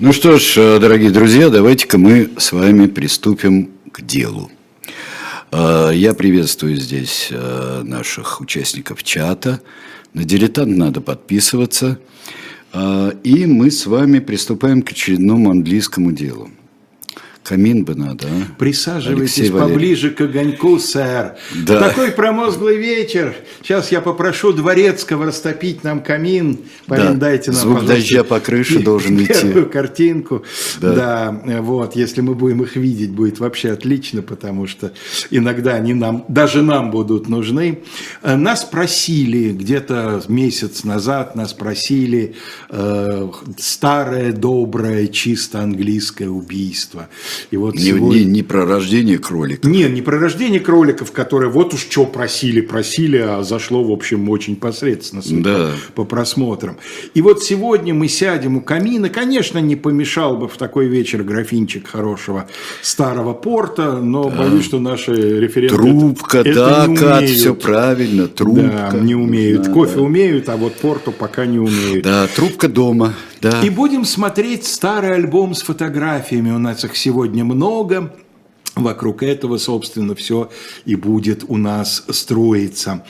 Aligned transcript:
Ну 0.00 0.12
что 0.12 0.38
ж, 0.38 0.54
э, 0.56 0.78
дорогие 0.80 1.12
друзья, 1.12 1.50
давайте-ка 1.50 1.98
мы 1.98 2.28
с 2.36 2.50
вами 2.50 2.88
приступим 2.88 3.70
к 3.92 4.02
делу. 4.02 4.50
Э, 5.52 5.92
я 5.94 6.14
приветствую 6.14 6.74
здесь 6.78 7.28
э, 7.30 7.82
наших 7.84 8.40
участников 8.40 9.04
чата. 9.04 9.60
На 10.12 10.24
дилетант 10.24 10.76
надо 10.76 11.00
подписываться. 11.00 12.00
И 13.22 13.46
мы 13.46 13.70
с 13.70 13.86
вами 13.86 14.18
приступаем 14.18 14.82
к 14.82 14.90
очередному 14.90 15.52
английскому 15.52 16.10
делу. 16.10 16.50
Камин 17.44 17.84
бы 17.84 17.94
надо, 17.94 18.26
а? 18.26 18.54
Присаживайтесь 18.58 19.50
поближе 19.50 20.10
к 20.10 20.22
огоньку, 20.22 20.78
сэр. 20.78 21.34
Да. 21.66 21.78
Такой 21.78 22.10
промозглый 22.10 22.78
вечер. 22.78 23.34
Сейчас 23.62 23.92
я 23.92 24.00
попрошу 24.00 24.54
Дворецкого 24.54 25.26
растопить 25.26 25.84
нам 25.84 26.02
камин. 26.02 26.60
Полин, 26.86 27.18
да. 27.18 27.28
дайте 27.28 27.50
нам, 27.50 27.60
Звук 27.60 27.84
дождя 27.84 28.24
по 28.24 28.40
крыше 28.40 28.78
должен 28.78 29.22
идти. 29.22 29.34
Первую 29.34 29.68
картинку. 29.68 30.42
Да. 30.80 30.94
да, 31.44 31.60
вот, 31.60 31.96
если 31.96 32.22
мы 32.22 32.34
будем 32.34 32.62
их 32.62 32.76
видеть, 32.76 33.10
будет 33.10 33.40
вообще 33.40 33.72
отлично, 33.72 34.22
потому 34.22 34.66
что 34.66 34.92
иногда 35.30 35.74
они 35.74 35.92
нам, 35.92 36.24
даже 36.28 36.62
нам 36.62 36.90
будут 36.90 37.28
нужны. 37.28 37.80
Э, 38.22 38.36
нас 38.36 38.64
просили 38.64 39.50
где-то 39.50 40.22
месяц 40.28 40.82
назад, 40.84 41.36
нас 41.36 41.52
просили 41.52 42.36
э, 42.70 43.28
старое, 43.58 44.32
доброе, 44.32 45.08
чисто 45.08 45.60
английское 45.60 46.30
убийство. 46.30 47.10
И 47.50 47.56
вот 47.56 47.74
не, 47.74 47.82
сегодня... 47.82 48.18
не, 48.20 48.24
не 48.24 48.42
про 48.42 48.66
рождение 48.66 49.18
кроликов. 49.18 49.70
Нет, 49.70 49.92
не 49.92 50.02
про 50.02 50.18
рождение 50.18 50.60
кроликов, 50.60 51.12
которые 51.12 51.50
вот 51.50 51.74
уж 51.74 51.80
что 51.80 52.06
просили, 52.06 52.60
просили, 52.60 53.18
а 53.18 53.42
зашло, 53.42 53.84
в 53.84 53.90
общем, 53.90 54.28
очень 54.28 54.56
посредственно 54.56 55.22
да. 55.42 55.70
по, 55.94 56.02
по 56.02 56.04
просмотрам. 56.04 56.76
И 57.14 57.22
вот 57.22 57.42
сегодня 57.42 57.94
мы 57.94 58.08
сядем 58.08 58.56
у 58.56 58.60
камина. 58.60 59.08
Конечно, 59.08 59.58
не 59.58 59.76
помешал 59.76 60.36
бы 60.36 60.48
в 60.48 60.56
такой 60.56 60.86
вечер 60.86 61.22
графинчик 61.22 61.86
хорошего 61.86 62.48
старого 62.82 63.32
порта, 63.32 63.98
но 63.98 64.30
да. 64.30 64.36
боюсь, 64.36 64.64
что 64.64 64.78
наши 64.78 65.12
референты... 65.12 65.74
Трубка, 65.74 66.38
это, 66.38 66.54
да, 66.54 66.84
это 66.84 67.00
Кат, 67.00 67.24
все 67.24 67.54
правильно, 67.54 68.28
трубка. 68.28 68.90
Да, 68.92 68.98
не 68.98 69.14
умеют. 69.14 69.62
Да, 69.62 69.72
Кофе 69.72 69.96
да. 69.96 70.02
умеют, 70.02 70.48
а 70.48 70.56
вот 70.56 70.74
порту 70.76 71.12
пока 71.12 71.46
не 71.46 71.58
умеют. 71.58 72.04
Да, 72.04 72.26
трубка 72.34 72.68
дома. 72.68 73.14
Да. 73.40 73.60
И 73.62 73.68
будем 73.68 74.06
смотреть 74.06 74.64
старый 74.64 75.14
альбом 75.14 75.54
с 75.54 75.62
фотографиями. 75.62 76.50
У 76.50 76.58
нас 76.58 76.82
их 76.84 76.96
сегодня 76.96 77.23
много. 77.32 78.14
Вокруг 78.76 79.22
этого, 79.22 79.56
собственно, 79.58 80.16
все 80.16 80.50
и 80.84 80.96
будет 80.96 81.44
у 81.46 81.56
нас 81.56 82.04
строиться. 82.10 83.04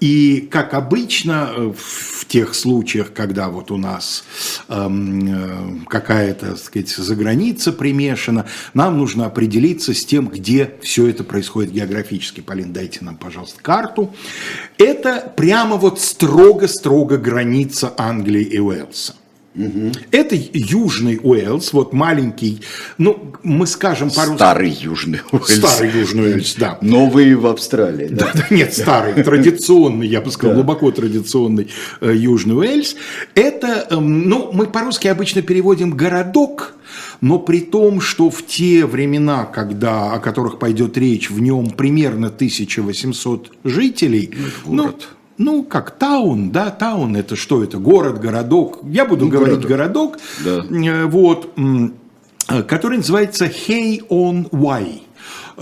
И, 0.00 0.48
как 0.50 0.72
обычно, 0.72 1.74
в 1.76 2.24
тех 2.24 2.54
случаях, 2.54 3.12
когда 3.12 3.50
вот 3.50 3.70
у 3.70 3.76
нас 3.76 4.24
эм, 4.68 5.84
какая-то, 5.90 6.52
так 6.52 6.58
сказать, 6.58 6.88
заграница 6.88 7.70
примешана, 7.70 8.46
нам 8.72 8.96
нужно 8.96 9.26
определиться 9.26 9.92
с 9.92 10.06
тем, 10.06 10.28
где 10.28 10.76
все 10.80 11.08
это 11.08 11.22
происходит 11.22 11.72
географически. 11.72 12.40
Полин, 12.40 12.72
дайте 12.72 13.04
нам, 13.04 13.18
пожалуйста, 13.18 13.60
карту. 13.62 14.14
Это 14.78 15.30
прямо 15.36 15.76
вот 15.76 16.00
строго-строго 16.00 17.18
граница 17.18 17.92
Англии 17.98 18.42
и 18.42 18.58
Уэльса. 18.58 19.16
Угу. 19.54 19.92
Это 20.12 20.36
Южный 20.52 21.18
Уэльс, 21.20 21.72
вот 21.72 21.92
маленький, 21.92 22.60
ну, 22.98 23.32
мы 23.42 23.66
скажем 23.66 24.10
по-русски... 24.10 24.36
Старый 24.36 24.70
Южный 24.70 25.20
Уэльс. 25.32 25.56
Старый 25.56 25.90
Южный 25.90 26.22
Уэльс, 26.22 26.54
да. 26.54 26.78
Новый 26.80 27.34
в 27.34 27.46
Австралии. 27.46 28.06
Да, 28.06 28.30
да, 28.32 28.46
нет, 28.50 28.72
старый, 28.72 29.24
традиционный, 29.24 30.06
я 30.06 30.20
бы 30.20 30.30
сказал, 30.30 30.54
глубоко 30.54 30.92
традиционный 30.92 31.68
э, 32.00 32.14
Южный 32.14 32.56
Уэльс. 32.56 32.94
Это, 33.34 33.88
эм, 33.90 34.28
ну, 34.28 34.50
мы 34.52 34.66
по-русски 34.66 35.08
обычно 35.08 35.42
переводим 35.42 35.90
«городок», 35.90 36.74
но 37.20 37.38
при 37.38 37.60
том, 37.60 38.00
что 38.00 38.30
в 38.30 38.46
те 38.46 38.86
времена, 38.86 39.44
когда, 39.46 40.12
о 40.12 40.20
которых 40.20 40.58
пойдет 40.58 40.96
речь, 40.96 41.28
в 41.28 41.40
нем 41.40 41.70
примерно 41.70 42.28
1800 42.28 43.52
жителей, 43.64 44.32
ну, 44.64 44.84
город. 44.84 45.08
ну 45.10 45.19
ну, 45.40 45.62
как 45.64 45.92
таун, 45.92 46.50
да, 46.50 46.70
таун 46.70 47.16
это 47.16 47.34
что 47.34 47.64
это, 47.64 47.78
город, 47.78 48.20
городок, 48.20 48.80
я 48.84 49.06
буду 49.06 49.24
ну, 49.24 49.30
говорить 49.30 49.64
городок, 49.64 50.18
городок 50.44 50.68
да. 50.68 50.76
Э, 50.86 51.06
вот, 51.06 51.50
который 52.68 52.98
называется 52.98 53.46
Hey 53.46 54.06
on 54.08 54.50
Wye. 54.50 55.00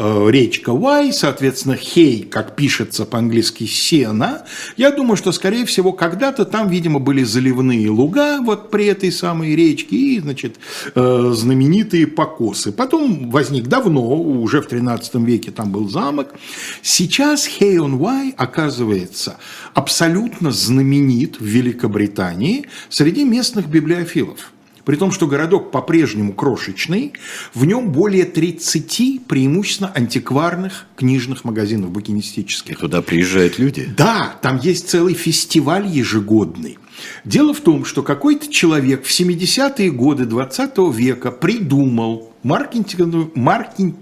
Э, 0.01 0.31
речка 0.31 0.71
Уай, 0.71 1.13
соответственно, 1.13 1.75
Хей, 1.75 2.23
как 2.23 2.55
пишется 2.55 3.05
по-английски, 3.05 3.65
сена. 3.65 4.45
Я 4.77 4.93
думаю, 4.93 5.17
что, 5.17 5.33
скорее 5.33 5.67
всего, 5.67 5.93
когда-то 5.93 6.45
там, 6.45 6.69
видимо, 6.69 7.01
были 7.01 7.25
заливные 7.25 7.91
луга 7.91 8.41
вот 8.41 8.71
при 8.71 8.87
этой 8.87 9.11
самой 9.11 9.57
речке 9.57 9.97
и, 9.97 10.21
значит, 10.21 10.55
э, 10.95 11.33
знаменитые 11.35 12.07
покосы. 12.07 12.71
Потом 12.71 13.29
возник 13.31 13.67
давно, 13.67 14.15
уже 14.15 14.61
в 14.61 14.69
13 14.69 15.17
веке 15.27 15.51
там 15.51 15.73
был 15.73 15.89
замок. 15.89 16.33
Сейчас 16.81 17.45
Хей 17.45 17.79
он 17.79 17.95
Уай 17.95 18.33
оказывается 18.37 19.39
абсолютно 19.75 20.53
знаменит 20.53 21.41
в 21.41 21.45
Великобритании 21.45 22.67
среди 22.89 23.25
местных 23.25 23.67
библиофилов. 23.67 24.53
При 24.89 24.97
том, 24.97 25.13
что 25.13 25.27
городок 25.27 25.71
по-прежнему 25.71 26.33
крошечный, 26.33 27.13
в 27.53 27.67
нем 27.67 27.93
более 27.93 28.25
30 28.25 29.27
преимущественно 29.27 29.93
антикварных 29.95 30.87
книжных 30.97 31.45
магазинов 31.45 31.91
букинистических. 31.91 32.75
И 32.75 32.81
туда 32.81 33.03
приезжают 33.03 33.59
люди? 33.59 33.87
Да, 33.95 34.39
там 34.41 34.59
есть 34.59 34.89
целый 34.89 35.13
фестиваль 35.13 35.87
ежегодный. 35.87 36.79
Дело 37.27 37.53
в 37.53 37.61
том, 37.61 37.85
что 37.85 38.03
какой-то 38.03 38.51
человек 38.51 39.05
в 39.05 39.11
70-е 39.11 39.91
годы 39.91 40.25
20 40.25 40.79
века 40.95 41.33
придумал 41.33 42.33
маркетинговый, 42.43 43.31
маркетинг, 43.35 43.97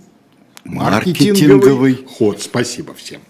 маркетинговый 0.64 1.98
ход. 2.06 2.40
Спасибо 2.40 2.94
всем. 2.94 3.22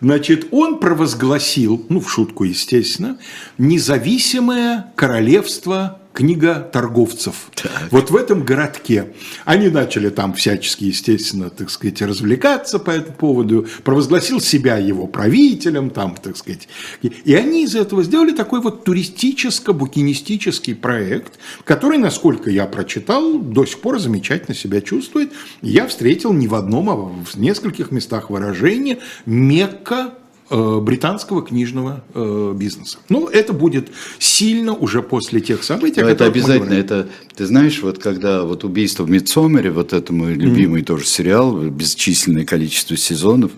Значит, 0.00 0.46
он 0.52 0.78
провозгласил, 0.78 1.84
ну, 1.88 1.98
в 1.98 2.08
шутку, 2.08 2.44
естественно, 2.44 3.18
независимое 3.58 4.92
королевство 4.94 5.98
книга 6.12 6.60
торговцев. 6.72 7.50
Так. 7.54 7.88
Вот 7.90 8.10
в 8.10 8.16
этом 8.16 8.44
городке. 8.44 9.12
Они 9.44 9.68
начали 9.68 10.10
там 10.10 10.34
всячески, 10.34 10.84
естественно, 10.84 11.50
так 11.50 11.70
сказать, 11.70 12.02
развлекаться 12.02 12.78
по 12.78 12.90
этому 12.90 13.16
поводу. 13.16 13.66
Провозгласил 13.84 14.40
себя 14.40 14.76
его 14.76 15.06
правителем, 15.06 15.90
там, 15.90 16.16
так 16.16 16.36
сказать. 16.36 16.68
И 17.02 17.34
они 17.34 17.64
из 17.64 17.74
этого 17.74 18.02
сделали 18.02 18.32
такой 18.32 18.60
вот 18.60 18.86
туристическо-букинистический 18.86 20.74
проект, 20.74 21.38
который, 21.64 21.98
насколько 21.98 22.50
я 22.50 22.66
прочитал, 22.66 23.38
до 23.38 23.64
сих 23.64 23.80
пор 23.80 23.98
замечательно 23.98 24.54
себя 24.54 24.80
чувствует. 24.80 25.32
Я 25.62 25.86
встретил 25.86 26.32
не 26.32 26.48
в 26.48 26.54
одном, 26.54 26.90
а 26.90 26.96
в 26.96 27.36
нескольких 27.36 27.90
местах 27.90 28.30
выражения 28.30 28.98
Мекка 29.26 30.14
британского 30.52 31.42
книжного 31.42 32.04
э, 32.14 32.54
бизнеса. 32.56 32.98
Ну, 33.08 33.26
это 33.26 33.52
будет 33.52 33.88
сильно 34.18 34.74
уже 34.74 35.02
после 35.02 35.40
тех 35.40 35.64
событий, 35.64 36.02
Но 36.02 36.08
это 36.08 36.26
обязательно. 36.26 36.74
Это, 36.74 37.08
ты 37.34 37.46
знаешь, 37.46 37.80
вот 37.82 37.98
когда 37.98 38.42
вот 38.42 38.64
убийство 38.64 39.04
в 39.04 39.10
Мидсомере, 39.10 39.70
вот 39.70 39.92
это 39.92 40.12
мой 40.12 40.34
любимый 40.34 40.82
mm-hmm. 40.82 40.86
тоже 40.86 41.06
сериал, 41.06 41.56
бесчисленное 41.56 42.44
количество 42.44 42.96
сезонов, 42.96 43.52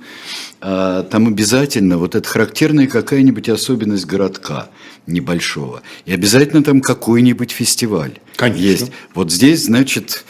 а, 0.61 1.03
там 1.03 1.27
обязательно 1.27 1.99
вот 1.99 2.15
это 2.15 2.29
характерная 2.29 2.87
какая-нибудь 2.87 3.49
особенность 3.49 4.07
городка 4.07 4.69
небольшого. 5.07 5.83
И 6.07 6.13
обязательно 6.13 6.63
там 6.63 6.81
какой-нибудь 6.81 7.51
фестиваль 7.51 8.21
Конечно. 8.37 8.63
есть. 8.63 8.93
Вот 9.15 9.33
здесь, 9.33 9.65
значит, 9.65 10.25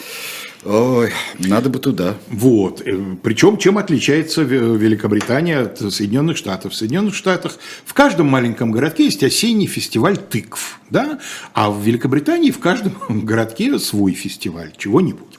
Ой, 0.65 1.13
надо 1.39 1.69
бы 1.69 1.79
туда. 1.79 2.15
Вот. 2.29 2.81
Э, 2.87 3.17
Причем, 3.23 3.59
чем 3.59 3.77
отличается 3.77 4.43
Великобритания 4.43 5.59
от 5.59 5.79
Соединенных 5.79 6.39
Штатов? 6.39 6.73
В 6.73 6.77
Соединенных 6.77 7.15
Штатах 7.15 7.59
в 7.85 7.93
каждом 7.93 8.29
маленьком 8.29 8.71
городке 8.71 9.05
есть 9.05 9.23
осенний 9.23 9.67
фестиваль 9.67 10.17
тыкв, 10.17 10.81
да? 10.89 11.19
а 11.53 11.71
в 11.71 11.83
Великобритании 11.83 12.51
в 12.51 12.61
каждом 12.61 12.95
городке 13.09 13.79
свой 13.79 14.13
фестиваль 14.13 14.73
чего-нибудь. 14.77 15.39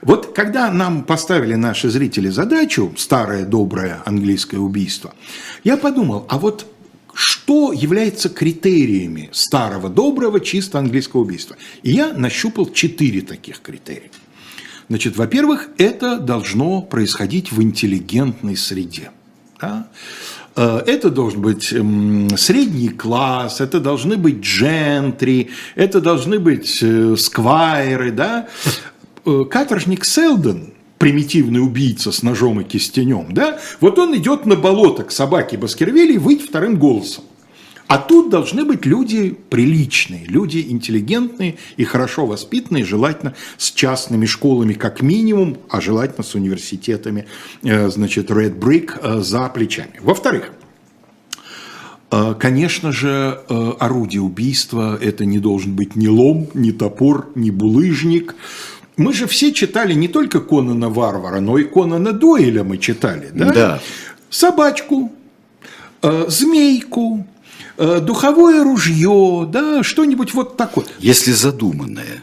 Вот 0.00 0.34
когда 0.34 0.70
нам 0.70 1.04
поставили 1.04 1.54
наши 1.54 1.90
зрители 1.90 2.28
задачу 2.30 2.94
«Старое 2.96 3.44
доброе 3.44 4.02
английское 4.06 4.58
убийство», 4.58 5.14
я 5.62 5.76
подумал, 5.76 6.26
а 6.28 6.38
вот 6.38 6.66
что 7.12 7.72
является 7.72 8.28
критериями 8.28 9.28
старого 9.32 9.88
доброго 9.88 10.40
чисто 10.40 10.78
английского 10.78 11.20
убийства? 11.20 11.56
И 11.82 11.92
я 11.92 12.12
нащупал 12.12 12.72
четыре 12.72 13.20
таких 13.20 13.60
критерия. 13.60 14.10
Значит, 14.88 15.16
во-первых, 15.16 15.68
это 15.78 16.18
должно 16.18 16.82
происходить 16.82 17.52
в 17.52 17.62
интеллигентной 17.62 18.56
среде. 18.56 19.10
Да? 19.60 19.88
Э, 20.56 20.82
это 20.86 21.10
должен 21.10 21.40
быть 21.40 21.74
средний 22.38 22.90
класс, 22.90 23.60
это 23.60 23.80
должны 23.80 24.16
быть 24.16 24.40
джентри, 24.40 25.50
это 25.74 26.00
должны 26.00 26.38
быть 26.38 26.78
э, 26.82 27.16
сквайры. 27.16 28.12
Да? 28.12 28.48
Э, 29.24 29.44
каторжник 29.50 30.04
Селден, 30.04 30.74
примитивный 30.98 31.60
убийца 31.60 32.12
с 32.12 32.22
ножом 32.22 32.60
и 32.60 32.64
кистенем, 32.64 33.28
да, 33.32 33.58
вот 33.80 33.98
он 33.98 34.16
идет 34.16 34.46
на 34.46 34.56
болото 34.56 35.04
к 35.04 35.10
собаке 35.10 35.56
Баскервилей 35.56 36.18
выть 36.18 36.42
вторым 36.42 36.78
голосом. 36.78 37.24
А 37.86 37.98
тут 37.98 38.30
должны 38.30 38.64
быть 38.64 38.86
люди 38.86 39.36
приличные, 39.50 40.24
люди 40.24 40.64
интеллигентные 40.68 41.56
и 41.76 41.84
хорошо 41.84 42.26
воспитанные, 42.26 42.84
желательно 42.84 43.34
с 43.58 43.70
частными 43.72 44.24
школами 44.24 44.72
как 44.72 45.02
минимум, 45.02 45.58
а 45.68 45.80
желательно 45.80 46.24
с 46.24 46.34
университетами, 46.34 47.26
э, 47.62 47.88
значит, 47.90 48.30
Red 48.30 48.58
Brick 48.58 48.98
э, 49.00 49.20
за 49.20 49.48
плечами. 49.48 50.00
Во-вторых, 50.00 50.52
э, 52.10 52.34
Конечно 52.38 52.90
же, 52.90 53.40
орудие 53.78 54.22
убийства– 54.22 54.98
это 55.02 55.24
не 55.24 55.38
должен 55.38 55.74
быть 55.74 55.94
ни 55.94 56.06
лом, 56.06 56.48
ни 56.54 56.70
топор, 56.70 57.30
ни 57.34 57.50
булыжник. 57.50 58.34
Мы 58.96 59.12
же 59.12 59.26
все 59.26 59.52
читали 59.52 59.92
не 59.92 60.08
только 60.08 60.40
Конана 60.40 60.88
Варвара, 60.88 61.40
но 61.40 61.58
и 61.58 61.64
Конана 61.64 62.12
Дойля 62.12 62.64
мы 62.64 62.78
читали. 62.78 63.28
Да. 63.34 63.52
Да. 63.52 63.80
Собачку, 64.30 65.12
змейку, 66.02 67.26
духовое 67.76 68.62
ружье, 68.62 69.48
да, 69.50 69.82
что-нибудь 69.82 70.34
вот 70.34 70.56
такое. 70.56 70.86
Если 70.98 71.32
задуманное. 71.32 72.22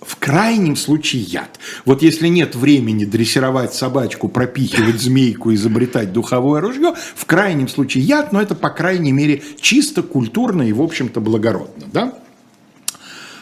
В 0.00 0.16
крайнем 0.16 0.74
случае 0.74 1.22
яд. 1.22 1.60
Вот 1.84 2.02
если 2.02 2.26
нет 2.26 2.56
времени 2.56 3.04
дрессировать 3.04 3.72
собачку, 3.72 4.28
пропихивать 4.28 5.00
змейку, 5.00 5.54
изобретать 5.54 6.12
духовое 6.12 6.60
ружье, 6.60 6.94
в 7.14 7.24
крайнем 7.24 7.68
случае 7.68 8.02
яд, 8.02 8.32
но 8.32 8.42
это, 8.42 8.56
по 8.56 8.70
крайней 8.70 9.12
мере, 9.12 9.42
чисто 9.60 10.02
культурно 10.02 10.62
и, 10.62 10.72
в 10.72 10.82
общем-то, 10.82 11.20
благородно. 11.20 11.86
Да? 11.92 12.14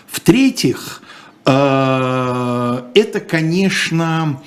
В-третьих, 0.07 1.03
э, 1.47 2.83
это, 2.95 3.21
конечно, 3.21 4.43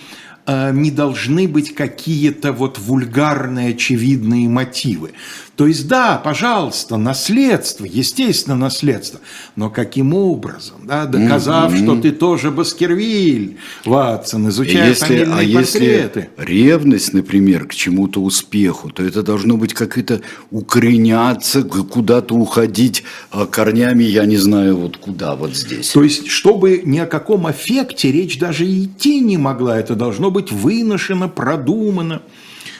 э, 0.46 0.72
не 0.72 0.92
должны 0.92 1.48
быть 1.48 1.74
какие-то 1.74 2.52
вот 2.52 2.78
вульгарные 2.78 3.70
очевидные 3.70 4.48
мотивы. 4.50 5.14
То 5.56 5.68
есть, 5.68 5.88
да, 5.88 6.18
пожалуйста, 6.18 6.98
наследство, 6.98 7.86
естественно, 7.86 8.56
наследство, 8.56 9.20
но 9.56 9.70
каким 9.70 10.16
образом, 10.16 10.78
да, 10.84 11.06
доказав, 11.06 11.72
mm-hmm. 11.72 11.84
что 11.84 12.02
ты 12.02 12.12
тоже 12.12 12.50
Баскервиль, 12.50 13.58
Ватсон, 13.86 14.50
изучая 14.50 14.90
если, 14.90 15.06
фамильные 15.06 15.58
а 15.58 15.62
портреты. 15.62 16.20
если 16.20 16.30
ревность, 16.38 17.14
например, 17.14 17.68
к 17.68 17.76
чему-то 17.76 18.20
успеху, 18.20 18.90
то 18.90 19.04
это 19.04 19.22
должно 19.22 19.58
быть 19.58 19.76
как-то 19.76 20.22
укореняться, 20.50 21.62
куда-то 21.62 22.34
уходить 22.34 23.04
а, 23.30 23.46
корнями, 23.46 24.06
я 24.06 24.26
не 24.26 24.38
знаю, 24.38 24.78
вот 24.78 24.98
куда, 24.98 25.36
вот 25.36 25.56
здесь. 25.56 25.92
То 25.92 26.02
есть, 26.02 26.30
чтобы 26.30 26.82
ни 26.84 26.98
о 26.98 27.06
каком 27.06 27.46
аффекте 27.46 28.12
речь 28.12 28.40
даже 28.40 28.66
идти 28.66 29.20
не 29.20 29.38
могла, 29.38 29.78
это 29.78 29.94
должно 29.94 30.32
быть 30.32 30.52
выношено, 30.52 31.30
продумано. 31.30 32.24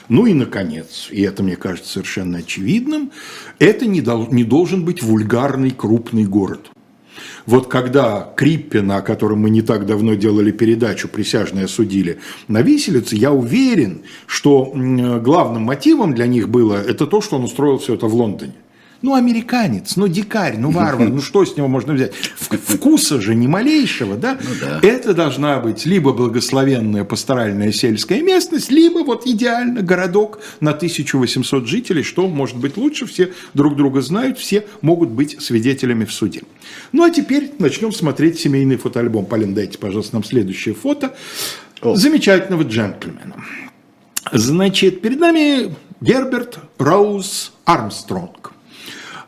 Ну 0.08 0.26
и, 0.26 0.34
наконец, 0.34 1.08
и 1.10 1.22
это 1.22 1.42
мне 1.42 1.56
кажется 1.56 1.92
совершенно 1.92 2.38
очевидным, 2.38 3.10
это 3.58 3.86
не, 3.86 4.00
дол- 4.00 4.28
не 4.30 4.44
должен 4.44 4.84
быть 4.84 5.02
вульгарный 5.02 5.70
крупный 5.70 6.24
город. 6.24 6.70
Вот 7.46 7.68
когда 7.68 8.32
Криппина, 8.36 8.96
о 8.96 9.02
котором 9.02 9.40
мы 9.40 9.50
не 9.50 9.62
так 9.62 9.86
давно 9.86 10.14
делали 10.14 10.50
передачу, 10.50 11.08
присяжные 11.08 11.66
осудили 11.66 12.18
на 12.48 12.62
виселице, 12.62 13.16
я 13.16 13.32
уверен, 13.32 14.02
что 14.26 14.72
главным 14.74 15.62
мотивом 15.62 16.14
для 16.14 16.26
них 16.26 16.48
было 16.48 16.74
это 16.74 17.06
то, 17.06 17.20
что 17.20 17.36
он 17.36 17.44
устроил 17.44 17.78
все 17.78 17.94
это 17.94 18.06
в 18.06 18.14
Лондоне. 18.14 18.54
Ну, 19.04 19.14
американец, 19.14 19.96
ну, 19.96 20.08
дикарь, 20.08 20.56
ну, 20.56 20.70
варвар, 20.70 21.10
ну, 21.10 21.20
что 21.20 21.44
с 21.44 21.58
него 21.58 21.68
можно 21.68 21.92
взять? 21.92 22.14
Вкуса 22.14 23.20
же 23.20 23.34
ни 23.34 23.46
малейшего, 23.46 24.16
да? 24.16 24.38
Ну, 24.42 24.48
да. 24.58 24.80
Это 24.82 25.12
должна 25.12 25.60
быть 25.60 25.84
либо 25.84 26.14
благословенная 26.14 27.04
пасторальная 27.04 27.70
сельская 27.70 28.22
местность, 28.22 28.70
либо 28.70 29.00
вот 29.00 29.26
идеально 29.26 29.82
городок 29.82 30.40
на 30.60 30.70
1800 30.70 31.68
жителей, 31.68 32.02
что 32.02 32.28
может 32.28 32.56
быть 32.56 32.78
лучше, 32.78 33.04
все 33.04 33.34
друг 33.52 33.76
друга 33.76 34.00
знают, 34.00 34.38
все 34.38 34.64
могут 34.80 35.10
быть 35.10 35.36
свидетелями 35.38 36.06
в 36.06 36.12
суде. 36.14 36.40
Ну, 36.92 37.04
а 37.04 37.10
теперь 37.10 37.52
начнем 37.58 37.92
смотреть 37.92 38.40
семейный 38.40 38.78
фотоальбом. 38.78 39.26
Полин, 39.26 39.52
дайте, 39.52 39.76
пожалуйста, 39.76 40.14
нам 40.14 40.24
следующее 40.24 40.74
фото 40.74 41.14
О. 41.82 41.94
замечательного 41.94 42.62
джентльмена. 42.62 43.36
Значит, 44.32 45.02
перед 45.02 45.20
нами 45.20 45.74
Герберт 46.00 46.58
Роуз 46.78 47.52
Армстронг. 47.66 48.54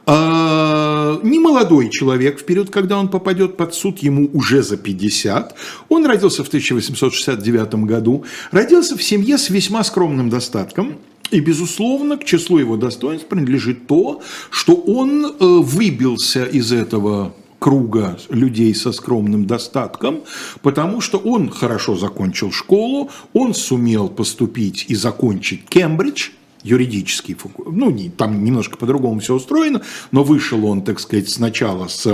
А, 0.09 1.19
не 1.25 1.41
молодой 1.41 1.91
человек, 1.91 2.39
вперед, 2.39 2.71
когда 2.71 2.99
он 2.99 3.09
попадет 3.09 3.57
под 3.57 3.75
суд, 3.75 3.99
ему 3.99 4.31
уже 4.33 4.63
за 4.63 4.77
50. 4.77 5.55
Он 5.89 6.07
родился 6.07 6.45
в 6.45 6.49
1869 6.49 7.75
году, 7.87 8.25
родился 8.53 8.97
в 8.97 9.03
семье 9.03 9.37
с 9.37 9.51
весьма 9.51 9.83
скромным 9.83 10.31
достатком. 10.31 10.99
И, 11.33 11.41
безусловно, 11.41 12.17
к 12.19 12.25
числу 12.25 12.59
его 12.59 12.77
достоинств 12.77 13.27
принадлежит 13.27 13.89
то, 13.89 14.23
что 14.51 14.75
он 14.75 15.27
э, 15.27 15.31
выбился 15.41 16.45
из 16.45 16.71
этого 16.71 17.35
круга 17.59 18.17
людей 18.29 18.73
со 18.77 18.93
скромным 18.93 19.45
достатком, 19.45 20.21
потому 20.63 21.01
что 21.01 21.19
он 21.19 21.51
хорошо 21.51 21.97
закончил 21.97 22.53
школу, 22.53 23.11
он 23.33 23.55
сумел 23.55 24.09
поступить 24.09 24.85
и 24.87 24.95
закончить 24.95 25.65
Кембридж– 25.69 26.31
юридический 26.67 27.35
факультет, 27.35 27.75
ну, 27.75 27.91
не, 27.91 28.11
там 28.11 28.45
немножко 28.45 28.77
по-другому 28.77 29.21
все 29.21 29.35
устроено, 29.35 29.83
но 30.11 30.25
вышел 30.25 30.65
он, 30.67 30.83
так 30.83 31.01
сказать, 31.01 31.29
сначала, 31.29 31.89
с, 31.89 32.07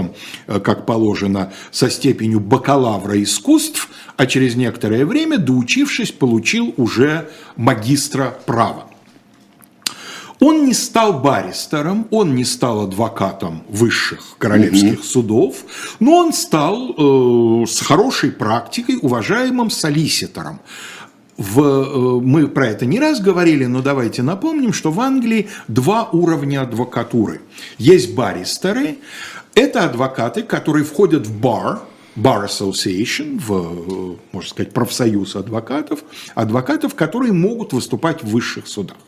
э, 0.47 0.61
как 0.61 0.87
положено, 0.87 1.53
со 1.71 1.91
степенью 1.91 2.41
бакалавра 2.41 3.23
искусств, 3.23 3.89
а 4.17 4.27
через 4.27 4.55
некоторое 4.57 5.07
время, 5.07 5.39
доучившись, 5.39 6.13
получил 6.13 6.75
уже 6.77 7.29
магистра 7.57 8.37
права. 8.47 8.87
Он 10.41 10.67
не 10.67 10.75
стал 10.75 11.21
баристером, 11.21 12.09
он 12.11 12.35
не 12.35 12.45
стал 12.45 12.83
адвокатом 12.83 13.63
высших 13.69 14.35
королевских 14.39 14.99
угу. 14.99 15.03
судов, 15.05 15.65
но 16.01 16.17
он 16.17 16.33
стал 16.33 16.91
э, 16.91 17.67
с 17.67 17.81
хорошей 17.81 18.33
практикой 18.33 18.99
уважаемым 19.01 19.71
солиситором 19.71 20.59
в, 21.37 21.61
э, 21.61 22.21
мы 22.21 22.49
про 22.49 22.69
это 22.69 22.87
не 22.87 23.01
раз 23.01 23.21
говорили, 23.21 23.65
но 23.67 23.83
давайте 23.83 24.23
напомним, 24.23 24.73
что 24.73 24.91
в 24.91 25.01
Англии 25.01 25.49
два 25.69 26.09
уровня 26.11 26.63
адвокатуры. 26.63 27.41
Есть 27.79 28.15
баристеры, 28.15 28.99
это 29.55 29.85
адвокаты, 29.85 30.43
которые 30.43 30.85
входят 30.85 31.27
в 31.27 31.41
бар, 31.41 31.81
Bar 32.15 32.47
Association, 32.47 33.39
в, 33.39 33.53
э, 33.53 34.17
можно 34.33 34.51
сказать, 34.51 34.73
профсоюз 34.73 35.35
адвокатов, 35.37 36.05
адвокатов, 36.35 36.95
которые 36.95 37.33
могут 37.33 37.73
выступать 37.73 38.23
в 38.23 38.29
высших 38.29 38.67
судах. 38.67 38.99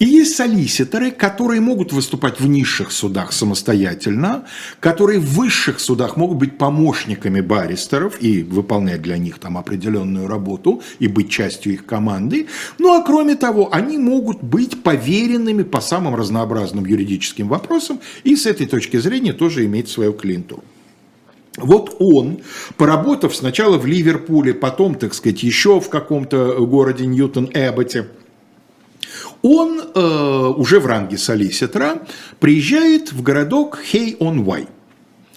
И 0.00 0.06
есть 0.06 0.34
солиситоры, 0.34 1.12
которые 1.12 1.60
могут 1.60 1.92
выступать 1.92 2.40
в 2.40 2.48
низших 2.48 2.90
судах 2.90 3.32
самостоятельно, 3.32 4.44
которые 4.80 5.20
в 5.20 5.34
высших 5.34 5.78
судах 5.78 6.16
могут 6.16 6.38
быть 6.38 6.58
помощниками 6.58 7.40
баристеров 7.40 8.20
и 8.20 8.42
выполнять 8.42 9.02
для 9.02 9.18
них 9.18 9.38
там 9.38 9.56
определенную 9.56 10.26
работу 10.26 10.82
и 10.98 11.06
быть 11.06 11.30
частью 11.30 11.74
их 11.74 11.86
команды. 11.86 12.48
Ну 12.78 12.92
а 12.92 13.04
кроме 13.04 13.36
того, 13.36 13.68
они 13.72 13.98
могут 13.98 14.42
быть 14.42 14.82
поверенными 14.82 15.62
по 15.62 15.80
самым 15.80 16.16
разнообразным 16.16 16.84
юридическим 16.86 17.48
вопросам 17.48 18.00
и 18.24 18.34
с 18.34 18.46
этой 18.46 18.66
точки 18.66 18.96
зрения 18.96 19.32
тоже 19.32 19.64
иметь 19.64 19.88
свою 19.88 20.12
клиентуру. 20.12 20.64
Вот 21.56 21.96
он, 22.00 22.40
поработав 22.76 23.34
сначала 23.34 23.78
в 23.78 23.86
Ливерпуле, 23.86 24.54
потом, 24.54 24.96
так 24.96 25.14
сказать, 25.14 25.44
еще 25.44 25.80
в 25.80 25.88
каком-то 25.88 26.66
городе 26.66 27.04
Ньютон-Эбботе, 27.04 28.06
он 29.42 29.80
э, 29.80 30.52
уже 30.56 30.80
в 30.80 30.86
ранге 30.86 31.18
солиситора 31.18 32.02
приезжает 32.40 33.12
в 33.12 33.22
городок 33.22 33.78
Хей-он-Вай 33.82 34.68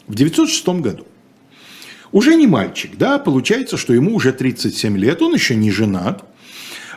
в 0.07 0.15
906 0.15 0.67
году. 0.81 1.05
Уже 2.12 2.36
не 2.36 2.48
мальчик, 2.48 2.98
да, 2.98 3.19
получается, 3.19 3.77
что 3.77 3.93
ему 3.93 4.15
уже 4.15 4.31
37 4.31 4.98
лет, 4.98 5.22
он 5.22 5.34
еще 5.34 5.55
не 5.55 5.72
женат. 5.72 6.24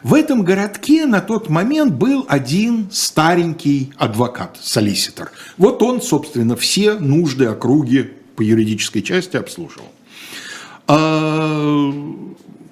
В 0.02 0.14
этом 0.14 0.42
городке 0.42 1.04
на 1.04 1.20
тот 1.20 1.50
момент 1.50 1.92
был 1.92 2.25
один 2.28 2.88
старенький 2.90 3.92
адвокат, 3.99 4.58
солиситор. 4.62 5.30
Вот 5.58 5.82
он, 5.82 6.00
собственно, 6.00 6.56
все 6.56 6.94
нужды 6.94 7.46
округи 7.46 8.10
по 8.37 8.42
юридической 8.42 9.02
части 9.02 9.37
обслуживал. 9.37 9.88
А, 10.87 11.92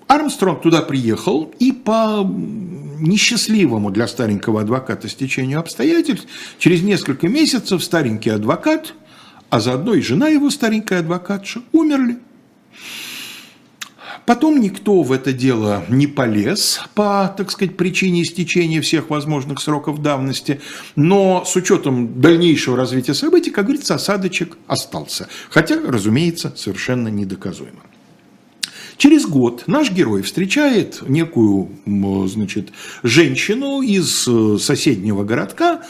Армстронг 0.07 0.63
туда 0.63 0.81
приехал 0.81 1.53
и 1.59 1.73
по 1.73 2.27
несчастливому 2.99 3.91
для 3.91 4.07
старенького 4.09 4.61
адвоката 4.61 5.09
стечению 5.09 5.61
обстоятельств, 5.61 6.27
через 6.59 6.83
несколько 6.83 7.29
месяцев 7.29 7.83
старенький 7.83 8.31
адвокат, 8.31 8.95
а 9.51 9.61
заодно 9.61 9.95
и 9.95 10.01
жена 10.01 10.29
его 10.29 10.51
старенькая 10.51 11.01
адвокатша, 11.01 11.63
умерли. 11.73 12.19
Потом 14.29 14.61
никто 14.61 15.03
в 15.03 15.13
это 15.13 15.33
дело 15.33 15.87
не 15.89 16.07
полез 16.07 16.83
по, 16.95 17.35
так 17.35 17.51
сказать, 17.51 17.79
причине 17.79 18.23
истечения 18.23 18.83
всех 18.83 19.09
возможных 19.09 19.59
сроков 19.59 20.03
давности, 20.03 20.61
но 20.97 21.45
с 21.47 21.57
учетом 21.57 22.21
дальнейшего 22.21 22.77
развития 22.77 23.15
событий, 23.15 23.51
как 23.51 23.65
говорится, 23.65 23.95
осадочек 23.95 24.59
остался. 24.67 25.29
Хотя, 25.49 25.81
разумеется, 25.81 26.53
совершенно 26.57 27.09
недоказуемо. 27.09 27.88
Через 28.99 29.27
год 29.27 29.63
наш 29.69 29.93
герой 29.93 30.23
встречает 30.23 31.09
некую 31.09 31.69
значит, 32.27 32.71
женщину 33.05 33.81
из 33.81 34.27
э, 34.27 34.59
соседнего 34.59 35.23
городка, 35.23 35.83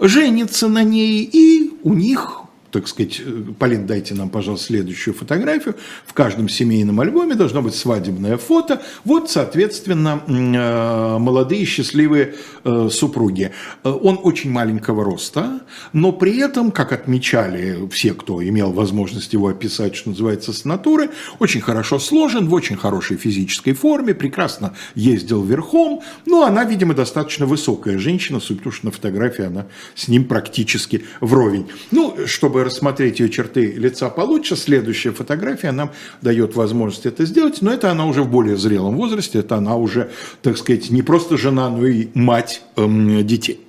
женится 0.00 0.66
на 0.66 0.82
ней, 0.82 1.28
и 1.30 1.72
у 1.82 1.92
них 1.92 2.45
так 2.70 2.88
сказать, 2.88 3.20
э, 3.24 3.42
Полин, 3.58 3.86
дайте 3.86 4.14
нам, 4.14 4.28
пожалуйста, 4.28 4.66
следующую 4.66 5.14
фотографию. 5.14 5.76
В 6.06 6.12
каждом 6.12 6.48
семейном 6.48 7.00
альбоме 7.00 7.34
должно 7.34 7.62
быть 7.62 7.74
свадебное 7.74 8.36
фото. 8.36 8.82
Вот, 9.04 9.30
соответственно, 9.30 10.22
э, 10.26 11.18
молодые 11.18 11.64
счастливые 11.64 12.34
э, 12.64 12.88
супруги. 12.90 13.52
Он 13.82 14.18
очень 14.22 14.50
маленького 14.50 15.04
роста, 15.04 15.60
но 15.92 16.12
при 16.12 16.38
этом, 16.38 16.70
как 16.70 16.92
отмечали 16.92 17.88
все, 17.90 18.14
кто 18.14 18.42
имел 18.42 18.72
возможность 18.72 19.32
его 19.32 19.48
описать, 19.48 19.94
что 19.94 20.10
называется, 20.10 20.52
с 20.52 20.64
натуры, 20.64 21.10
очень 21.38 21.60
хорошо 21.60 21.98
сложен, 21.98 22.48
в 22.48 22.54
очень 22.54 22.76
хорошей 22.76 23.16
физической 23.16 23.72
форме, 23.72 24.14
прекрасно 24.14 24.74
ездил 24.94 25.42
верхом. 25.44 26.02
Ну, 26.26 26.42
она, 26.42 26.64
видимо, 26.64 26.94
достаточно 26.94 27.46
высокая 27.46 27.98
женщина, 27.98 28.40
судя 28.40 28.58
по 28.58 28.64
тому, 28.64 28.72
что 28.72 28.86
на 28.86 28.92
фотографии 28.92 29.44
она 29.44 29.66
с 29.94 30.08
ним 30.08 30.24
практически 30.24 31.04
вровень. 31.20 31.66
Ну, 31.90 32.16
чтобы 32.26 32.65
рассмотреть 32.66 33.20
ее 33.20 33.30
черты 33.30 33.72
лица 33.72 34.10
получше, 34.10 34.56
следующая 34.56 35.12
фотография 35.12 35.72
нам 35.72 35.92
дает 36.20 36.54
возможность 36.54 37.06
это 37.06 37.24
сделать, 37.24 37.62
но 37.62 37.72
это 37.72 37.90
она 37.90 38.06
уже 38.06 38.22
в 38.22 38.30
более 38.30 38.56
зрелом 38.56 38.96
возрасте, 38.96 39.38
это 39.38 39.56
она 39.56 39.76
уже, 39.76 40.10
так 40.42 40.58
сказать, 40.58 40.90
не 40.90 41.02
просто 41.02 41.36
жена, 41.36 41.70
но 41.70 41.86
и 41.86 42.08
мать 42.14 42.62
эм, 42.76 43.26
детей. 43.26 43.60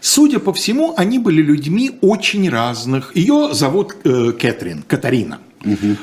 Судя 0.00 0.38
по 0.38 0.52
всему, 0.52 0.94
они 0.96 1.18
были 1.18 1.42
людьми 1.42 1.98
очень 2.00 2.48
разных. 2.48 3.16
Ее 3.16 3.54
зовут 3.54 3.96
э, 4.04 4.32
Кэтрин, 4.32 4.82
Катарина. 4.82 5.38
Угу. 5.64 5.96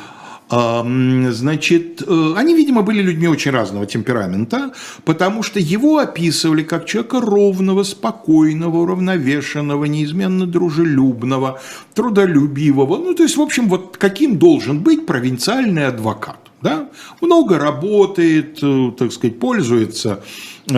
Значит, 0.52 2.04
э, 2.06 2.34
они, 2.36 2.54
видимо, 2.54 2.82
были 2.82 3.02
людьми 3.02 3.28
очень 3.30 3.52
разного 3.52 3.86
темперамента, 3.86 4.74
потому 5.06 5.44
что 5.44 5.62
его 5.62 6.00
описывали 6.00 6.64
как 6.64 6.86
человека 6.86 7.22
ровного, 7.22 7.84
спокойного, 7.84 8.80
уравновешенного, 8.80 9.86
неизменно 9.86 10.46
дружелюбного, 10.46 11.62
трудолюбивого. 11.94 12.98
Ну, 12.98 13.14
то 13.14 13.24
есть, 13.24 13.38
в 13.38 13.42
общем, 13.42 13.70
вот 13.70 13.96
каким 13.98 14.40
должен 14.40 14.80
быть 14.80 15.06
провинциальный 15.06 15.88
адвокат. 15.88 16.38
Да? 16.62 16.90
Много 17.22 17.58
работает, 17.58 18.60
э, 18.62 18.92
так 18.98 19.14
сказать, 19.14 19.40
пользуется 19.40 20.22
э, 20.70 20.78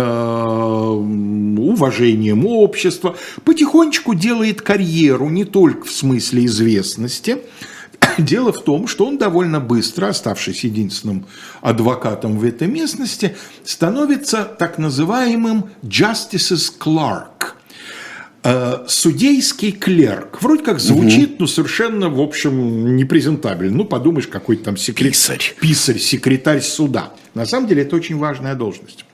уважением 1.59 2.45
общества, 2.45 3.15
потихонечку 3.43 4.13
делает 4.13 4.61
карьеру 4.61 5.29
не 5.29 5.45
только 5.45 5.85
в 5.85 5.91
смысле 5.91 6.45
известности, 6.45 7.39
Дело 8.17 8.51
в 8.51 8.63
том, 8.63 8.87
что 8.87 9.05
он 9.05 9.17
довольно 9.17 9.59
быстро, 9.59 10.07
оставшись 10.07 10.63
единственным 10.63 11.25
адвокатом 11.61 12.37
в 12.37 12.43
этой 12.43 12.67
местности, 12.67 13.35
становится 13.63 14.43
так 14.43 14.77
называемым 14.77 15.69
justice's 15.83 16.71
clerk 16.79 17.53
э,– 18.43 18.85
судейский 18.87 19.71
клерк. 19.71 20.41
Вроде 20.41 20.63
как 20.63 20.79
звучит, 20.79 21.31
угу. 21.31 21.35
но 21.39 21.47
совершенно, 21.47 22.09
в 22.09 22.19
общем, 22.19 22.95
непрезентабельно. 22.95 23.77
Ну, 23.77 23.85
подумаешь, 23.85 24.27
какой-то 24.27 24.65
там 24.65 24.77
секретарь. 24.77 25.11
Писарь. 25.11 25.55
Писарь, 25.59 25.99
секретарь 25.99 26.61
суда. 26.61 27.13
На 27.33 27.45
самом 27.45 27.67
деле, 27.67 27.83
это 27.83 27.95
очень 27.95 28.17
важная 28.17 28.55
должность. 28.55 29.05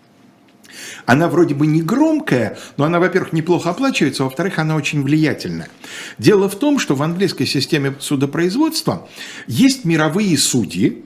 Она 1.06 1.27
вроде 1.27 1.56
бы 1.56 1.68
не 1.68 1.82
громкая, 1.82 2.58
но 2.77 2.86
она, 2.86 3.00
во-первых, 3.00 3.34
неплохо 3.34 3.70
оплачивается, 3.70 4.24
во-вторых, 4.24 4.60
она 4.60 4.75
очень 4.75 5.03
влиятельная. 5.03 5.70
Дело 6.18 6.50
в 6.50 6.56
том, 6.56 6.79
что 6.79 6.96
в 6.96 7.03
английской 7.03 7.46
системе 7.46 7.96
судопроизводства 8.00 9.08
есть 9.48 9.86
мировые 9.86 10.38
судьи, 10.38 11.03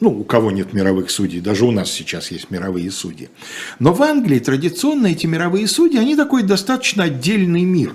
ну, 0.00 0.10
у 0.10 0.24
кого 0.24 0.50
нет 0.50 0.72
мировых 0.72 1.10
судей, 1.10 1.40
даже 1.40 1.64
у 1.64 1.70
нас 1.70 1.90
сейчас 1.90 2.30
есть 2.30 2.50
мировые 2.50 2.90
судьи. 2.90 3.30
Но 3.78 3.92
в 3.92 4.02
Англии 4.02 4.38
традиционно 4.38 5.08
эти 5.08 5.26
мировые 5.26 5.66
судьи, 5.68 5.98
они 5.98 6.16
такой 6.16 6.42
достаточно 6.42 7.04
отдельный 7.04 7.62
мир. 7.62 7.94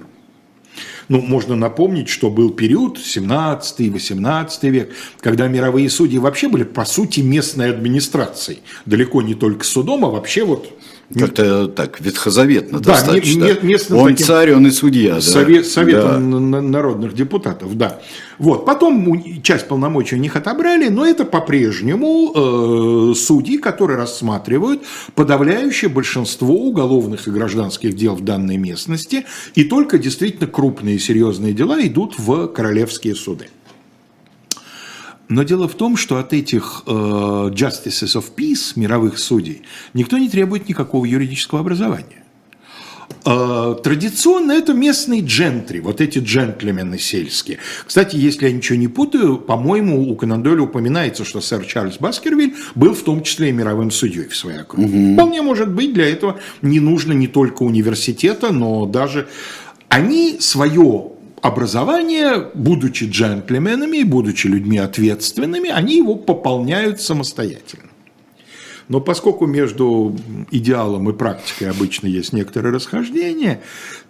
Ну, 1.10 1.22
можно 1.22 1.56
напомнить, 1.56 2.08
что 2.08 2.29
был 2.29 2.51
период 2.51 3.00
17-18 3.00 4.70
век, 4.70 4.94
когда 5.20 5.48
мировые 5.48 5.89
судьи 5.89 6.20
вообще 6.20 6.48
были, 6.48 6.63
по 6.63 6.86
сути, 6.86 7.22
местной 7.22 7.72
администрацией. 7.72 8.60
Далеко 8.86 9.24
не 9.24 9.34
только 9.34 9.65
судом, 9.65 10.06
а 10.06 10.10
вообще 10.10 10.46
вот 10.46 10.72
как-то 11.17 11.67
так, 11.67 11.99
ветхозаветно 11.99 12.79
да, 12.79 12.93
достаточно. 12.93 13.47
он 13.91 14.09
таким 14.09 14.17
царь, 14.17 14.53
он 14.53 14.67
и 14.67 14.71
судья. 14.71 15.19
Совет, 15.21 15.63
да. 15.63 15.69
Советом 15.69 16.51
да. 16.51 16.61
народных 16.61 17.15
депутатов, 17.15 17.75
да. 17.75 17.99
Вот. 18.37 18.65
Потом 18.65 19.41
часть 19.41 19.67
полномочий 19.67 20.15
у 20.15 20.19
них 20.19 20.35
отобрали, 20.35 20.87
но 20.89 21.05
это 21.05 21.25
по-прежнему 21.25 23.11
э, 23.11 23.15
судьи, 23.15 23.57
которые 23.57 23.97
рассматривают 23.97 24.83
подавляющее 25.15 25.89
большинство 25.89 26.55
уголовных 26.55 27.27
и 27.27 27.31
гражданских 27.31 27.95
дел 27.95 28.15
в 28.15 28.23
данной 28.23 28.57
местности, 28.57 29.25
и 29.55 29.63
только 29.63 29.97
действительно 29.97 30.47
крупные 30.47 30.99
серьезные 30.99 31.53
дела 31.53 31.81
идут 31.81 32.17
в 32.17 32.47
королевские 32.47 33.15
суды. 33.15 33.47
Но 35.29 35.43
дело 35.43 35.67
в 35.67 35.75
том, 35.75 35.95
что 35.95 36.17
от 36.17 36.33
этих 36.33 36.83
э, 36.88 36.91
Justices 36.91 38.17
of 38.17 38.25
Peace, 38.36 38.74
мировых 38.75 39.19
судей, 39.19 39.62
никто 39.93 40.17
не 40.17 40.27
требует 40.27 40.67
никакого 40.67 41.05
юридического 41.05 41.59
образования. 41.59 42.24
Э, 43.25 43.75
традиционно 43.83 44.53
это 44.53 44.74
местные 44.74 45.21
джентри, 45.21 45.81
вот 45.81 46.01
эти 46.01 46.17
джентльмены 46.17 46.98
сельские. 46.98 47.59
Кстати, 47.86 48.15
если 48.15 48.48
я 48.48 48.51
ничего 48.51 48.79
не 48.79 48.88
путаю, 48.88 49.38
по-моему, 49.38 50.09
у 50.09 50.15
Конан 50.15 50.41
Дойля 50.41 50.63
упоминается, 50.63 51.24
что 51.24 51.41
сэр 51.41 51.63
Чарльз 51.63 51.98
Баскервиль 52.00 52.55
был 52.74 52.95
в 52.95 53.03
том 53.03 53.21
числе 53.21 53.50
и 53.50 53.51
мировым 53.51 53.91
судьей 53.91 54.27
в 54.27 54.36
своей 54.36 54.62
округе. 54.62 54.88
Угу. 54.88 55.13
Вполне 55.13 55.43
может 55.43 55.71
быть, 55.71 55.93
для 55.93 56.09
этого 56.09 56.39
не 56.63 56.79
нужно 56.79 57.13
не 57.13 57.27
только 57.27 57.62
университета, 57.62 58.51
но 58.51 58.88
даже 58.88 59.27
они 59.89 60.38
свое 60.39 61.12
образование, 61.41 62.50
будучи 62.53 63.05
джентльменами 63.05 63.98
и 63.98 64.03
будучи 64.03 64.48
людьми 64.48 64.77
ответственными, 64.77 65.69
они 65.69 65.98
его 65.98 66.15
пополняют 66.15 67.01
самостоятельно. 67.01 67.89
Но 68.89 69.00
поскольку 69.00 69.46
между 69.46 70.17
идеалом 70.50 71.10
и 71.10 71.13
практикой 71.13 71.69
обычно 71.69 72.08
есть 72.08 72.34
некоторые 72.34 72.74
расхождения, 72.74 73.62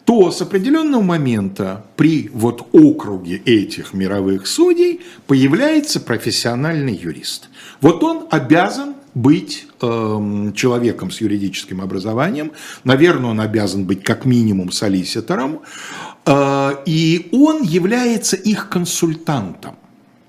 то 0.06 0.32
с 0.32 0.42
определенного 0.42 1.02
момента 1.02 1.86
при 1.98 2.32
вот 2.34 2.70
округе 2.72 3.42
этих 3.46 3.94
мировых 3.94 4.48
судей 4.48 5.02
появляется 5.28 6.00
профессиональный 6.00 6.96
юрист. 6.96 7.50
Вот 7.82 8.04
он 8.04 8.26
обязан 8.32 8.96
быть 9.14 9.68
э, 9.82 10.52
человеком 10.56 11.12
с 11.12 11.20
юридическим 11.20 11.82
образованием, 11.82 12.54
наверное, 12.86 13.32
он 13.32 13.42
обязан 13.42 13.86
быть 13.86 14.04
как 14.04 14.24
минимум 14.24 14.72
солиситором, 14.72 15.60
и 16.28 17.30
он 17.32 17.64
является 17.64 18.36
их 18.36 18.70
консультантом. 18.70 19.76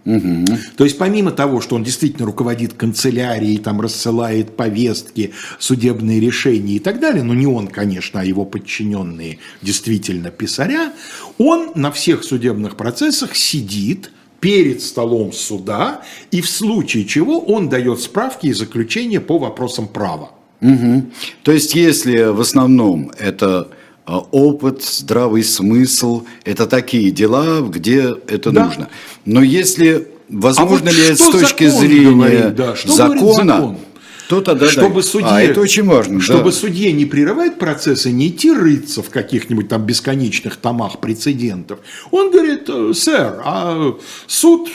Угу. 0.06 0.46
То 0.76 0.84
есть 0.84 0.96
помимо 0.96 1.30
того, 1.30 1.60
что 1.60 1.76
он 1.76 1.84
действительно 1.84 2.26
руководит 2.26 2.72
канцелярией, 2.72 3.58
там 3.58 3.80
рассылает 3.80 4.56
повестки, 4.56 5.32
судебные 5.58 6.20
решения 6.20 6.76
и 6.76 6.78
так 6.78 7.00
далее, 7.00 7.22
но 7.22 7.34
не 7.34 7.46
он, 7.46 7.68
конечно, 7.68 8.20
а 8.20 8.24
его 8.24 8.46
подчиненные 8.46 9.38
действительно 9.60 10.30
писаря, 10.30 10.92
он 11.36 11.72
на 11.74 11.92
всех 11.92 12.24
судебных 12.24 12.76
процессах 12.76 13.36
сидит, 13.36 14.10
перед 14.40 14.82
столом 14.82 15.32
суда, 15.32 16.00
и 16.30 16.40
в 16.40 16.48
случае 16.48 17.04
чего 17.04 17.40
он 17.40 17.68
дает 17.68 18.00
справки 18.00 18.46
и 18.46 18.52
заключения 18.52 19.20
по 19.20 19.38
вопросам 19.38 19.86
права. 19.86 20.30
Угу. 20.60 21.04
То 21.42 21.52
есть, 21.52 21.74
если 21.74 22.24
в 22.32 22.40
основном 22.40 23.12
это 23.18 23.68
опыт, 24.06 24.82
здравый 24.82 25.44
смысл, 25.44 26.24
это 26.44 26.66
такие 26.66 27.10
дела, 27.10 27.60
где 27.60 28.14
это 28.26 28.50
да. 28.50 28.66
нужно. 28.66 28.88
Но 29.24 29.42
если 29.42 30.08
возможно 30.28 30.90
а 30.90 30.92
вот 30.92 30.92
ли 30.92 31.14
с 31.14 31.18
точки 31.18 31.68
зрения 31.68 32.10
говорит, 32.10 32.54
да, 32.54 32.74
закона, 32.86 33.54
закон? 33.54 33.78
То 34.30 34.40
тогда 34.40 34.68
чтобы 34.68 34.94
да. 34.94 35.02
судье, 35.02 35.28
а, 35.28 35.42
это 35.42 35.60
очень 35.60 35.82
важно. 35.82 36.20
Чтобы 36.20 36.44
да. 36.44 36.52
судье 36.52 36.92
не 36.92 37.04
прерывать 37.04 37.58
процессы, 37.58 38.12
не 38.12 38.28
идти 38.28 38.52
рыться 38.52 39.02
в 39.02 39.10
каких-нибудь 39.10 39.68
там 39.68 39.84
бесконечных 39.84 40.54
томах 40.54 41.00
прецедентов, 41.00 41.80
он 42.12 42.30
говорит, 42.30 42.68
«Э, 42.68 42.92
сэр, 42.94 43.40
а 43.44 43.96
суд 44.28 44.70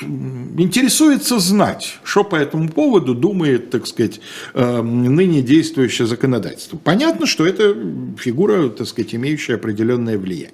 интересуется 0.57 1.39
знать, 1.39 1.99
что 2.03 2.25
по 2.25 2.35
этому 2.35 2.67
поводу 2.67 3.15
думает, 3.15 3.69
так 3.69 3.87
сказать, 3.87 4.19
э, 4.55 4.81
ныне 4.81 5.41
действующее 5.41 6.05
законодательство. 6.05 6.75
Понятно, 6.75 7.25
что 7.25 7.47
это 7.47 7.77
фигура, 8.19 8.67
так 8.67 8.85
сказать, 8.85 9.15
имеющая 9.15 9.55
определенное 9.55 10.17
влияние. 10.17 10.51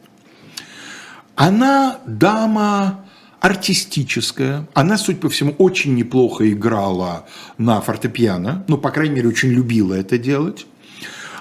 Она 1.35 1.97
дама 2.05 3.03
артистическая. 3.41 4.67
Она, 4.73 4.97
судя 4.97 5.19
по 5.19 5.29
всему, 5.29 5.53
очень 5.57 5.95
неплохо 5.95 6.49
играла 6.49 7.25
на 7.57 7.81
фортепиано, 7.81 8.63
ну, 8.67 8.77
по 8.77 8.91
крайней 8.91 9.15
мере, 9.15 9.27
очень 9.27 9.49
любила 9.49 9.95
это 9.95 10.17
делать. 10.17 10.67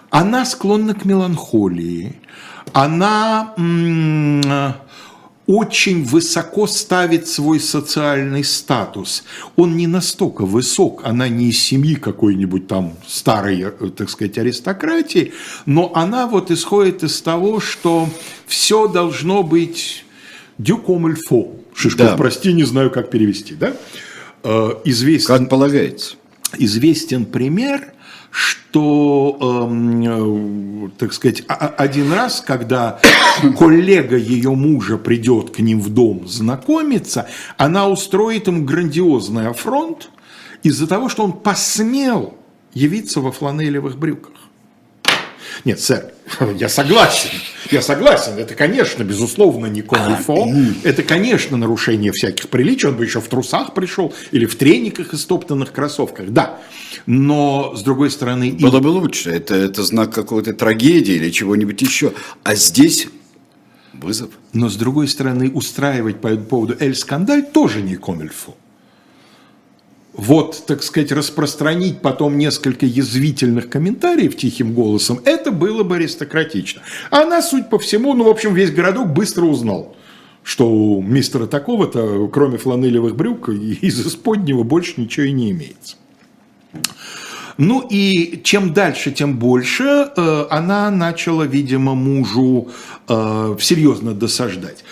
Она 0.09 0.45
склонна 0.45 0.95
к 0.95 1.05
меланхолии. 1.05 2.17
Она 2.73 3.55
очень 5.47 6.05
высоко 6.05 6.67
ставит 6.67 7.27
свой 7.29 7.61
социальный 7.61 8.45
статус. 8.45 9.25
Он 9.57 9.77
не 9.77 9.87
настолько 9.87 10.47
высок, 10.47 11.03
она 11.05 11.29
не 11.29 11.49
из 11.49 11.61
семьи 11.61 11.97
какой-нибудь 11.97 12.69
там 12.69 12.95
старой, 13.07 13.61
э, 13.63 13.91
так 13.91 14.09
сказать, 14.11 14.39
аристократии, 14.39 15.33
но 15.67 15.91
она 15.95 16.29
вот 16.29 16.53
исходит 16.53 17.03
из 17.03 17.21
того, 17.21 17.59
что 17.59 18.09
все 18.47 18.87
должно 18.87 19.43
быть 19.43 20.05
дюкомельфо. 20.63 21.49
Шишков, 21.75 22.07
да. 22.07 22.17
прости, 22.17 22.53
не 22.53 22.65
знаю, 22.65 22.91
как 22.91 23.11
перевести, 23.11 23.55
да? 23.55 23.73
Э, 24.43 24.71
известен, 24.85 25.39
как 25.39 25.49
полагается. 25.49 26.17
Известен 26.59 27.25
пример, 27.25 27.93
что, 28.31 29.67
эм, 29.69 30.87
э, 30.87 30.91
так 30.99 31.13
сказать, 31.13 31.45
один 31.47 32.13
раз, 32.13 32.41
когда 32.41 33.01
коллега 33.59 34.17
ее 34.17 34.51
мужа 34.51 34.99
придет 34.99 35.51
к 35.51 35.61
ним 35.61 35.81
в 35.81 35.89
дом 35.89 36.27
знакомиться, 36.29 37.29
она 37.57 37.89
устроит 37.89 38.47
ему 38.47 38.65
грандиозный 38.65 39.49
афронт 39.49 40.11
из-за 40.63 40.87
того, 40.87 41.09
что 41.09 41.25
он 41.25 41.33
посмел 41.33 42.35
явиться 42.75 43.21
во 43.21 43.33
фланелевых 43.33 43.99
брюках. 43.99 44.35
Нет, 45.65 45.81
сэр, 45.81 46.13
я 46.59 46.69
согласен. 46.69 47.31
Я 47.71 47.83
согласен. 47.83 48.39
Это, 48.39 48.55
конечно, 48.55 49.03
безусловно, 49.03 49.67
не 49.67 49.83
комильфо. 49.83 50.49
Это, 50.83 51.03
конечно, 51.03 51.57
нарушение 51.57 52.13
всяких 52.13 52.49
приличий. 52.49 52.89
Он 52.89 52.97
бы 52.97 53.05
еще 53.05 53.21
в 53.21 53.29
трусах 53.29 53.75
пришел 53.75 54.13
или 54.31 54.47
в 54.47 54.57
трениках 54.57 55.13
и 55.13 55.17
стоптанных 55.17 55.73
кроссовках. 55.73 56.31
Да. 56.31 56.59
Но, 57.07 57.75
с 57.77 57.83
другой 57.83 58.11
стороны... 58.11 58.53
Было 58.53 58.79
и... 58.79 58.81
бы 58.81 58.89
лучше. 58.89 59.31
Это, 59.31 59.55
это 59.55 59.83
знак 59.83 60.13
какой-то 60.13 60.53
трагедии 60.53 61.15
или 61.15 61.31
чего-нибудь 61.31 61.81
еще. 61.83 62.13
А 62.43 62.55
здесь 62.55 63.09
вызов. 63.93 64.31
Но, 64.53 64.69
с 64.69 64.77
другой 64.77 65.09
стороны, 65.09 65.51
устраивать 65.51 66.21
по 66.21 66.29
этому 66.29 66.47
поводу 66.47 66.77
эль-скандаль 66.79 67.45
тоже 67.45 67.83
не 67.83 67.97
комильфо 67.97 68.57
вот, 70.13 70.65
так 70.67 70.83
сказать, 70.83 71.13
распространить 71.13 72.01
потом 72.01 72.37
несколько 72.37 72.87
язвительных 72.87 73.69
комментариев 73.69 74.37
тихим 74.37 74.75
голосом, 74.75 75.21
это 75.25 75.53
было 75.53 75.83
бы 75.83 75.97
аристократично. 75.97 76.83
А 77.11 77.23
она, 77.23 77.43
суть 77.43 77.71
по 77.71 77.79
всему, 77.79 78.15
ну, 78.15 78.25
в 78.25 78.29
общем, 78.29 78.55
весь 78.55 78.73
городок 78.73 79.09
быстро 79.09 79.45
узнал, 79.45 79.97
что 80.43 80.69
у 80.69 81.03
мистера 81.03 81.47
такого-то, 81.47 82.29
кроме 82.29 82.59
фланелевых 82.59 83.15
брюк, 83.15 83.49
из 83.49 84.07
исподнего 84.07 84.63
больше 84.63 85.01
ничего 85.01 85.27
и 85.27 85.33
не 85.33 85.53
имеется. 85.53 85.97
Ну 87.57 87.87
и 87.91 88.41
чем 88.43 88.73
дальше, 88.73 89.13
тем 89.13 89.39
больше 89.39 90.11
э, 90.17 90.47
она 90.49 90.91
начала, 90.91 91.43
видимо, 91.43 91.95
мужу 91.95 92.71
э, 93.07 93.57
серьезно 93.61 94.15
досаждать. 94.15 94.83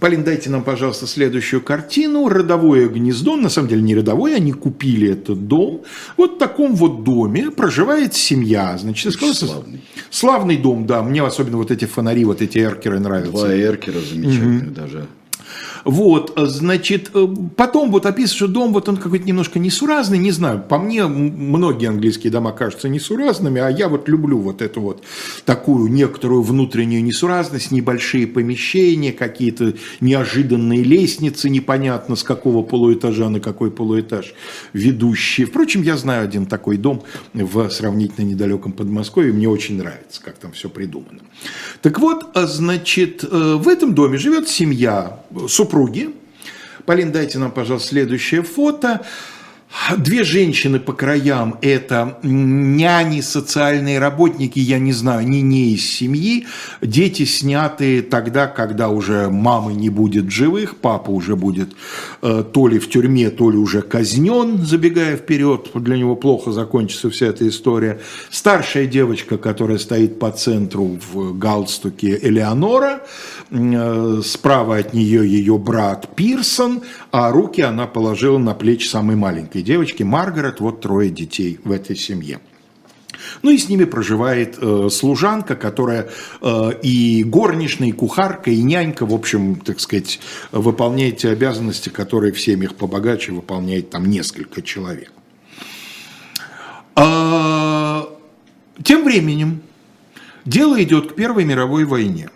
Полин, 0.00 0.22
дайте 0.22 0.50
нам, 0.50 0.64
пожалуйста, 0.64 1.06
следующую 1.06 1.62
картину. 1.62 2.28
Родовое 2.28 2.88
гнездо, 2.88 3.36
на 3.36 3.48
самом 3.48 3.68
деле 3.68 3.82
не 3.82 3.94
родовое, 3.94 4.36
они 4.36 4.52
купили 4.52 5.12
этот 5.12 5.48
дом. 5.48 5.82
Вот 6.16 6.34
в 6.34 6.38
таком 6.38 6.74
вот 6.74 7.04
доме 7.04 7.50
проживает 7.50 8.14
семья. 8.14 8.76
Значит, 8.78 9.14
славный. 9.14 9.80
Славный 10.10 10.56
дом, 10.58 10.86
да. 10.86 11.02
Мне 11.02 11.22
особенно 11.22 11.56
вот 11.56 11.70
эти 11.70 11.86
фонари, 11.86 12.24
вот 12.24 12.42
эти 12.42 12.58
эркеры 12.58 13.00
нравятся. 13.00 13.32
Два 13.32 13.54
эркера 13.54 13.98
замечательные 14.00 14.66
угу. 14.68 14.70
даже. 14.74 15.06
Вот, 15.84 16.32
значит, 16.36 17.10
э, 17.14 17.26
потом 17.56 17.90
вот 17.90 18.06
описывают, 18.06 18.36
что 18.36 18.48
дом 18.48 18.72
вот 18.72 18.88
он 18.88 18.96
какой-то 18.96 19.24
немножко 19.24 19.58
несуразный, 19.58 20.18
не 20.18 20.30
знаю, 20.30 20.62
по 20.68 20.78
мне 20.78 21.06
многие 21.06 21.88
английские 21.88 22.32
дома 22.32 22.52
кажутся 22.52 22.88
несуразными, 22.88 23.60
а 23.60 23.68
я 23.68 23.88
вот 23.88 24.08
люблю 24.08 24.38
вот 24.38 24.62
эту 24.62 24.80
вот 24.80 25.02
такую 25.44 25.90
некоторую 25.90 26.42
внутреннюю 26.42 27.02
несуразность, 27.02 27.70
небольшие 27.70 28.26
помещения, 28.26 29.12
какие-то 29.12 29.74
неожиданные 30.00 30.82
лестницы, 30.82 31.48
непонятно 31.50 32.16
с 32.16 32.22
какого 32.22 32.62
полуэтажа 32.62 33.28
на 33.28 33.40
какой 33.40 33.70
полуэтаж 33.70 34.34
ведущие. 34.72 35.46
Впрочем, 35.46 35.82
я 35.82 35.96
знаю 35.96 36.24
один 36.24 36.46
такой 36.46 36.76
дом 36.76 37.02
в 37.34 37.70
сравнительно 37.70 38.24
недалеком 38.24 38.72
Подмосковье, 38.72 39.32
мне 39.32 39.48
очень 39.48 39.76
нравится, 39.76 40.20
как 40.22 40.36
там 40.38 40.52
все 40.52 40.68
придумано. 40.68 41.20
Так 41.82 41.98
вот, 41.98 42.26
а, 42.34 42.46
значит, 42.46 43.24
э, 43.24 43.54
в 43.54 43.68
этом 43.68 43.94
доме 43.94 44.18
живет 44.18 44.48
семья, 44.48 45.20
супруги. 45.68 46.14
Полин, 46.86 47.12
дайте 47.12 47.38
нам, 47.38 47.50
пожалуйста, 47.50 47.90
следующее 47.90 48.42
фото. 48.42 49.04
Две 49.98 50.24
женщины 50.24 50.80
по 50.80 50.94
краям– 50.94 51.58
это 51.62 52.18
няни, 52.22 53.20
социальные 53.20 53.98
работники, 53.98 54.58
я 54.58 54.78
не 54.78 54.92
знаю, 54.92 55.20
они 55.20 55.42
не 55.42 55.74
из 55.74 55.84
семьи. 55.84 56.46
Дети 56.80 57.24
сняты 57.24 58.00
тогда, 58.02 58.46
когда 58.46 58.88
уже 58.88 59.28
мамы 59.28 59.74
не 59.74 59.90
будет 59.90 60.30
живых, 60.30 60.76
папа 60.76 61.10
уже 61.10 61.36
будет 61.36 61.70
э, 62.22 62.44
то 62.50 62.66
ли 62.66 62.78
в 62.78 62.88
тюрьме, 62.88 63.28
то 63.28 63.50
ли 63.50 63.58
уже 63.58 63.82
казнен, 63.82 64.58
забегая 64.58 65.16
вперед, 65.16 65.70
для 65.74 65.98
него 65.98 66.16
плохо 66.16 66.50
закончится 66.50 67.10
вся 67.10 67.26
эта 67.26 67.46
история. 67.46 68.00
Старшая 68.30 68.86
девочка, 68.86 69.36
которая 69.36 69.78
стоит 69.78 70.18
по 70.18 70.30
центру 70.30 70.98
в 71.12 71.36
галстуке 71.36 72.18
Элеонора, 72.22 73.02
э, 73.50 74.22
справа 74.24 74.78
от 74.78 74.94
нее 74.94 75.28
ее 75.28 75.58
брат 75.58 76.14
Пирсон, 76.16 76.82
а 77.10 77.30
руки 77.30 77.60
она 77.60 77.86
положила 77.86 78.38
на 78.38 78.54
плечи 78.54 78.86
самой 78.86 79.16
маленькой 79.16 79.57
маленькой 79.58 79.62
девочки, 79.62 80.02
Маргарет, 80.02 80.60
вот 80.60 80.80
трое 80.80 81.10
детей 81.10 81.58
в 81.64 81.72
этой 81.72 81.96
семье. 81.96 82.38
Ну 83.42 83.50
и 83.50 83.58
с 83.58 83.68
ними 83.68 83.84
проживает 83.84 84.58
э, 84.60 84.88
служанка, 84.90 85.56
которая 85.56 86.08
э, 86.40 86.70
и 86.82 87.24
горничная, 87.24 87.88
и 87.88 87.92
кухарка, 87.92 88.50
и 88.50 88.62
нянька, 88.62 89.06
в 89.06 89.12
общем, 89.12 89.56
так 89.56 89.80
сказать, 89.80 90.20
выполняет 90.52 91.18
те 91.18 91.30
обязанности, 91.30 91.90
которые 91.90 92.32
в 92.32 92.40
семьях 92.40 92.74
побогаче 92.74 93.32
выполняет 93.32 93.90
там 93.90 94.06
несколько 94.06 94.62
человек. 94.62 95.12
А, 96.94 98.08
тем 98.82 99.04
временем 99.04 99.60
дело 100.44 100.80
идет 100.82 101.12
к 101.12 101.14
Первой 101.16 101.44
мировой 101.44 101.84
войне. 101.84 102.30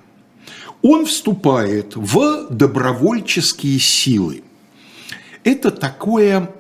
Он 0.83 1.05
вступает 1.05 1.97
в 1.97 2.49
добровольческие 2.51 3.79
силы– 3.79 4.43
это 5.45 5.71
такое 5.71 6.51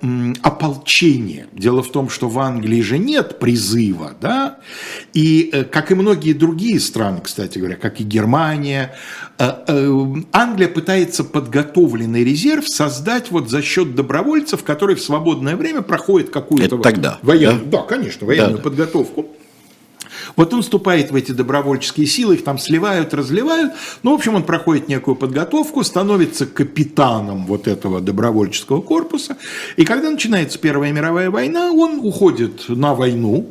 ополчение. 0.42 1.46
Дело 1.52 1.82
в 1.82 1.92
том, 1.92 2.08
что 2.08 2.28
в 2.28 2.38
Англии 2.38 2.80
же 2.80 2.98
нет 2.98 3.38
призыва, 3.38 4.12
да, 4.20 4.58
и 5.12 5.50
э, 5.52 5.64
как 5.64 5.92
и 5.92 5.94
многие 5.94 6.32
другие 6.32 6.80
страны, 6.80 7.20
кстати 7.22 7.58
говоря, 7.58 7.76
как 7.76 8.00
и 8.00 8.04
Германия, 8.04 8.94
э, 9.38 9.50
э, 9.68 10.06
Англия 10.32 10.68
пытается 10.68 11.22
подготовленный 11.22 12.24
резерв 12.24 12.68
создать 12.68 13.30
вот 13.30 13.50
за 13.50 13.62
счет 13.62 13.94
добровольцев, 13.94 14.64
которые 14.64 14.96
в 14.96 15.02
свободное 15.02 15.56
время 15.56 15.82
проходят 15.82 16.30
какую-то 16.30 16.78
тогда, 16.78 17.18
военную, 17.22 17.66
да? 17.66 17.78
да, 17.78 17.84
конечно, 17.84 18.26
военную 18.26 18.56
да, 18.56 18.62
подготовку. 18.62 19.26
Вот 20.36 20.52
он 20.54 20.62
вступает 20.62 21.10
в 21.10 21.16
эти 21.16 21.32
добровольческие 21.32 22.06
силы, 22.06 22.34
их 22.34 22.44
там 22.44 22.58
сливают, 22.58 23.14
разливают. 23.14 23.72
Ну, 24.02 24.12
в 24.12 24.14
общем, 24.14 24.34
он 24.34 24.42
проходит 24.44 24.88
некую 24.88 25.16
подготовку, 25.16 25.82
становится 25.84 26.46
капитаном 26.46 27.46
вот 27.46 27.68
этого 27.68 28.00
добровольческого 28.00 28.80
корпуса. 28.80 29.36
И 29.76 29.84
когда 29.84 30.10
начинается 30.10 30.58
Первая 30.58 30.92
мировая 30.92 31.30
война, 31.30 31.72
он 31.72 32.00
уходит 32.02 32.68
на 32.68 32.94
войну, 32.94 33.50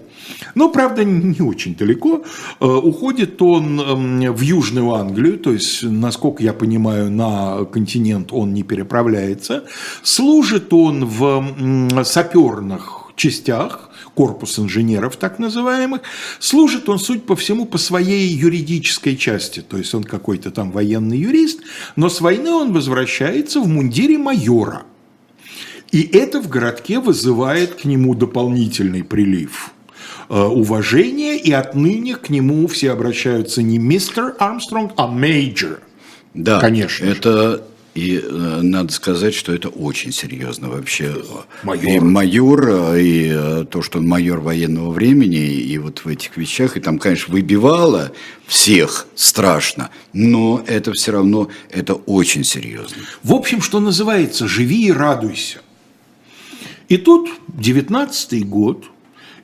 но, 0.55 0.69
правда, 0.69 1.03
не 1.03 1.41
очень 1.41 1.75
далеко. 1.75 2.23
Э, 2.59 2.65
уходит 2.65 3.41
он 3.41 3.79
эм, 3.79 4.33
в 4.33 4.41
Южную 4.41 4.93
Англию, 4.93 5.37
то 5.39 5.51
есть, 5.51 5.83
насколько 5.83 6.43
я 6.43 6.53
понимаю, 6.53 7.11
на 7.11 7.65
континент 7.65 8.31
он 8.31 8.53
не 8.53 8.63
переправляется. 8.63 9.65
Служит 10.03 10.73
он 10.73 11.05
в 11.05 12.03
саперных 12.03 13.11
частях, 13.15 13.90
корпус 14.13 14.59
инженеров 14.59 15.15
так 15.15 15.39
называемых, 15.39 16.01
служит 16.39 16.89
он, 16.89 16.99
суть 16.99 17.25
по 17.25 17.35
всему, 17.35 17.65
по 17.65 17.77
своей 17.77 18.27
юридической 18.27 19.15
части, 19.15 19.61
то 19.61 19.77
есть 19.77 19.93
он 19.93 20.03
какой-то 20.03 20.51
там 20.51 20.71
военный 20.71 21.17
юрист, 21.17 21.61
но 21.95 22.09
с 22.09 22.21
войны 22.21 22.51
он 22.51 22.73
возвращается 22.73 23.59
в 23.59 23.67
мундире 23.67 24.17
майора. 24.17 24.83
И 25.91 26.01
это 26.13 26.41
в 26.41 26.47
городке 26.47 26.99
вызывает 26.99 27.75
к 27.75 27.85
нему 27.85 28.15
дополнительный 28.15 29.03
прилив 29.03 29.71
э, 30.29 30.41
уважения, 30.41 31.37
и 31.37 31.51
отныне 31.51 32.15
к 32.15 32.29
нему 32.29 32.67
все 32.67 32.91
обращаются 32.91 33.61
не 33.61 33.77
мистер 33.77 34.35
Армстронг, 34.39 34.93
а 34.95 35.07
major. 35.07 35.81
Да, 36.33 36.61
конечно. 36.61 37.05
Это 37.05 37.65
и 37.93 38.17
э, 38.23 38.59
надо 38.61 38.93
сказать, 38.93 39.33
что 39.33 39.53
это 39.53 39.67
очень 39.67 40.13
серьезно 40.13 40.69
вообще. 40.69 41.13
Майор. 41.63 41.85
И 41.85 41.99
майор, 41.99 42.69
э, 42.69 43.01
и 43.01 43.31
э, 43.33 43.65
то, 43.69 43.81
что 43.81 43.99
он 43.99 44.07
майор 44.07 44.39
военного 44.39 44.91
времени, 44.91 45.39
и 45.39 45.77
вот 45.77 46.05
в 46.05 46.07
этих 46.07 46.37
вещах, 46.37 46.77
и 46.77 46.79
там, 46.79 46.99
конечно, 46.99 47.33
выбивало 47.33 48.13
всех 48.47 49.07
страшно, 49.15 49.89
но 50.13 50.63
это 50.67 50.93
все 50.93 51.11
равно, 51.11 51.49
это 51.69 51.95
очень 51.95 52.45
серьезно. 52.45 53.03
В 53.23 53.33
общем, 53.33 53.61
что 53.61 53.81
называется, 53.81 54.47
живи 54.47 54.87
и 54.87 54.91
радуйся. 54.91 55.59
И 56.87 56.97
тут 56.97 57.29
19 57.49 58.47
год, 58.47 58.85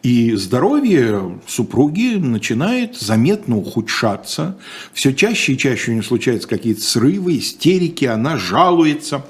И 0.03 0.35
здоровье 0.35 1.39
супруги 1.47 2.15
начинает 2.15 2.95
заметно 2.95 3.57
ухудшаться. 3.57 4.57
Все 4.93 5.13
чаще 5.13 5.53
и 5.53 5.57
чаще 5.57 5.91
у 5.91 5.93
нее 5.95 6.03
случаются 6.03 6.47
какие-то 6.47 6.81
срывы, 6.81 7.37
истерики, 7.37 8.05
она 8.05 8.37
жалуется 8.37 9.25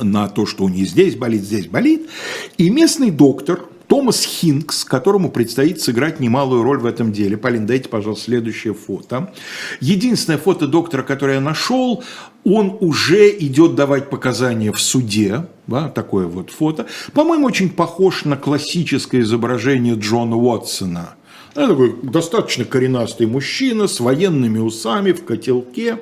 на 0.00 0.28
то, 0.28 0.46
что 0.46 0.64
у 0.64 0.68
нее 0.68 0.86
здесь 0.86 1.16
болит, 1.16 1.42
здесь 1.42 1.66
болит. 1.66 2.08
И 2.56 2.70
местный 2.70 3.10
доктор, 3.10 3.68
Томас 3.92 4.24
Хинкс, 4.24 4.84
которому 4.84 5.30
предстоит 5.30 5.82
сыграть 5.82 6.18
немалую 6.18 6.62
роль 6.62 6.78
в 6.78 6.86
этом 6.86 7.12
деле. 7.12 7.36
Полин, 7.36 7.66
дайте, 7.66 7.90
пожалуйста, 7.90 8.24
следующее 8.24 8.72
фото. 8.72 9.34
Единственное 9.80 10.38
фото 10.38 10.66
доктора, 10.66 11.02
которое 11.02 11.34
я 11.34 11.40
нашел, 11.42 12.02
он 12.44 12.76
уже 12.80 13.30
идет 13.30 13.74
давать 13.74 14.10
показания 14.10 14.72
в 14.72 14.80
суде. 14.80 15.46
Да, 15.66 15.88
такое 15.88 16.26
вот 16.26 16.50
фото. 16.50 16.86
По-моему, 17.12 17.46
очень 17.46 17.70
похож 17.70 18.24
на 18.24 18.36
классическое 18.36 19.20
изображение 19.20 19.94
Джона 19.94 20.36
Уотсона. 20.36 21.14
Это 21.54 21.68
такой 21.68 21.94
достаточно 22.02 22.64
коренастый 22.64 23.26
мужчина 23.26 23.86
с 23.86 24.00
военными 24.00 24.58
усами 24.58 25.12
в 25.12 25.24
котелке. 25.24 25.98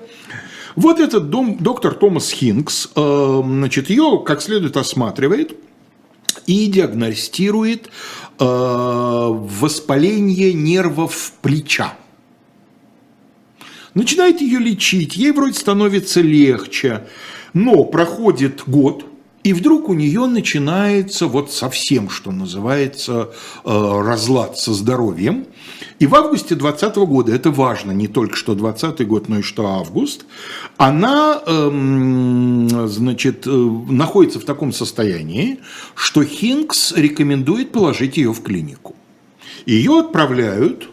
Вот 0.76 1.00
этот 1.00 1.30
дом, 1.30 1.58
доктор 1.60 1.94
Томас 1.94 2.30
Хинкс, 2.30 2.90
э, 2.94 3.42
значит, 3.44 3.90
ее 3.90 4.22
как 4.24 4.40
следует 4.40 4.76
осматривает– 4.76 5.56
и 6.46 6.66
диагностирует 6.66 7.90
э, 8.38 8.44
воспаление 8.44 10.52
нервов 10.52 11.32
плеча. 11.42 11.94
Начинает 13.94 14.40
ее 14.40 14.58
лечить, 14.58 15.16
ей 15.16 15.32
вроде 15.32 15.54
становится 15.54 16.20
легче, 16.20 17.04
но 17.54 17.84
проходит 17.84 18.62
год, 18.66 19.04
и 19.42 19.54
вдруг 19.54 19.88
у 19.88 19.94
нее 19.94 20.26
начинается 20.26 21.26
вот 21.26 21.50
совсем, 21.50 22.10
что 22.10 22.30
называется, 22.30 23.30
э, 23.64 24.02
разлад 24.04 24.58
со 24.58 24.74
здоровьем. 24.74 25.46
И 25.98 26.06
в 26.06 26.14
августе 26.14 26.54
2020 26.54 27.06
года, 27.06 27.34
это 27.34 27.50
важно, 27.50 27.92
не 27.92 28.06
только 28.06 28.36
что 28.36 28.54
2020 28.54 29.06
год, 29.06 29.28
но 29.28 29.38
и 29.38 29.42
что 29.42 29.66
август, 29.66 30.26
она, 30.76 31.42
эм, 31.46 32.68
значит, 32.86 33.46
э, 33.46 33.50
находится 33.50 34.40
в 34.40 34.44
таком 34.44 34.72
состоянии, 34.72 35.60
что 35.94 36.22
Хинкс 36.22 36.92
рекомендует 36.92 37.72
положить 37.72 38.18
ее 38.18 38.32
в 38.32 38.42
клинику. 38.42 38.94
Ее 39.64 40.00
отправляют 40.00 40.90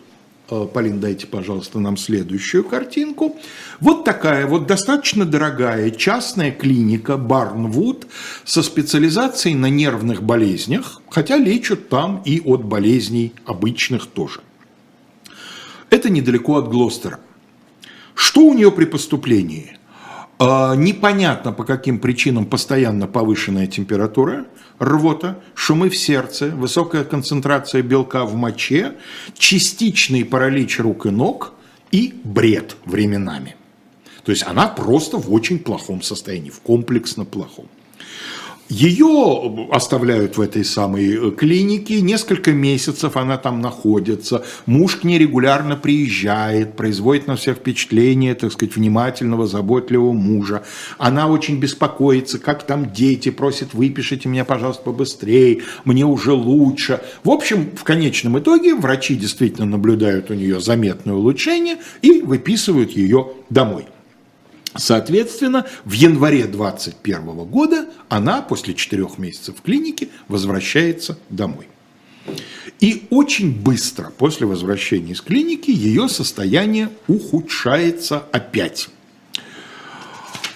Полин, 0.47 0.99
дайте, 0.99 1.27
пожалуйста, 1.27 1.79
нам 1.79 1.97
следующую 1.97 2.63
картинку. 2.63 3.35
Вот 3.81 4.05
такая 4.05 4.47
вот 4.47 4.65
достаточно 4.65 5.25
дорогая 5.25 5.91
частная 5.91 6.51
клиника 6.51 7.17
Барнвуд 7.17 8.07
со 8.45 8.63
специализацией 8.63 9.55
на 9.55 9.69
нервных 9.69 10.23
болезнях, 10.23 11.01
хотя 11.09 11.35
лечат 11.35 11.89
там 11.89 12.21
и 12.23 12.39
от 12.39 12.63
болезней 12.63 13.33
обычных 13.45 14.07
тоже. 14.07 14.39
Это 15.89 16.09
недалеко 16.09 16.55
от 16.55 16.69
Глостера. 16.69 17.19
Что 18.15 18.41
у 18.41 18.53
нее 18.53 18.71
при 18.71 18.85
поступлении? 18.85 19.76
А, 20.39 20.75
непонятно 20.75 21.51
по 21.51 21.63
каким 21.63 21.99
причинам 21.99 22.45
постоянно 22.45 23.07
повышенная 23.07 23.65
температура, 23.65 24.45
рвота, 24.77 25.39
шумы 25.55 25.89
в 25.89 25.97
сердце, 25.97 26.49
высокая 26.49 27.03
концентрация 27.03 27.81
белка 27.81 28.23
в 28.25 28.35
моче, 28.35 28.93
частичный 29.35 30.23
паралич 30.23 30.79
рук 30.79 31.07
и 31.07 31.09
ног 31.09 31.53
и 31.91 32.13
бред 32.23 32.77
временами. 32.85 33.55
То 34.23 34.31
есть 34.31 34.45
она 34.45 34.67
просто 34.67 35.17
в 35.17 35.33
очень 35.33 35.57
плохом 35.57 36.01
состоянии, 36.01 36.51
в 36.51 36.59
комплексно 36.59 37.25
плохом. 37.25 37.67
Ее 38.69 39.67
оставляют 39.71 40.35
в 40.35 40.41
этой 40.41 40.65
самой 40.65 41.29
э, 41.29 41.31
клинике, 41.31 42.01
несколько 42.01 42.51
месяцев 42.51 43.15
она 43.15 43.37
там 43.37 43.61
находится, 43.61 44.43
муж 44.65 44.97
к 44.97 45.03
ней 45.05 45.17
регулярно 45.17 45.77
приезжает, 45.77 46.75
производит 46.75 47.27
на 47.27 47.37
всех 47.37 47.57
впечатление, 47.57 48.35
так 48.35 48.51
сказать, 48.51 48.75
внимательного, 48.75 49.47
заботливого 49.47 50.11
мужа. 50.11 50.63
Она 50.97 51.29
очень 51.29 51.59
беспокоится, 51.59 52.39
как 52.39 52.63
там 52.63 52.91
дети, 52.91 53.29
просит, 53.29 53.73
выпишите 53.73 54.27
меня, 54.27 54.43
пожалуйста, 54.43 54.83
побыстрее, 54.83 55.61
мне 55.85 56.05
уже 56.05 56.33
лучше. 56.33 56.99
В 57.23 57.29
общем, 57.29 57.69
в 57.73 57.85
конечном 57.85 58.37
итоге 58.37 58.75
врачи 58.75 59.15
действительно 59.15 59.65
наблюдают 59.65 60.29
у 60.29 60.33
нее 60.33 60.59
заметное 60.59 61.15
улучшение 61.15 61.77
и 62.01 62.21
выписывают 62.21 62.91
ее 62.91 63.29
домой. 63.49 63.85
Соответственно, 64.75 65.65
в 65.85 65.91
январе 65.93 66.43
2021 66.43 67.45
года 67.45 67.87
она 68.09 68.41
после 68.41 68.73
четырех 68.73 69.17
месяцев 69.17 69.55
в 69.57 69.61
клинике 69.61 70.09
возвращается 70.27 71.17
домой. 71.29 71.67
И 72.79 73.07
очень 73.09 73.51
быстро 73.51 74.11
после 74.17 74.45
возвращения 74.45 75.13
из 75.13 75.21
клиники 75.21 75.71
ее 75.71 76.09
состояние 76.09 76.89
ухудшается 77.07 78.23
опять. 78.31 78.89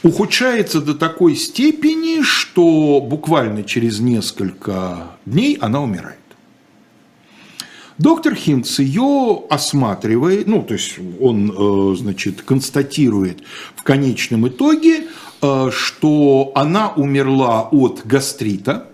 Ухудшается 0.03 0.81
до 0.81 0.93
такой 0.93 1.35
степени, 1.35 2.21
что 2.23 3.01
буквально 3.01 3.63
через 3.63 3.99
несколько 3.99 5.17
дней 5.25 5.57
она 5.61 5.81
умирает. 5.81 6.20
Доктор 8.01 8.33
Хинц 8.33 8.79
ее 8.79 9.43
осматривает, 9.47 10.47
ну, 10.47 10.63
то 10.63 10.73
есть 10.73 10.95
он, 11.19 11.51
э, 11.51 11.95
значит, 11.95 12.41
констатирует 12.41 13.43
в 13.75 13.83
конечном 13.83 14.47
итоге, 14.47 15.03
э, 15.41 15.69
что 15.71 16.51
она 16.55 16.93
умерла 16.93 17.69
от 17.71 18.01
гастрита, 18.03 18.87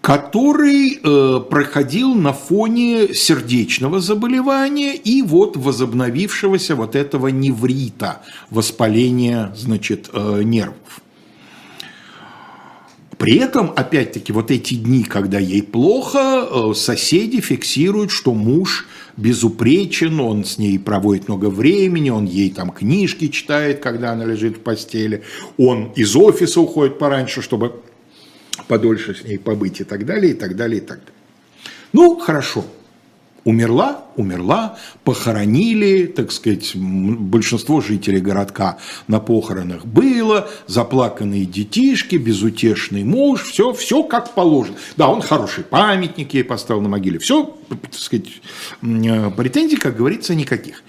который 0.00 0.98
э, 1.00 1.40
проходил 1.48 2.16
на 2.16 2.32
фоне 2.32 3.14
сердечного 3.14 4.00
заболевания 4.00 4.96
и 4.96 5.22
вот 5.22 5.56
возобновившегося 5.56 6.74
вот 6.74 6.96
этого 6.96 7.28
неврита, 7.28 8.22
воспаления, 8.50 9.54
значит, 9.56 10.10
нервов. 10.12 11.00
При 13.18 13.36
этом, 13.38 13.72
опять-таки, 13.74 14.32
вот 14.32 14.52
эти 14.52 14.74
дни, 14.74 15.02
когда 15.02 15.40
ей 15.40 15.62
плохо, 15.62 16.46
э, 16.48 16.74
соседи 16.74 17.40
фиксируют, 17.40 18.12
что 18.12 18.32
муж 18.32 18.86
безупречен, 19.16 20.20
он 20.20 20.44
с 20.44 20.56
ней 20.56 20.78
проводит 20.78 21.26
много 21.26 21.46
времени, 21.50 22.10
он 22.10 22.26
ей 22.26 22.50
там 22.50 22.70
книжки 22.70 23.26
читает, 23.26 23.80
когда 23.80 24.12
она 24.12 24.24
лежит 24.24 24.58
в 24.58 24.60
постели, 24.60 25.24
он 25.56 25.92
из 25.96 26.14
офиса 26.14 26.60
уходит 26.60 27.00
пораньше, 27.00 27.42
чтобы 27.42 27.82
подольше 28.68 29.16
с 29.16 29.24
ней 29.24 29.38
побыть 29.38 29.80
и 29.80 29.84
так 29.84 30.06
далее, 30.06 30.30
и 30.30 30.34
так 30.34 30.54
далее, 30.54 30.78
и 30.78 30.84
так 30.84 30.98
далее. 31.00 31.12
Ну, 31.92 32.18
хорошо, 32.18 32.64
Умерла, 33.44 34.04
умерла, 34.16 34.78
похоронили, 35.04 36.06
так 36.06 36.32
сказать, 36.32 36.72
большинство 36.74 37.80
жителей 37.80 38.20
городка 38.20 38.78
на 39.06 39.20
похоронах 39.20 39.86
было, 39.86 40.50
заплаканные 40.66 41.44
детишки, 41.44 42.16
безутешный 42.16 43.04
муж, 43.04 43.44
все, 43.44 43.72
все 43.72 44.02
как 44.02 44.34
положено. 44.34 44.76
Да, 44.96 45.08
он 45.08 45.22
хороший 45.22 45.64
памятник 45.64 46.34
ей 46.34 46.44
поставил 46.44 46.82
на 46.82 46.88
могиле, 46.88 47.18
все, 47.18 47.56
так 47.68 47.94
сказать, 47.94 48.26
э, 48.82 49.30
претензий, 49.30 49.76
как 49.76 49.96
говорится, 49.96 50.34
никаких. 50.34 50.82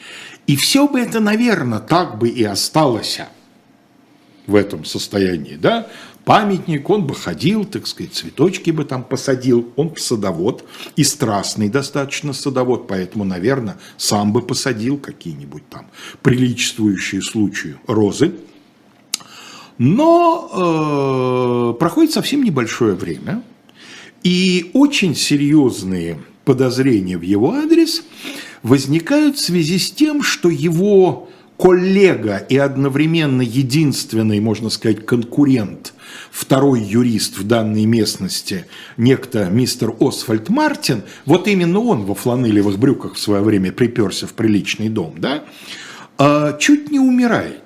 И 0.47 0.55
все 0.55 0.87
бы 0.87 0.99
это, 0.99 1.19
наверное, 1.19 1.79
так 1.79 2.17
бы 2.17 2.27
и 2.29 2.43
осталось 2.43 3.19
в 4.47 4.55
этом 4.55 4.83
состоянии, 4.83 5.55
да, 5.55 5.87
памятник, 6.29 6.87
он 6.91 7.07
бы 7.07 7.15
ходил, 7.15 7.65
так 7.65 7.87
сказать, 7.87 8.13
цветочки 8.13 8.69
бы 8.69 8.85
там 8.85 9.03
посадил. 9.03 9.73
Он 9.75 9.95
садовод 9.97 10.63
и 10.95 11.03
страстный 11.03 11.69
достаточно 11.69 12.33
садовод, 12.33 12.87
поэтому, 12.87 13.23
наверное, 13.23 13.79
сам 13.97 14.31
бы 14.31 14.43
посадил 14.43 14.99
какие-нибудь 14.99 15.67
там 15.69 15.87
приличествующие 16.21 17.23
случаю 17.23 17.79
розы. 17.87 18.35
Но 19.79 21.73
э, 21.73 21.79
проходит 21.79 22.11
совсем 22.11 22.43
небольшое 22.43 22.93
время, 22.93 23.41
и 24.21 24.69
очень 24.75 25.15
серьезные 25.15 26.19
подозрения 26.45 27.17
в 27.17 27.23
его 27.23 27.53
адрес 27.53 28.03
возникают 28.61 29.37
в 29.37 29.41
связи 29.41 29.79
с 29.79 29.89
тем, 29.89 30.21
что 30.21 30.49
его 30.49 31.27
коллега 31.59 32.37
и 32.37 32.57
одновременно 32.57 33.41
единственный, 33.41 34.39
можно 34.39 34.69
сказать, 34.69 35.05
конкурент, 35.05 35.93
второй 36.31 36.81
юрист 36.81 37.37
в 37.37 37.45
данной 37.45 37.85
местности, 37.85 38.65
некто 38.95 39.49
мистер 39.49 39.93
Освальд 39.99 40.47
Мартин, 40.47 41.03
вот 41.25 41.49
именно 41.49 41.79
он 41.79 42.05
во 42.05 42.15
фланелевых 42.15 42.79
брюках 42.79 43.15
в 43.15 43.19
свое 43.19 43.41
время 43.43 43.73
приперся 43.73 44.25
в 44.25 44.33
приличный 44.33 44.87
дом, 44.87 45.15
да, 45.17 45.43
а, 46.17 46.57
чуть 46.57 46.91
не 46.91 46.99
умирает. 46.99 47.63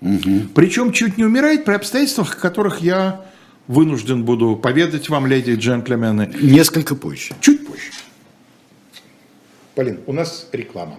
Угу. 0.00 0.48
Причем 0.52 0.90
чуть 0.90 1.16
не 1.16 1.24
умирает 1.24 1.64
при 1.64 1.74
обстоятельствах, 1.74 2.34
о 2.34 2.40
которых 2.40 2.80
я 2.80 3.26
вынужден 3.68 4.24
буду 4.24 4.56
поведать 4.56 5.08
вам, 5.08 5.28
леди 5.28 5.52
и 5.52 5.54
джентльмены. 5.54 6.32
Несколько 6.42 6.96
позже. 6.96 7.32
Чуть 7.40 7.64
позже. 7.64 7.92
Полин, 9.76 10.00
у 10.06 10.12
нас 10.12 10.48
реклама. 10.50 10.98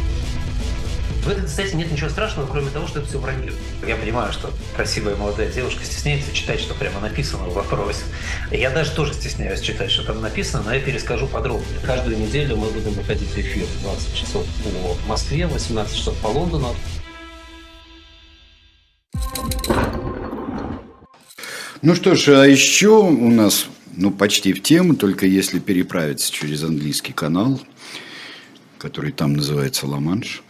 В 1.23 1.29
этой 1.29 1.47
статье 1.47 1.75
нет 1.75 1.91
ничего 1.91 2.09
страшного, 2.09 2.47
кроме 2.47 2.71
того, 2.71 2.87
что 2.87 2.99
это 2.99 3.07
все 3.07 3.19
вранье. 3.19 3.53
Я 3.87 3.95
понимаю, 3.95 4.33
что 4.33 4.51
красивая 4.75 5.15
молодая 5.15 5.51
девушка 5.51 5.85
стесняется 5.85 6.33
читать, 6.33 6.59
что 6.59 6.73
прямо 6.73 6.99
написано 6.99 7.43
в 7.43 7.53
вопросе. 7.53 8.01
Я 8.49 8.71
даже 8.71 8.91
тоже 8.91 9.13
стесняюсь 9.13 9.61
читать, 9.61 9.91
что 9.91 10.03
там 10.03 10.19
написано, 10.19 10.63
но 10.63 10.73
я 10.73 10.81
перескажу 10.81 11.27
подробнее. 11.27 11.79
Каждую 11.85 12.17
неделю 12.17 12.57
мы 12.57 12.71
будем 12.71 12.93
выходить 12.93 13.29
в 13.29 13.37
эфир 13.37 13.67
20 13.83 14.15
часов 14.15 14.45
по 14.63 15.07
Москве, 15.07 15.45
18 15.45 15.95
часов 15.95 16.17
по 16.17 16.27
Лондону. 16.27 16.75
Ну 21.83 21.95
что 21.95 22.15
ж, 22.15 22.29
а 22.29 22.45
еще 22.45 22.97
у 22.99 23.29
нас, 23.29 23.67
ну 23.95 24.09
почти 24.09 24.53
в 24.53 24.63
тему, 24.63 24.95
только 24.95 25.27
если 25.27 25.59
переправиться 25.59 26.31
через 26.31 26.63
английский 26.63 27.13
канал, 27.13 27.61
который 28.79 29.11
там 29.11 29.33
называется 29.33 29.85
«Ла-Манш», 29.85 30.41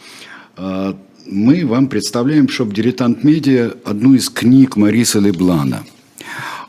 мы 0.58 1.66
вам 1.66 1.88
представляем 1.88 2.50
«Shop 2.50 2.74
Diletant 2.74 3.24
Media» 3.24 3.74
одну 3.86 4.16
из 4.16 4.30
книг 4.30 4.76
Мориса 4.76 5.20
Леблана 5.20 5.84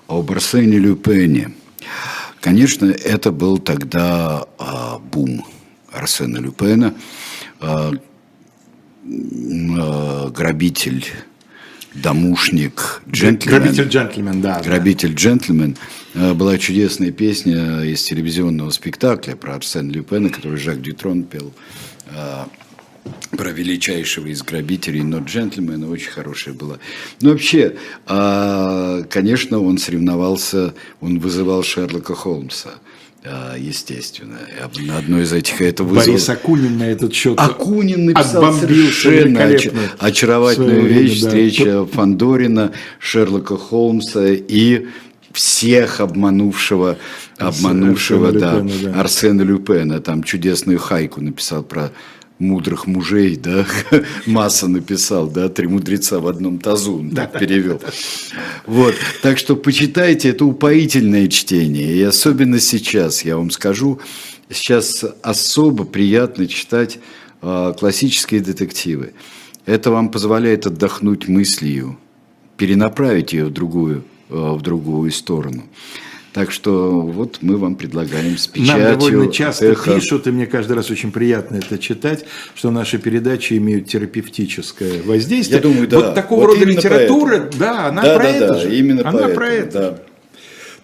об 0.08 0.30
Арсене 0.30 0.78
Люпене. 0.78 1.52
Конечно, 2.40 2.86
это 2.86 3.30
был 3.30 3.58
тогда 3.58 4.46
а, 4.58 4.98
бум 4.98 5.46
Арсена 5.92 6.38
Люпена, 6.38 6.94
а, 7.60 7.92
а, 9.78 10.30
грабитель, 10.30 11.06
домушник, 11.94 13.02
джентльмен. 13.08 13.60
Грабитель-джентльмен, 13.60 14.40
да. 14.40 14.60
Грабитель-джентльмен. 14.60 15.76
А, 16.14 16.34
была 16.34 16.58
чудесная 16.58 17.12
песня 17.12 17.82
из 17.82 18.02
телевизионного 18.02 18.70
спектакля 18.70 19.36
про 19.36 19.54
Арсена 19.54 19.90
Люпена, 19.90 20.28
который 20.28 20.58
Жак 20.58 20.82
Дютрон 20.82 21.22
пел. 21.22 21.52
Про 23.30 23.50
величайшего 23.50 24.28
из 24.28 24.42
грабителей, 24.42 25.02
но 25.02 25.18
джентльмена 25.18 25.90
очень 25.90 26.10
хорошая 26.10 26.54
была. 26.54 26.78
Ну, 27.20 27.30
вообще, 27.30 27.76
а, 28.06 29.02
конечно, 29.10 29.58
он 29.60 29.78
соревновался, 29.78 30.74
он 31.00 31.18
вызывал 31.18 31.62
Шерлока 31.62 32.14
Холмса 32.14 32.74
а, 33.24 33.56
естественно. 33.56 34.38
На 34.80 34.98
одной 34.98 35.22
из 35.22 35.32
этих 35.32 35.60
это 35.60 35.84
вызвало... 35.84 36.06
Борис 36.06 36.28
Акунин 36.28 36.78
на 36.78 36.84
этот 36.84 37.14
счет 37.14 37.38
Акунин 37.38 38.06
написал 38.06 38.52
совершенно 38.52 39.44
оч... 39.44 39.68
очаровательную 39.98 40.86
вещь, 40.86 41.20
время, 41.20 41.26
встреча 41.26 41.64
да. 41.64 41.86
Фандорина, 41.86 42.72
Шерлока 42.98 43.56
Холмса 43.56 44.26
и 44.26 44.86
всех 45.32 46.00
обманувшего, 46.00 46.98
обманувшего 47.38 48.28
Арсена 48.28 48.40
да, 48.40 48.58
Люпена, 48.60 48.92
да. 48.92 49.00
Арсена 49.00 49.42
Люпена. 49.42 50.00
Там 50.00 50.22
чудесную 50.22 50.78
хайку 50.78 51.20
написал 51.20 51.62
про 51.62 51.92
мудрых 52.42 52.86
мужей, 52.86 53.36
да, 53.36 53.66
Масса 54.26 54.68
написал, 54.68 55.28
да, 55.28 55.48
три 55.48 55.66
мудреца 55.68 56.18
в 56.20 56.26
одном 56.26 56.58
тазу, 56.58 56.98
он 56.98 57.10
так 57.10 57.38
перевел. 57.38 57.80
Вот, 58.66 58.94
так 59.22 59.38
что 59.38 59.56
почитайте, 59.56 60.30
это 60.30 60.44
упоительное 60.44 61.28
чтение, 61.28 61.94
и 61.94 62.02
особенно 62.02 62.60
сейчас, 62.60 63.24
я 63.24 63.36
вам 63.36 63.50
скажу, 63.50 64.00
сейчас 64.50 65.04
особо 65.22 65.84
приятно 65.84 66.46
читать 66.46 66.98
э, 67.40 67.74
классические 67.78 68.40
детективы. 68.40 69.12
Это 69.64 69.90
вам 69.90 70.10
позволяет 70.10 70.66
отдохнуть 70.66 71.28
мыслью, 71.28 71.98
перенаправить 72.56 73.32
ее 73.32 73.46
в 73.46 73.50
другую, 73.50 74.04
э, 74.28 74.34
в 74.34 74.60
другую 74.60 75.10
сторону. 75.12 75.64
Так 76.32 76.50
что 76.50 77.00
вот 77.00 77.38
мы 77.42 77.58
вам 77.58 77.74
предлагаем 77.74 78.38
с 78.38 78.46
печатью. 78.46 78.84
Нам 78.84 78.98
довольно 78.98 79.30
часто 79.30 79.66
эхо. 79.66 79.94
пишут, 79.94 80.26
и 80.26 80.30
мне 80.30 80.46
каждый 80.46 80.74
раз 80.74 80.90
очень 80.90 81.12
приятно 81.12 81.56
это 81.56 81.78
читать, 81.78 82.24
что 82.54 82.70
наши 82.70 82.98
передачи 82.98 83.54
имеют 83.58 83.86
терапевтическое 83.88 85.02
воздействие. 85.02 85.58
Я 85.58 85.62
думаю, 85.62 85.88
да. 85.88 85.96
Вот 85.98 86.14
такого 86.14 86.40
вот 86.40 86.54
рода 86.54 86.64
литература, 86.64 87.38
поэтому. 87.38 87.60
да, 87.60 87.86
она 87.88 88.02
да, 88.02 88.14
про 88.14 88.22
да, 88.22 88.30
это 88.30 88.48
да, 88.48 88.58
же. 88.60 88.74
Именно 88.76 89.02
она 89.02 89.12
поэтому, 89.12 89.34
про 89.34 89.48
это. 89.48 89.80
Да. 89.80 89.98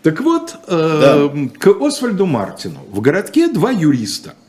Так 0.02 0.20
вот, 0.20 0.54
э, 0.68 1.30
да. 1.32 1.48
к 1.58 1.82
Освальду 1.82 2.26
Мартину. 2.26 2.80
В 2.90 3.00
городке 3.00 3.48
два 3.48 3.70
юриста– 3.70 4.34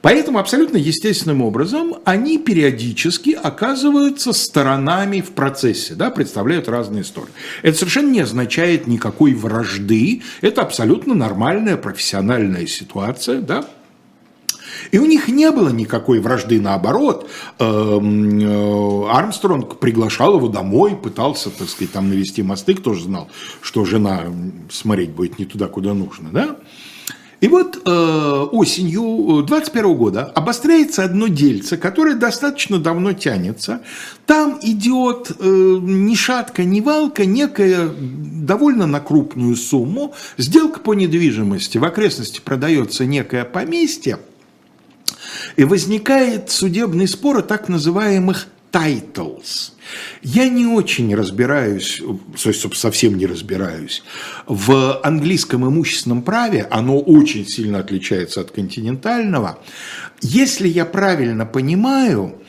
Поэтому 0.00 0.38
абсолютно 0.38 0.76
естественным 0.76 1.42
образом 1.42 1.96
они 2.04 2.38
периодически 2.38 3.30
оказываются 3.30 4.32
сторонами 4.32 5.20
в 5.20 5.30
процессе, 5.32 5.94
да, 5.94 6.10
представляют 6.10 6.68
разные 6.68 7.04
стороны. 7.04 7.32
Это 7.62 7.78
совершенно 7.78 8.10
не 8.10 8.20
означает 8.20 8.86
никакой 8.86 9.34
вражды, 9.34 10.22
это 10.40 10.62
абсолютно 10.62 11.14
нормальная 11.14 11.76
профессиональная 11.76 12.66
ситуация, 12.66 13.40
да, 13.40 13.64
и 14.90 14.98
у 14.98 15.06
них 15.06 15.28
не 15.28 15.50
было 15.50 15.68
никакой 15.70 16.20
вражды, 16.20 16.60
наоборот. 16.60 17.28
Эм, 17.58 18.38
э, 18.40 19.08
Армстронг 19.10 19.78
приглашал 19.78 20.36
его 20.36 20.48
домой, 20.48 20.96
пытался, 20.96 21.50
так 21.50 21.68
сказать, 21.68 21.92
там 21.92 22.08
навести 22.08 22.42
мосты, 22.42 22.74
кто 22.74 22.94
же 22.94 23.04
знал, 23.04 23.28
что 23.60 23.84
жена 23.84 24.24
смотреть 24.70 25.10
будет 25.10 25.38
не 25.38 25.44
туда, 25.44 25.68
куда 25.68 25.94
нужно, 25.94 26.30
да? 26.30 26.56
И 27.40 27.48
вот 27.48 27.80
э, 27.84 28.46
осенью 28.52 29.42
21 29.46 29.94
года 29.94 30.24
обостряется 30.24 31.04
одно 31.04 31.26
дельце, 31.28 31.78
которое 31.78 32.14
достаточно 32.14 32.78
давно 32.78 33.14
тянется. 33.14 33.80
Там 34.26 34.58
идет 34.60 35.32
э, 35.38 35.44
ни 35.44 36.14
шатка, 36.14 36.64
ни 36.64 36.80
валка, 36.80 37.24
некая 37.24 37.88
довольно 37.88 38.86
на 38.86 39.00
крупную 39.00 39.56
сумму. 39.56 40.14
Сделка 40.36 40.80
по 40.80 40.92
недвижимости. 40.92 41.78
В 41.78 41.84
окрестности 41.84 42.40
продается 42.44 43.06
некое 43.06 43.44
поместье. 43.44 44.18
И 45.56 45.64
возникает 45.64 46.50
судебный 46.50 47.08
спор 47.08 47.38
о 47.38 47.42
так 47.42 47.68
называемых 47.68 48.48
titles. 48.72 49.72
Я 50.22 50.48
не 50.48 50.66
очень 50.66 51.14
разбираюсь, 51.14 52.02
совсем 52.36 53.18
не 53.18 53.26
разбираюсь, 53.26 54.02
в 54.46 55.00
английском 55.02 55.66
имущественном 55.66 56.22
праве, 56.22 56.66
оно 56.70 56.98
очень 56.98 57.46
сильно 57.46 57.80
отличается 57.80 58.40
от 58.40 58.50
континентального. 58.50 59.58
Если 60.20 60.68
я 60.68 60.84
правильно 60.84 61.46
понимаю, 61.46 62.40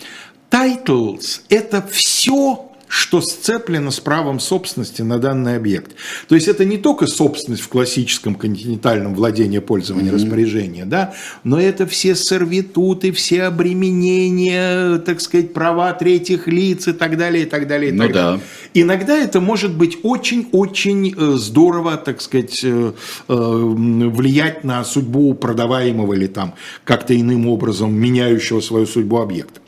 titles– 0.50 1.42
это 1.50 1.86
все 1.90 2.71
что 2.92 3.22
сцеплено 3.22 3.90
с 3.90 4.02
правом 4.02 4.42
собственности 4.42 5.02
на 5.02 5.18
данный 5.18 5.56
объект. 5.56 5.92
То 6.28 6.36
есть 6.36 6.50
это 6.50 6.66
не 6.66 6.78
только 6.78 7.08
собственность 7.08 7.64
в 7.64 7.70
классическом 7.70 8.36
континентальном 8.36 9.16
владении, 9.16 9.60
пользования, 9.60 10.12
mm-hmm. 10.12 10.16
распоряжения, 10.16 10.86
да, 10.86 11.14
но 11.46 11.60
это 11.60 11.88
все 11.88 12.16
сервитуты, 12.16 13.14
все 13.14 13.44
обременения, 13.44 14.98
так 14.98 15.22
сказать, 15.22 15.54
права 15.54 15.94
третьих 15.94 16.48
лиц 16.48 16.90
и 16.90 16.92
так 16.92 17.18
далее, 17.18 17.44
и 17.44 17.46
так 17.46 17.66
далее, 17.66 17.92
и 17.92 17.94
ну 17.94 18.04
так 18.04 18.12
да. 18.12 18.24
далее. 18.24 18.42
Иногда 18.74 19.18
это 19.18 19.40
может 19.40 19.74
быть 19.74 20.00
очень-очень 20.04 21.16
э, 21.18 21.38
здорово, 21.38 21.96
так 21.96 22.20
сказать, 22.20 22.60
э, 22.62 22.92
э, 23.30 23.34
влиять 23.34 24.66
на 24.66 24.84
судьбу 24.84 25.34
продаваемого 25.34 26.14
или 26.14 26.28
там 26.28 26.56
как-то 26.84 27.18
иным 27.18 27.48
образом 27.48 27.94
меняющего 27.94 28.60
свою 28.60 28.86
судьбу 28.86 29.22
объекта. 29.22 29.61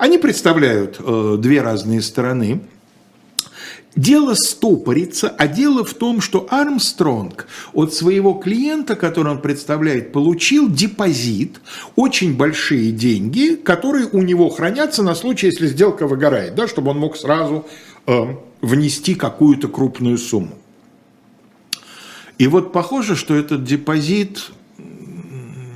Они 0.00 0.16
представляют 0.16 0.96
э, 0.98 1.36
две 1.38 1.60
разные 1.60 2.00
стороны. 2.00 2.62
Дело 3.94 4.32
стопорится, 4.32 5.28
а 5.28 5.46
дело 5.46 5.84
в 5.84 5.92
том, 5.92 6.22
что 6.22 6.46
Армстронг 6.48 7.46
от 7.74 7.92
своего 7.92 8.32
клиента, 8.32 8.96
который 8.96 9.32
он 9.32 9.42
представляет, 9.42 10.10
получил 10.10 10.70
депозит, 10.70 11.60
очень 11.96 12.34
большие 12.34 12.92
деньги, 12.92 13.56
которые 13.56 14.06
у 14.06 14.22
него 14.22 14.48
хранятся 14.48 15.02
на 15.02 15.14
случай, 15.14 15.48
если 15.48 15.66
сделка 15.66 16.06
выгорает, 16.06 16.54
да, 16.54 16.66
чтобы 16.66 16.92
он 16.92 16.98
мог 16.98 17.14
сразу 17.18 17.66
э, 18.06 18.22
внести 18.62 19.14
какую-то 19.14 19.68
крупную 19.68 20.16
сумму. 20.16 20.54
И 22.38 22.46
вот 22.46 22.72
похоже, 22.72 23.16
что 23.16 23.34
этот 23.34 23.64
депозит 23.64 24.50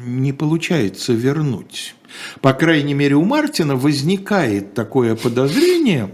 не 0.05 0.33
получается 0.33 1.13
вернуть. 1.13 1.95
По 2.41 2.53
крайней 2.53 2.95
мере, 2.95 3.17
у 3.17 3.25
Мартина 3.25 3.77
возникает 3.77 4.75
такое 4.75 5.17
подозрение, 5.17 6.11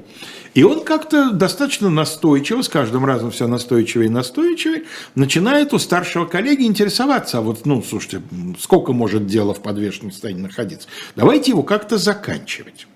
и 0.55 0.63
он 0.63 0.83
как-то 0.83 1.31
достаточно 1.31 1.91
настойчиво, 1.91 2.63
с 2.63 2.69
каждым 2.69 3.05
разом 3.05 3.31
все 3.31 3.47
настойчивее 3.47 4.07
и 4.07 4.11
настойчивее, 4.11 4.85
начинает 5.15 5.73
у 5.73 5.79
старшего 5.79 6.25
коллеги 6.25 6.65
интересоваться, 6.65 7.39
а 7.39 7.41
вот, 7.41 7.67
ну, 7.67 7.83
слушайте, 7.83 8.23
сколько 8.59 8.93
может 8.93 9.27
дело 9.27 9.55
в 9.55 9.63
подвешенном 9.63 10.11
состоянии 10.11 10.43
находиться? 10.43 10.89
Давайте 11.15 11.53
его 11.53 11.63
как-то 11.63 11.99
заканчивать. 11.99 12.87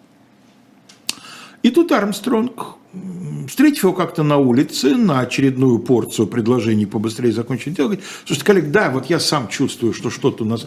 И 1.64 1.70
тут 1.70 1.92
Армстронг, 1.92 2.76
встретив 3.48 3.84
его 3.84 3.94
как-то 3.94 4.22
на 4.22 4.36
улице, 4.36 4.96
на 4.96 5.20
очередную 5.20 5.78
порцию 5.78 6.26
предложений 6.26 6.86
побыстрее 6.86 7.32
закончить 7.32 7.72
дело, 7.72 7.86
говорит, 7.86 8.04
слушайте, 8.26 8.44
коллег, 8.44 8.70
да, 8.70 8.90
вот 8.90 9.06
я 9.06 9.18
сам 9.18 9.48
чувствую, 9.48 9.94
что 9.94 10.10
что-то 10.10 10.44
у 10.44 10.46
нас... 10.46 10.66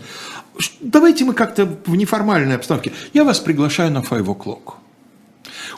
Давайте 0.81 1.23
мы 1.23 1.35
как-то 1.35 1.69
в 1.85 1.95
неформальной 1.95 2.55
обстановке. 2.55 2.93
Я 3.13 3.25
вас 3.25 3.39
приглашаю 3.39 3.91
на 3.91 3.99
five 3.99 4.25
o'clock. 4.25 4.73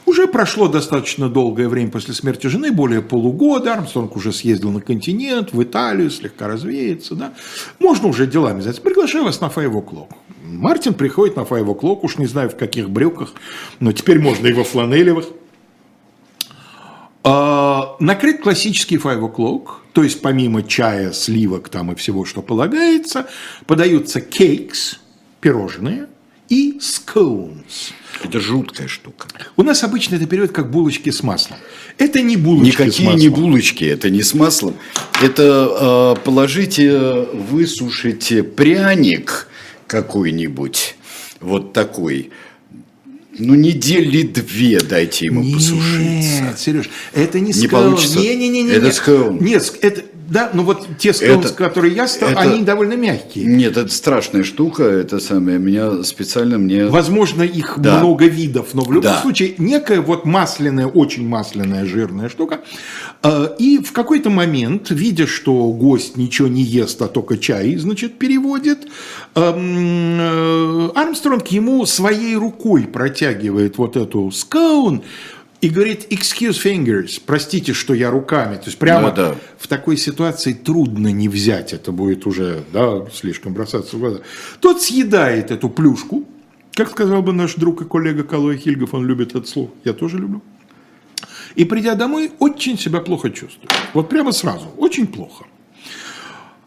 Уже 0.05 0.25
прошло 0.25 0.69
достаточно 0.69 1.27
долгое 1.27 1.67
время 1.67 1.91
после 1.91 2.13
смерти 2.13 2.47
жены, 2.47 2.71
более 2.71 3.01
полугода. 3.01 3.73
Армстронг 3.73 4.15
уже 4.15 4.31
съездил 4.31 4.71
на 4.71 4.79
континент, 4.79 5.51
в 5.51 5.61
Италию, 5.61 6.09
слегка 6.09 6.47
развеется. 6.47 7.15
Да? 7.15 7.33
Можно 7.79 8.07
уже 8.07 8.25
делами 8.25 8.61
заняться. 8.61 8.81
Приглашаю 8.81 9.25
вас 9.25 9.41
на 9.41 9.47
Five 9.47 9.73
O'Clock. 9.73 10.13
Мартин 10.49 10.93
приходит 10.93 11.35
на 11.35 11.41
Five 11.41 11.65
O'Clock, 11.65 11.99
уж 12.01 12.17
не 12.17 12.25
знаю 12.25 12.49
в 12.49 12.57
каких 12.57 12.89
брюках, 12.89 13.33
но 13.79 13.91
теперь 13.91 14.19
можно 14.19 14.47
и 14.47 14.53
во 14.53 14.63
фланелевых. 14.63 15.27
А, 17.23 17.95
накрыт 17.99 18.41
классический 18.41 18.97
Five 18.97 19.19
O'Clock, 19.21 19.67
то 19.93 20.03
есть 20.03 20.21
помимо 20.21 20.63
чая, 20.63 21.11
сливок 21.11 21.69
там 21.69 21.91
и 21.91 21.95
всего, 21.95 22.25
что 22.25 22.41
полагается, 22.41 23.27
подаются 23.67 24.21
кейкс, 24.21 24.99
пирожные, 25.39 26.07
и 26.49 26.79
scones. 26.79 27.93
Это 28.23 28.39
жуткая 28.39 28.87
штука. 28.87 29.27
У 29.55 29.61
нас 29.61 29.83
обычно 29.83 30.15
это 30.15 30.25
переводят 30.25 30.55
как 30.55 30.71
булочки 30.71 31.11
с 31.11 31.21
маслом. 31.21 31.59
Это 31.99 32.21
не 32.21 32.37
булочки 32.37 32.71
Никакие 32.71 32.91
с 32.91 32.99
маслом. 32.99 33.19
не 33.19 33.29
булочки, 33.29 33.83
это 33.83 34.09
не 34.09 34.23
с 34.23 34.33
маслом. 34.33 34.73
Это 35.21 36.15
э, 36.17 36.23
положите, 36.23 37.27
высушите 37.33 38.41
пряник 38.41 39.47
какой-нибудь, 39.89 40.95
вот 41.41 41.73
такой, 41.73 42.29
ну, 43.37 43.55
недели 43.55 44.21
две 44.21 44.79
дайте 44.79 45.25
ему 45.25 45.41
Нет, 45.41 45.55
посушиться. 45.55 46.55
Сереж, 46.57 46.89
это 47.13 47.39
не 47.39 47.51
Не 47.51 47.51
scones. 47.53 47.69
получится. 47.69 48.19
Не, 48.19 48.35
не, 48.35 48.49
не, 48.49 48.63
не, 48.63 48.71
Это 48.71 48.85
не. 48.87 48.91
Нет, 49.39 49.73
это, 49.81 50.03
да, 50.29 50.49
ну 50.53 50.63
вот 50.63 50.87
те 50.97 51.09
scones, 51.09 51.39
Это- 51.45 51.53
которые 51.53 51.93
я 51.95 52.07
стал, 52.07 52.29
это- 52.29 52.39
они 52.41 52.63
довольно 52.63 52.93
мягкие. 52.93 53.45
Нет, 53.45 53.77
это 53.77 53.89
страшная 53.93 54.43
штука, 54.43 54.83
это 54.83 55.19
самое, 55.19 55.59
меня 55.59 56.03
специально 56.03 56.57
мне... 56.57 56.85
Возможно, 56.85 57.43
их 57.43 57.75
Да. 57.77 57.99
много 57.99 58.25
видов, 58.25 58.67
но 58.73 58.81
в 58.83 58.87
любом 58.91 59.03
Да. 59.11 59.21
случае 59.21 59.55
некая 59.57 60.01
вот 60.01 60.25
масляная, 60.25 60.87
очень 60.87 61.27
масляная, 61.27 61.85
жирная 61.85 62.29
штука. 62.29 62.59
Э, 63.23 63.47
И 63.59 63.79
в 63.79 63.91
какой-то 63.91 64.29
момент, 64.29 64.89
видя, 64.91 65.27
что 65.27 65.71
гость 65.71 66.15
ничего 66.17 66.47
не 66.47 66.61
ест, 66.61 67.01
а 67.01 67.07
только 67.07 67.37
чай, 67.37 67.75
значит, 67.75 68.17
переводит, 68.17 68.87
эм, 69.35 70.17
э, 70.19 70.89
Армстронг 70.95 71.47
ему 71.47 71.85
своей 71.85 72.35
рукой 72.35 72.83
протягивает 72.83 73.77
вот 73.77 73.97
эту 73.97 74.31
скаун 74.31 75.01
и 75.61 75.69
говорит 75.69 76.07
«excuse 76.11 76.61
fingers», 76.63 77.21
простите, 77.25 77.73
что 77.73 77.93
я 77.93 78.09
руками. 78.09 78.55
То 78.55 78.65
есть 78.65 78.77
прямо 78.77 79.11
Да-да. 79.11 79.35
в 79.57 79.67
такой 79.67 79.97
ситуации 79.97 80.53
трудно 80.53 81.09
не 81.09 81.27
взять, 81.27 81.73
это 81.73 81.91
будет 81.91 82.25
уже 82.25 82.63
да, 82.71 83.05
слишком 83.13 83.53
бросаться 83.53 83.97
в 83.97 83.99
глаза. 83.99 84.19
Тот 84.61 84.81
съедает 84.81 85.51
эту 85.51 85.69
плюшку, 85.69 86.25
как 86.73 86.91
сказал 86.91 87.21
бы 87.21 87.33
наш 87.33 87.55
друг 87.55 87.81
и 87.81 87.85
коллега 87.85 88.23
Калой 88.23 88.57
Хильгов, 88.57 88.93
он 88.93 89.05
любит 89.05 89.35
это 89.35 89.45
слово, 89.47 89.71
я 89.83 89.93
тоже 89.93 90.17
люблю. 90.17 90.41
И 91.55 91.65
придя 91.65 91.95
домой, 91.95 92.31
очень 92.39 92.77
себя 92.77 93.01
плохо 93.01 93.29
чувствует. 93.29 93.71
Вот 93.93 94.07
прямо 94.07 94.31
сразу, 94.31 94.67
очень 94.77 95.07
плохо. 95.07 95.45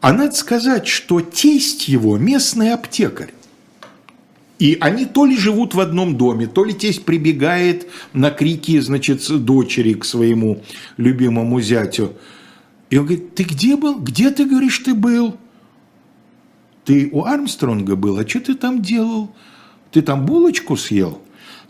А 0.02 0.12
надо 0.12 0.34
сказать, 0.34 0.86
что 0.86 1.20
тесть 1.20 1.88
его 1.88 2.18
местный 2.18 2.74
аптекарь. 2.74 3.32
И 4.62 4.78
они 4.80 5.06
то 5.06 5.24
ли 5.24 5.36
живут 5.36 5.74
в 5.74 5.80
одном 5.80 6.16
доме, 6.16 6.46
то 6.46 6.62
ли 6.64 6.72
тесть 6.72 7.04
прибегает 7.04 7.88
на 8.12 8.30
крики, 8.30 8.78
значит, 8.78 9.28
дочери 9.44 9.94
к 9.94 10.04
своему 10.04 10.62
любимому 10.96 11.60
зятю. 11.60 12.12
И 12.88 12.96
он 12.96 13.06
говорит, 13.06 13.34
ты 13.34 13.42
где 13.42 13.76
был? 13.76 13.98
Где 13.98 14.30
ты, 14.30 14.44
говоришь, 14.44 14.78
ты 14.78 14.94
был? 14.94 15.36
Ты 16.84 17.08
у 17.10 17.24
Армстронга 17.24 17.96
был, 17.96 18.20
а 18.20 18.28
что 18.28 18.38
ты 18.38 18.54
там 18.54 18.82
делал? 18.82 19.34
Ты 19.90 20.00
там 20.00 20.26
булочку 20.26 20.76
съел? 20.76 21.20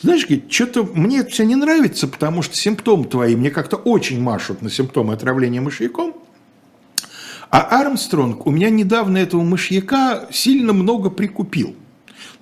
Знаешь, 0.02 0.26
говорит, 0.26 0.52
что-то 0.52 0.84
мне 0.92 1.20
это 1.20 1.30
все 1.30 1.46
не 1.46 1.56
нравится, 1.56 2.06
потому 2.06 2.42
что 2.42 2.58
симптомы 2.58 3.06
твои 3.06 3.36
мне 3.36 3.50
как-то 3.50 3.76
очень 3.76 4.20
машут 4.20 4.60
на 4.60 4.68
симптомы 4.68 5.14
отравления 5.14 5.62
мышьяком. 5.62 6.14
А 7.48 7.80
Армстронг 7.80 8.46
у 8.46 8.50
меня 8.50 8.68
недавно 8.68 9.16
этого 9.16 9.42
мышьяка 9.42 10.28
сильно 10.30 10.74
много 10.74 11.08
прикупил. 11.08 11.74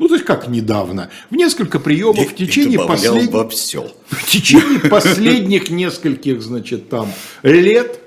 Ну, 0.01 0.09
то 0.09 0.15
есть 0.15 0.25
как 0.25 0.49
недавно? 0.49 1.11
В 1.29 1.37
несколько 1.37 1.79
приемов 1.79 2.31
в 2.31 2.35
течение 2.35 2.79
последних... 2.79 3.31
во 3.31 3.47
все. 3.49 3.93
В 4.09 4.27
течение 4.27 4.81
последних 4.81 5.71
нескольких, 5.71 6.43
значит, 6.43 6.89
там 6.89 7.07
лет. 7.43 8.01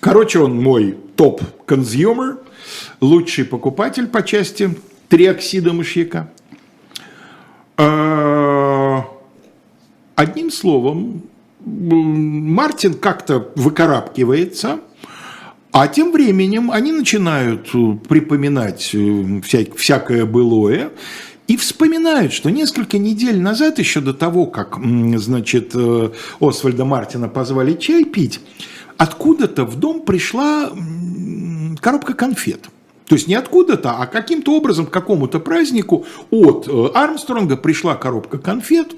Короче, 0.00 0.38
он 0.40 0.60
мой 0.60 0.96
top 1.16 1.46
consumer, 1.46 2.38
лучший 3.00 3.44
покупатель 3.44 4.06
по 4.06 4.22
части 4.22 4.76
триоксида 5.10 5.74
мышьяка. 5.74 6.32
А, 7.76 9.04
Одним 10.16 10.50
словом, 10.50 11.22
Мартин 11.60 12.94
как-то 12.94 13.50
выкарабкивается, 13.56 14.80
а 15.74 15.88
тем 15.88 16.12
временем 16.12 16.70
они 16.70 16.92
начинают 16.92 17.68
э, 17.74 17.96
припоминать 18.08 18.90
э, 18.94 18.96
вся- 19.40 19.74
всякое 19.76 20.24
былое 20.24 20.92
и 21.48 21.56
вспоминают, 21.56 22.32
что 22.32 22.48
несколько 22.48 22.96
недель 22.96 23.40
назад, 23.40 23.80
еще 23.80 24.00
до 24.00 24.14
того, 24.14 24.46
как, 24.46 24.78
значит, 25.16 25.72
э, 25.74 26.10
Освальда 26.38 26.84
Мартина 26.84 27.28
позвали 27.28 27.74
чай 27.74 28.04
пить, 28.04 28.40
откуда-то 28.98 29.64
в 29.64 29.74
дом 29.74 30.02
пришла 30.02 30.70
коробка 31.80 32.14
конфет. 32.14 32.70
То 33.06 33.16
есть 33.16 33.26
не 33.26 33.34
откуда-то, 33.34 33.96
а 33.98 34.06
каким-то 34.06 34.56
образом 34.56 34.86
к 34.86 34.90
какому-то 34.90 35.40
празднику 35.40 36.06
от 36.30 36.68
Армстронга 36.94 37.56
пришла 37.56 37.96
коробка 37.96 38.38
конфет, 38.38 38.94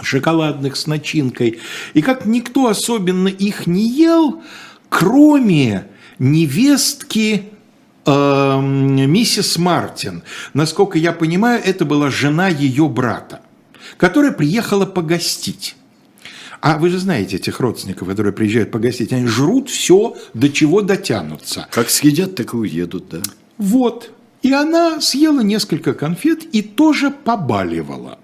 шоколадных 0.00 0.74
с 0.74 0.86
начинкой. 0.86 1.58
И 1.92 2.00
как 2.00 2.24
никто 2.24 2.66
особенно 2.68 3.28
их 3.28 3.66
не 3.66 3.86
ел, 3.86 4.42
кроме 4.92 5.86
невестки 6.18 7.44
эм, 8.04 9.10
миссис 9.10 9.56
Мартин. 9.56 10.22
Насколько 10.52 10.98
я 10.98 11.12
понимаю, 11.12 11.62
это 11.64 11.86
была 11.86 12.10
жена 12.10 12.48
ее 12.48 12.88
брата, 12.88 13.40
которая 13.96 14.32
приехала 14.32 14.84
погостить. 14.84 15.76
А 16.60 16.76
вы 16.78 16.90
же 16.90 16.98
знаете 16.98 17.36
этих 17.36 17.58
родственников, 17.58 18.06
которые 18.06 18.34
приезжают 18.34 18.70
погостить, 18.70 19.12
они 19.12 19.26
жрут 19.26 19.70
все, 19.70 20.14
до 20.34 20.50
чего 20.50 20.82
дотянутся. 20.82 21.66
Как 21.70 21.88
съедят, 21.88 22.34
так 22.34 22.52
и 22.52 22.56
уедут, 22.56 23.08
да. 23.08 23.22
Вот. 23.56 24.12
И 24.42 24.52
она 24.52 25.00
съела 25.00 25.40
несколько 25.40 25.94
конфет 25.94 26.44
и 26.52 26.60
тоже 26.60 27.10
побаливала. 27.10 28.18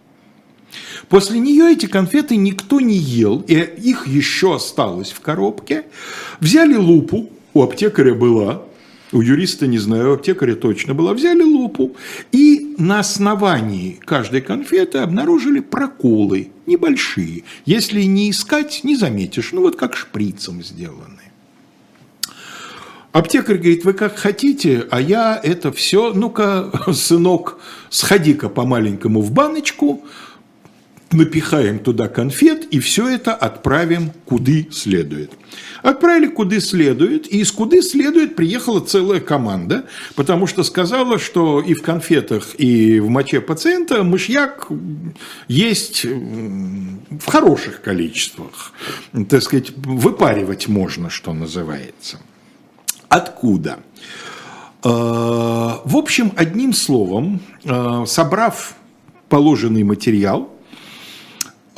После 1.09 1.38
нее 1.38 1.73
эти 1.73 1.87
конфеты 1.87 2.37
никто 2.37 2.81
не 2.81 2.97
ел, 2.97 3.45
и 3.47 3.55
их 3.55 4.07
еще 4.07 4.57
осталось 4.57 5.11
в 5.11 5.21
коробке. 5.21 5.85
Взяли 6.41 6.75
лупу, 6.75 7.31
у 7.55 7.62
аптекаря 7.62 8.14
была, 8.14 8.62
у 9.12 9.23
юриста 9.23 9.67
не 9.67 9.79
знаю, 9.79 10.11
у 10.11 10.14
аптекаря 10.14 10.55
точно 10.55 10.95
была. 10.95 11.14
Взяли 11.14 11.43
лупу 11.43 11.97
и 12.31 12.75
на 12.79 13.01
основании 13.01 13.99
каждой 14.05 14.43
конфеты 14.43 14.99
обнаружили 14.99 15.61
проколы 15.61 16.51
небольшие. 16.67 17.45
Если 17.64 18.03
не 18.03 18.31
искать, 18.31 18.81
не 18.85 18.97
заметишь. 18.97 19.53
Ну 19.53 19.62
вот 19.62 19.77
как 19.77 19.97
шприцем 19.97 20.62
сделаны. 20.62 21.23
Аптекарь 23.12 23.57
говорит, 23.57 23.85
вы 23.85 23.95
как 23.95 24.17
хотите, 24.17 24.87
а 24.91 25.01
я 25.01 25.41
это 25.43 25.73
все, 25.73 26.12
ну-ка, 26.12 26.71
сынок, 26.93 27.59
сходи-ка 27.89 28.51
по-маленькому 28.51 29.22
в 29.22 29.33
баночку, 29.33 30.05
напихаем 31.11 31.79
туда 31.79 32.09
конфет 32.09 32.67
и 32.71 32.81
все 32.81 33.09
это 33.09 33.35
отправим 33.35 34.11
куды 34.27 34.69
следует. 34.71 35.33
Отправили 35.83 36.27
куды 36.27 36.61
следует, 36.61 37.33
и 37.33 37.39
из 37.39 37.51
куды 37.53 37.83
следует 37.83 38.37
приехала 38.37 38.81
целая 38.81 39.21
команда, 39.21 39.87
потому 40.17 40.47
что 40.47 40.63
сказала, 40.65 41.19
что 41.19 41.61
и 41.61 41.73
в 41.73 41.83
конфетах, 41.83 42.55
и 42.59 43.01
в 43.01 43.09
моче 43.09 43.41
пациента 43.41 44.03
мышьяк 44.03 44.69
есть 45.47 46.05
в 46.05 47.27
хороших 47.27 47.81
количествах. 47.81 48.73
Так 49.29 49.43
сказать, 49.43 49.71
выпаривать 49.77 50.69
можно, 50.69 51.11
что 51.11 51.33
называется. 51.33 52.19
Откуда? 53.09 53.79
В 54.83 55.97
общем, 55.97 56.33
одним 56.37 56.73
словом, 56.73 57.41
собрав 58.07 58.75
положенный 59.29 59.85
материал, 59.85 60.53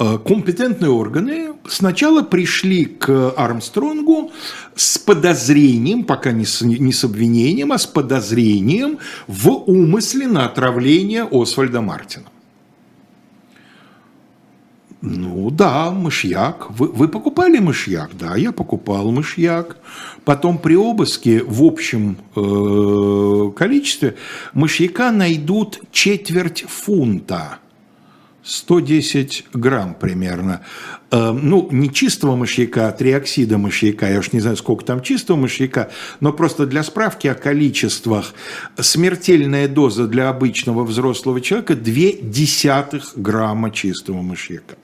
компетентные 0.01 0.91
органы 0.91 1.53
сначала 1.69 2.23
пришли 2.23 2.87
к 2.87 3.35
Армстронгу 3.37 4.33
с 4.75 4.97
подозрением, 4.99 6.05
пока 6.05 6.33
не 6.33 6.47
с, 6.47 6.63
не 6.63 6.93
с 6.93 7.05
обвинением, 7.05 7.73
а 7.73 7.79
с 7.79 7.87
подозрением 7.87 8.99
в 9.27 9.51
умысле 9.51 10.27
на 10.27 10.47
отравление 10.47 11.29
Освальда 11.31 11.81
Мартина. 11.83 12.27
Ну 15.03 15.51
да, 15.51 15.91
мышьяк. 15.91 16.71
Вы, 16.71 16.89
вы 16.89 17.09
покупали 17.09 17.59
мышьяк? 17.59 18.11
Да, 18.19 18.37
я 18.37 18.53
покупал 18.53 19.11
мышьяк. 19.11 19.79
Потом 20.25 20.59
при 20.59 20.77
обыске 20.77 21.43
в 21.43 21.63
общем 21.63 22.19
э, 22.37 23.53
количестве 23.57 24.17
мышьяка 24.53 25.11
найдут 25.11 25.81
четверть 25.91 26.65
фунта. 26.69 27.61
110 28.51 29.45
грамм 29.53 29.95
примерно. 29.95 30.63
Э, 31.13 31.31
ну, 31.31 31.69
не 31.71 31.93
чистого 31.93 32.35
мышьяка, 32.35 32.89
а 32.89 32.93
триоксида 32.93 33.59
мышьяка. 33.59 34.11
Я 34.11 34.19
уж 34.19 34.33
не 34.33 34.41
знаю, 34.41 34.57
сколько 34.57 34.85
там 34.85 35.03
чистого 35.03 35.37
мышьяка, 35.37 35.91
но 36.19 36.33
просто 36.33 36.67
для 36.67 36.83
справки 36.83 37.29
о 37.29 37.35
количествах. 37.35 38.35
Смертельная 38.77 39.69
доза 39.69 40.09
для 40.09 40.29
обычного 40.29 40.83
взрослого 40.83 41.41
человека– 41.41 41.75
2 41.77 41.93
десятых 42.23 43.13
грамма 43.15 43.71
чистого 43.71 44.21
мышьяка. 44.21 44.77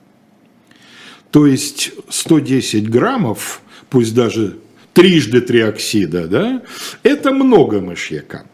То 1.31 1.45
есть 1.45 1.91
110 2.07 2.89
граммов, 2.89 3.61
пусть 3.89 4.15
даже 4.15 4.59
трижды 4.93 5.41
триоксида, 5.41 6.27
да, 6.27 6.61
это 7.03 7.33
много 7.33 7.81
мышьяка. 7.81 8.45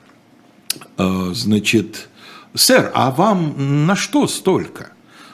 Э, 0.97 1.29
значит, 1.33 2.09
сэр, 2.55 2.89
а 2.95 3.11
вам 3.11 3.85
на 3.85 3.95
что 3.95 4.27
столько? 4.27 4.92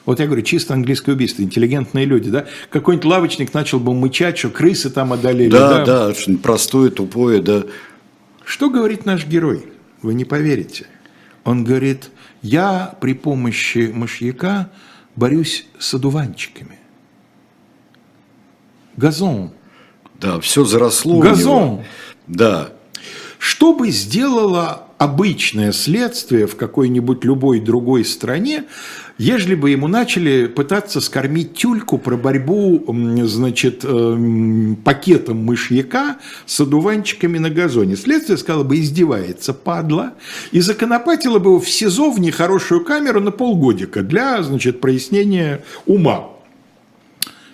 Вот 0.09 0.19
я 0.19 0.25
говорю, 0.25 0.41
чисто 0.41 0.73
английское 0.73 1.11
убийство, 1.11 1.43
интеллигентные 1.43 2.05
люди, 2.05 2.31
да? 2.31 2.47
Какой-нибудь 2.71 3.05
лавочник 3.05 3.53
начал 3.53 3.79
бы 3.79 3.93
мычать, 3.93 4.39
что 4.39 4.49
крысы 4.49 4.89
там 4.89 5.13
одолели. 5.13 5.51
Да, 5.51 5.85
да, 5.85 6.07
да 6.07 6.15
простое, 6.41 6.89
тупое, 6.89 7.43
да. 7.43 7.65
Что 8.43 8.71
говорит 8.71 9.05
наш 9.05 9.27
герой? 9.27 9.67
Вы 10.01 10.15
не 10.15 10.25
поверите. 10.25 10.87
Он 11.43 11.63
говорит, 11.63 12.09
я 12.41 12.95
при 12.99 13.13
помощи 13.13 13.91
мышьяка 13.93 14.71
борюсь 15.15 15.67
с 15.77 15.93
одуванчиками. 15.93 16.79
Газон. 18.97 19.51
Да, 20.19 20.39
все 20.39 20.65
заросло. 20.65 21.19
Газон. 21.19 21.83
Да. 22.25 22.71
Что 23.37 23.75
бы 23.75 23.91
сделало 23.91 24.87
обычное 24.97 25.71
следствие 25.71 26.47
в 26.47 26.55
какой-нибудь 26.55 27.23
любой 27.23 27.59
другой 27.59 28.03
стране, 28.03 28.65
ежели 29.19 29.53
бы 29.53 29.69
ему 29.69 29.87
начали 29.87 30.47
пытаться 30.47 31.01
скормить 31.01 31.53
тюльку 31.53 31.99
про 31.99 32.17
борьбу, 32.17 32.83
значит, 33.25 33.81
э, 33.83 34.75
пакетом 34.83 35.45
мышьяка 35.45 36.17
с 36.47 36.59
одуванчиками 36.59 37.37
на 37.37 37.51
газоне. 37.51 37.95
Следствие 37.95 38.37
сказало 38.37 38.63
бы, 38.63 38.79
издевается, 38.79 39.53
падла, 39.53 40.13
и 40.51 40.61
законопатило 40.61 41.37
бы 41.37 41.51
его 41.51 41.59
в 41.59 41.69
СИЗО 41.69 42.09
в 42.09 42.19
нехорошую 42.19 42.83
камеру 42.83 43.19
на 43.19 43.31
полгодика 43.31 44.01
для, 44.01 44.41
значит, 44.41 44.81
прояснения 44.81 45.63
ума. 45.85 46.29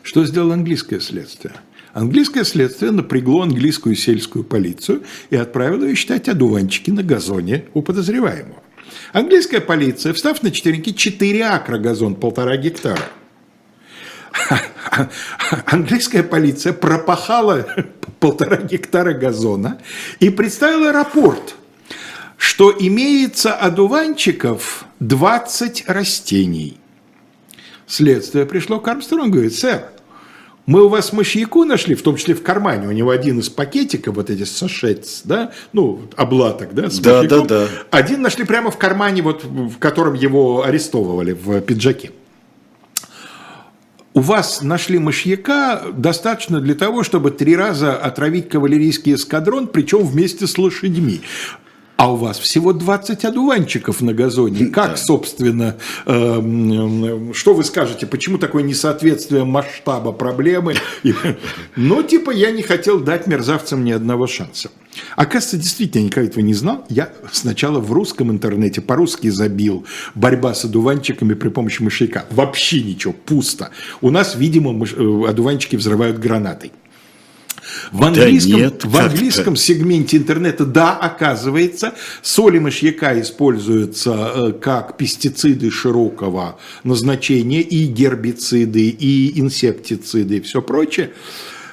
Что 0.04 0.24
сделало 0.24 0.54
английское 0.54 1.00
следствие? 1.00 1.56
Английское 1.94 2.44
следствие 2.44 2.92
напрягло 2.92 3.42
английскую 3.42 3.96
сельскую 3.96 4.44
полицию 4.44 5.04
и 5.32 5.36
отправило 5.36 5.86
ее 5.86 5.96
считать 5.96 6.30
одуванчики 6.30 6.92
на 6.92 7.02
газоне 7.02 7.66
у 7.74 7.82
подозреваемого. 7.82 8.65
Английская 9.14 9.62
полиция, 9.62 10.14
встав 10.14 10.44
на 10.44 10.52
четвереньки, 10.52 10.92
4 10.92 11.44
акра 11.44 11.78
газон, 11.78 12.16
полтора 12.16 12.58
гектара. 12.58 13.02
Английская 15.66 16.24
полиция 16.24 16.74
пропахала 16.74 17.68
полтора 18.20 18.58
гектара 18.58 19.14
газона 19.14 19.80
и 20.20 20.30
представила 20.30 20.92
рапорт, 20.92 21.56
что 22.38 22.76
имеется 22.78 23.54
одуванчиков 23.54 24.86
20 25.00 25.86
растений. 25.88 26.78
Следствие 27.88 28.46
пришло 28.46 28.80
к 28.80 28.88
Армстронгу 28.88 29.28
и 29.28 29.32
говорит, 29.32 29.56
сэр, 29.56 29.86
мы 30.66 30.84
у 30.84 30.90
вас 30.90 31.14
мышьяку 31.14 31.64
нашли, 31.64 31.94
в 31.96 32.02
том 32.02 32.16
числе 32.16 32.34
в 32.34 32.42
кармане. 32.42 32.88
У 32.88 32.92
него 32.92 33.12
один 33.12 33.40
из 33.40 33.50
пакетиков, 33.50 34.16
вот 34.16 34.30
эти 34.30 34.44
сашетс, 34.44 35.22
да, 35.24 35.52
ну, 35.74 36.02
облаток, 36.16 36.74
да, 36.74 36.90
с 36.90 37.00
да, 37.00 37.22
мышьяком. 37.22 37.48
Да, 37.48 37.66
да. 37.66 37.68
Один 37.92 38.22
нашли 38.22 38.46
прямо 38.46 38.72
в 38.72 38.78
кармане, 38.78 39.22
вот, 39.22 39.44
в 39.44 39.78
котором 39.78 40.16
его 40.16 40.64
арестовывали, 40.64 41.34
в 41.34 41.62
пиджаке. 41.62 42.12
У 44.16 44.22
вас 44.22 44.62
нашли 44.62 44.98
мышьяка 44.98 45.84
достаточно 45.92 46.62
для 46.62 46.74
того, 46.74 47.04
чтобы 47.04 47.32
три 47.32 47.56
раза 47.56 47.98
отравить 47.98 48.48
кавалерийский 48.48 49.16
эскадрон, 49.16 49.68
причем 49.68 50.06
вместе 50.06 50.48
с 50.48 50.58
лошадьми. 50.58 51.22
А 51.98 52.12
у 52.12 52.18
вас 52.18 52.40
всего 52.40 52.74
20 52.74 53.24
одуванчиков 53.24 54.02
на 54.02 54.14
газоне. 54.14 54.66
Как, 54.68 54.98
собственно, 54.98 55.78
э, 56.06 57.32
что 57.34 57.54
вы 57.54 57.64
скажете, 57.64 58.06
почему 58.06 58.38
такое 58.38 58.64
несоответствие 58.64 59.46
масштаба 59.46 60.12
проблемы? 60.12 60.76
Ну, 61.78 62.04
типа, 62.04 62.32
я 62.32 62.52
не 62.52 62.62
хотел 62.64 63.00
дать 63.00 63.28
мерзавцам 63.28 63.84
ни 63.84 63.92
одного 63.92 64.28
шанса. 64.28 64.70
Оказывается, 65.16 65.58
действительно, 65.58 66.02
я 66.02 66.08
никогда 66.08 66.30
этого 66.30 66.44
не 66.44 66.54
знал. 66.54 66.86
Я 66.90 67.10
сначала 67.32 67.80
в 67.80 67.92
русском 67.92 68.32
интернете 68.32 68.82
по-русски 68.82 69.30
забил 69.30 69.86
борьба 70.16 70.54
с 70.54 70.66
одуванчиками 70.66 71.34
при 71.34 71.50
помощи 71.50 71.82
мышьяка. 71.82 72.26
Вообще 72.30 72.82
ничего, 72.82 73.14
пусто. 73.14 73.72
У 74.02 74.10
нас, 74.10 74.36
видимо, 74.36 74.86
э, 74.86 75.30
одуванчики 75.30 75.76
взрывают 75.76 76.20
гранатой. 76.20 76.72
В 77.92 78.04
английском, 78.04 78.52
да 78.54 78.58
нет, 78.58 78.86
в 78.86 78.98
английском 78.98 79.56
сегменте 79.56 80.18
интернета, 80.18 80.66
да, 80.66 80.96
оказывается, 80.96 81.94
соли 82.22 82.60
мышьяка 82.60 83.20
используются 83.20 84.32
э, 84.36 84.52
как 84.54 84.98
пестициды 84.98 85.72
широкого 85.72 86.60
назначения, 86.84 87.62
и 87.62 87.86
гербициды, 87.86 88.90
и 88.90 89.40
инсектициды, 89.40 90.38
и 90.38 90.42
все 90.42 90.62
прочее. 90.62 91.12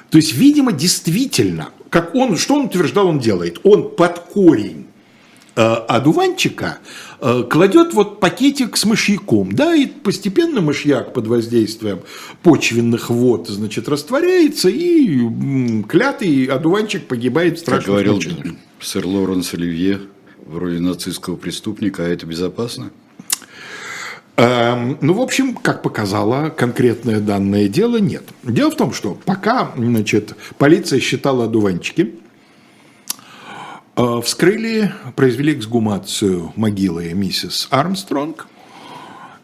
То 0.09 0.17
есть, 0.17 0.33
видимо, 0.33 0.71
действительно, 0.71 1.69
как 1.89 2.15
он, 2.15 2.37
что 2.37 2.55
он 2.55 2.65
утверждал, 2.65 3.07
он 3.07 3.19
делает? 3.19 3.59
Он 3.63 3.95
под 3.95 4.19
корень 4.19 4.87
одуванчика 5.55 6.79
Э, 7.25 7.43
кладет 7.49 7.93
вот 7.93 8.19
пакетик 8.19 8.75
с 8.75 8.83
мышьяком, 8.83 9.53
да, 9.53 9.73
и 9.73 9.85
постепенно 9.85 10.59
мышьяк 10.59 11.13
под 11.13 11.27
воздействием 11.27 12.01
почвенных 12.41 13.09
вод, 13.09 13.47
значит, 13.47 13.87
растворяется, 13.87 14.67
и 14.67 15.21
клятый 15.87 16.43
одуванчик 16.47 17.07
погибает 17.07 17.57
в 17.57 17.61
страшном 17.61 17.95
Как 17.95 18.05
говорил 18.05 18.21
случае. 18.21 18.55
сэр 18.81 19.05
Лоренс 19.07 19.53
Оливье 19.53 20.01
в 20.45 20.57
роли 20.57 20.79
нацистского 20.79 21.37
преступника, 21.37 22.03
а 22.03 22.09
это 22.09 22.25
безопасно? 22.25 22.91
Эм, 24.35 24.97
ну, 24.99 25.13
в 25.13 25.21
общем, 25.21 25.55
как 25.55 25.81
показало 25.81 26.49
конкретное 26.49 27.21
данное 27.21 27.69
дело, 27.69 27.97
нет. 28.01 28.23
Дело 28.43 28.69
в 28.69 28.75
том, 28.75 28.91
что 28.91 29.17
пока 29.23 29.71
значит, 29.77 30.35
полиция 30.57 30.99
считала 30.99 31.45
одуванчики, 31.45 32.15
Э, 32.15 32.22
вскрыли, 33.95 34.91
произвели 35.15 35.53
эксгумацию 35.53 36.51
могилы 36.55 37.13
миссис 37.13 37.67
Армстронг 37.69 38.47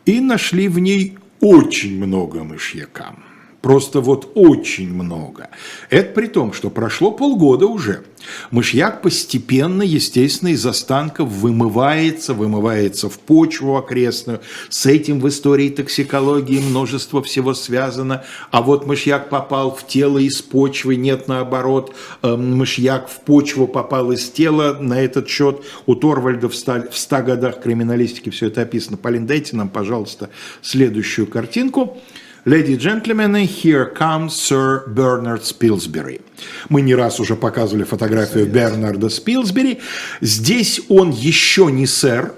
и 0.05 0.19
нашли 0.19 0.67
в 0.67 0.79
ней 0.79 1.17
очень 1.39 2.03
много 2.03 2.43
мышьяка. 2.43 3.15
Просто 3.61 3.99
вот 3.99 4.31
очень 4.35 4.93
много. 4.93 5.49
Это 5.89 6.13
при 6.13 6.27
том, 6.27 6.53
что 6.53 6.69
прошло 6.69 7.11
полгода 7.11 7.67
уже. 7.67 8.03
Мышьяк 8.51 9.01
постепенно, 9.01 9.81
естественно, 9.81 10.49
из 10.49 10.65
останков 10.65 11.29
вымывается, 11.29 12.33
вымывается 12.33 13.09
в 13.09 13.19
почву 13.19 13.75
окрестную. 13.75 14.39
С 14.69 14.85
этим 14.85 15.19
в 15.19 15.27
истории 15.27 15.69
токсикологии 15.69 16.59
множество 16.59 17.21
всего 17.21 17.53
связано. 17.53 18.23
А 18.51 18.61
вот 18.61 18.85
мышьяк 18.85 19.29
попал 19.29 19.75
в 19.75 19.85
тело 19.85 20.19
из 20.19 20.41
почвы, 20.41 20.95
нет 20.95 21.27
наоборот. 21.27 21.93
Эм, 22.21 22.57
мышьяк 22.57 23.09
в 23.09 23.21
почву 23.21 23.67
попал 23.67 24.11
из 24.11 24.29
тела. 24.29 24.77
На 24.79 25.01
этот 25.01 25.27
счет 25.27 25.63
у 25.85 25.95
Торвальда 25.95 26.47
в 26.47 26.55
100, 26.55 26.91
в 26.91 26.97
100 26.97 27.23
годах 27.23 27.61
криминалистики 27.61 28.29
все 28.29 28.47
это 28.47 28.61
описано. 28.61 28.95
Полин, 28.95 29.25
дайте 29.27 29.55
нам, 29.55 29.69
пожалуйста, 29.69 30.29
следующую 30.61 31.27
картинку. 31.27 31.97
Lady 32.45 32.71
and 32.71 32.79
gentlemen, 32.79 33.35
here 33.35 33.85
comes 33.85 34.33
Sir 34.33 34.87
Bernard 34.87 35.43
Spilsbury. 35.43 36.21
Мы 36.69 36.81
не 36.81 36.95
раз 36.95 37.19
уже 37.19 37.35
показывали 37.35 37.83
фотографию 37.83 38.45
Бернарда 38.45 39.09
Спилсбери. 39.09 39.81
Здесь 40.21 40.79
он 40.87 41.11
еще 41.11 41.65
не 41.65 41.85
сэр, 41.85 42.33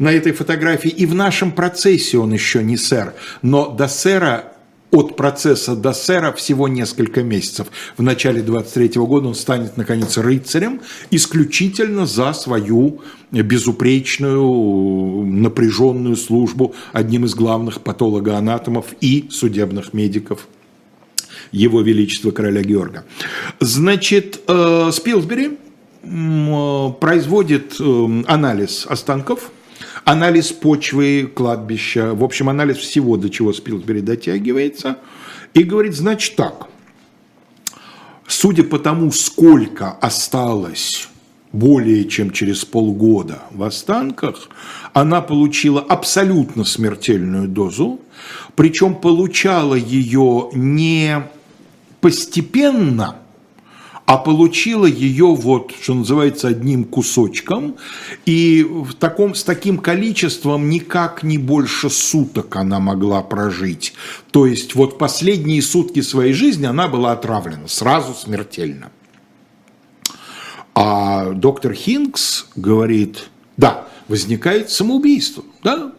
на 0.00 0.10
этой 0.10 0.32
фотографии, 0.32 0.90
и 0.90 1.06
в 1.06 1.14
нашем 1.14 1.52
процессе 1.52 2.18
он 2.18 2.32
еще 2.32 2.64
не 2.64 2.76
сэр, 2.76 3.14
но 3.42 3.68
до 3.68 3.86
сэра 3.86 4.53
от 4.94 5.16
процесса 5.16 5.74
до 5.74 5.92
сэра 5.92 6.32
всего 6.32 6.68
несколько 6.68 7.22
месяцев. 7.22 7.66
В 7.96 8.02
начале 8.02 8.42
23 8.42 9.00
года 9.02 9.28
он 9.28 9.34
станет, 9.34 9.76
наконец, 9.76 10.16
рыцарем 10.16 10.80
исключительно 11.10 12.06
за 12.06 12.32
свою 12.32 13.00
безупречную, 13.32 15.26
напряженную 15.26 16.16
службу 16.16 16.74
одним 16.92 17.24
из 17.24 17.34
главных 17.34 17.80
патологоанатомов 17.80 18.86
и 19.00 19.26
судебных 19.30 19.92
медиков 19.92 20.46
его 21.50 21.80
Величества 21.80 22.30
Короля 22.30 22.62
Георга. 22.62 23.04
Значит, 23.58 24.40
э, 24.46 24.90
Спилсбери 24.92 25.58
э, 26.02 26.88
производит 27.00 27.74
э, 27.80 28.22
анализ 28.26 28.86
останков, 28.88 29.50
анализ 30.04 30.52
почвы, 30.52 31.30
кладбища, 31.34 32.14
в 32.14 32.22
общем, 32.22 32.48
анализ 32.48 32.78
всего, 32.78 33.16
до 33.16 33.30
чего 33.30 33.52
Спилсбери 33.52 34.00
дотягивается, 34.00 34.98
и 35.54 35.62
говорит, 35.62 35.94
значит 35.94 36.36
так, 36.36 36.68
судя 38.26 38.64
по 38.64 38.78
тому, 38.78 39.10
сколько 39.12 39.90
осталось 39.90 41.08
более 41.52 42.04
чем 42.06 42.32
через 42.32 42.64
полгода 42.64 43.42
в 43.52 43.62
останках, 43.62 44.48
она 44.92 45.20
получила 45.20 45.80
абсолютно 45.80 46.64
смертельную 46.64 47.48
дозу, 47.48 48.00
причем 48.56 48.96
получала 48.96 49.74
ее 49.76 50.50
не 50.52 51.22
постепенно, 52.00 53.16
а 54.06 54.18
получила 54.18 54.84
ее 54.84 55.34
вот, 55.34 55.72
что 55.80 55.94
называется, 55.94 56.48
одним 56.48 56.84
кусочком, 56.84 57.76
и 58.26 58.62
в 58.62 58.94
таком, 58.94 59.34
с 59.34 59.44
таким 59.44 59.78
количеством 59.78 60.68
никак 60.68 61.22
не 61.22 61.38
больше 61.38 61.88
суток 61.88 62.54
она 62.56 62.80
могла 62.80 63.22
прожить. 63.22 63.94
То 64.30 64.46
есть 64.46 64.74
вот 64.74 64.98
последние 64.98 65.62
сутки 65.62 66.02
своей 66.02 66.34
жизни 66.34 66.66
она 66.66 66.86
была 66.86 67.12
отравлена, 67.12 67.66
сразу 67.66 68.14
смертельно. 68.14 68.90
А 70.74 71.30
доктор 71.30 71.72
Хинкс 71.72 72.46
говорит, 72.56 73.30
да, 73.56 73.88
возникает 74.08 74.70
самоубийство, 74.70 75.44
да, 75.62 75.92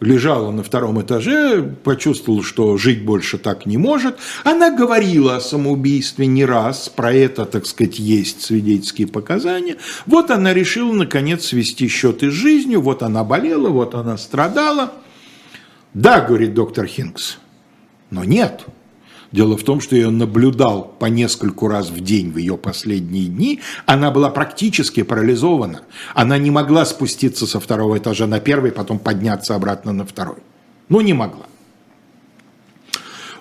лежала 0.00 0.50
на 0.50 0.62
втором 0.62 1.00
этаже, 1.00 1.62
почувствовала, 1.62 2.42
что 2.42 2.76
жить 2.76 3.04
больше 3.04 3.38
так 3.38 3.66
не 3.66 3.76
может. 3.76 4.18
Она 4.44 4.74
говорила 4.74 5.36
о 5.36 5.40
самоубийстве 5.40 6.26
не 6.26 6.44
раз, 6.44 6.88
про 6.88 7.12
это, 7.12 7.44
так 7.44 7.66
сказать, 7.66 7.98
есть 7.98 8.42
свидетельские 8.42 9.06
показания. 9.06 9.76
Вот 10.06 10.30
она 10.30 10.54
решила, 10.54 10.92
наконец, 10.92 11.44
свести 11.44 11.88
счеты 11.88 12.30
с 12.30 12.34
жизнью, 12.34 12.80
вот 12.80 13.02
она 13.02 13.24
болела, 13.24 13.68
вот 13.68 13.94
она 13.94 14.16
страдала. 14.16 14.92
Да, 15.92 16.20
говорит 16.20 16.54
доктор 16.54 16.86
Хинкс, 16.86 17.38
но 18.10 18.24
нет– 18.24 18.64
Дело 19.32 19.56
в 19.56 19.62
том, 19.62 19.80
что 19.80 19.94
я 19.94 20.10
наблюдал 20.10 20.92
по 20.98 21.06
нескольку 21.06 21.68
раз 21.68 21.90
в 21.90 22.00
день 22.00 22.32
в 22.32 22.38
ее 22.38 22.56
последние 22.56 23.26
дни. 23.26 23.60
Она 23.86 24.10
была 24.10 24.28
практически 24.28 25.02
парализована. 25.02 25.82
Она 26.14 26.36
не 26.38 26.50
могла 26.50 26.84
спуститься 26.84 27.46
со 27.46 27.60
второго 27.60 27.98
этажа 27.98 28.26
на 28.26 28.40
первый, 28.40 28.72
потом 28.72 28.98
подняться 28.98 29.54
обратно 29.54 29.92
на 29.92 30.04
второй. 30.04 30.38
Ну, 30.88 31.00
не 31.00 31.12
могла. 31.12 31.46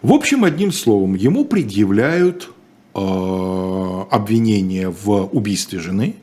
В 0.04 0.14
общем, 0.14 0.46
одним 0.46 0.72
словом, 0.72 1.16
ему 1.16 1.44
предъявляют 1.44 2.52
э, 2.94 3.00
обвинение 4.12 4.90
в 4.90 5.26
убийстве 5.32 5.80
жены 5.80 6.16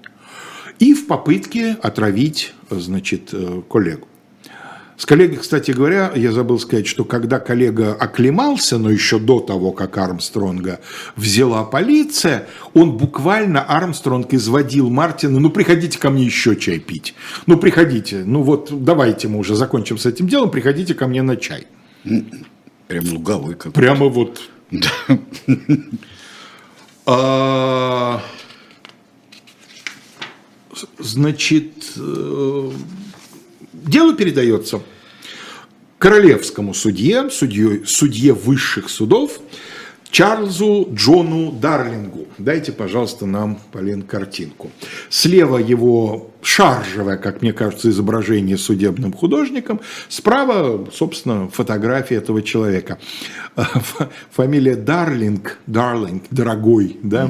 и 0.78 0.94
в 0.94 1.08
попытке 1.08 1.76
отравить, 1.82 2.54
значит, 2.70 3.30
э, 3.32 3.62
коллегу. 3.68 4.06
С 4.96 5.04
коллегой, 5.04 5.36
кстати 5.36 5.72
говоря, 5.72 6.10
я 6.16 6.32
забыл 6.32 6.58
сказать, 6.58 6.86
что 6.86 7.04
когда 7.04 7.38
коллега 7.38 7.92
оклемался, 7.92 8.78
но 8.78 8.90
еще 8.90 9.18
до 9.18 9.40
того, 9.40 9.72
как 9.72 9.98
Армстронга 9.98 10.80
взяла 11.16 11.64
полиция, 11.64 12.48
он 12.72 12.96
буквально, 12.96 13.62
Армстронг 13.62 14.32
изводил 14.32 14.88
Мартина, 14.88 15.38
ну 15.38 15.50
приходите 15.50 15.98
ко 15.98 16.08
мне 16.08 16.24
еще 16.24 16.56
чай 16.56 16.78
пить, 16.78 17.14
ну 17.44 17.58
приходите, 17.58 18.22
ну 18.24 18.42
вот 18.42 18.70
давайте 18.72 19.28
мы 19.28 19.38
уже 19.38 19.54
закончим 19.54 19.98
с 19.98 20.06
этим 20.06 20.28
делом, 20.28 20.50
приходите 20.50 20.94
ко 20.94 21.06
мне 21.06 21.20
на 21.20 21.36
чай. 21.36 21.66
Прям 22.88 23.04
луговой 23.12 23.54
как 23.54 23.72
Прямо 23.72 24.08
вот. 24.08 24.40
А, 27.08 28.20
значит, 30.98 31.92
э, 31.96 32.70
дело 33.86 34.14
передается 34.14 34.82
королевскому 35.98 36.74
судье, 36.74 37.30
судье, 37.30 37.82
судье 37.86 38.32
высших 38.32 38.90
судов, 38.90 39.40
Чарльзу 40.10 40.88
Джону 40.94 41.52
Дарлингу. 41.52 42.26
Дайте, 42.38 42.72
пожалуйста, 42.72 43.26
нам, 43.26 43.58
Полин, 43.72 44.02
картинку. 44.02 44.70
Слева 45.10 45.58
его 45.58 46.30
шаржевое, 46.42 47.16
как 47.16 47.42
мне 47.42 47.52
кажется, 47.52 47.90
изображение 47.90 48.56
судебным 48.56 49.12
художником. 49.12 49.80
Справа, 50.08 50.88
собственно, 50.92 51.48
фотография 51.48 52.16
этого 52.16 52.40
человека. 52.40 52.98
Фамилия 54.30 54.76
Дарлинг, 54.76 55.58
Дарлинг, 55.66 56.24
дорогой, 56.30 56.98
да, 57.02 57.26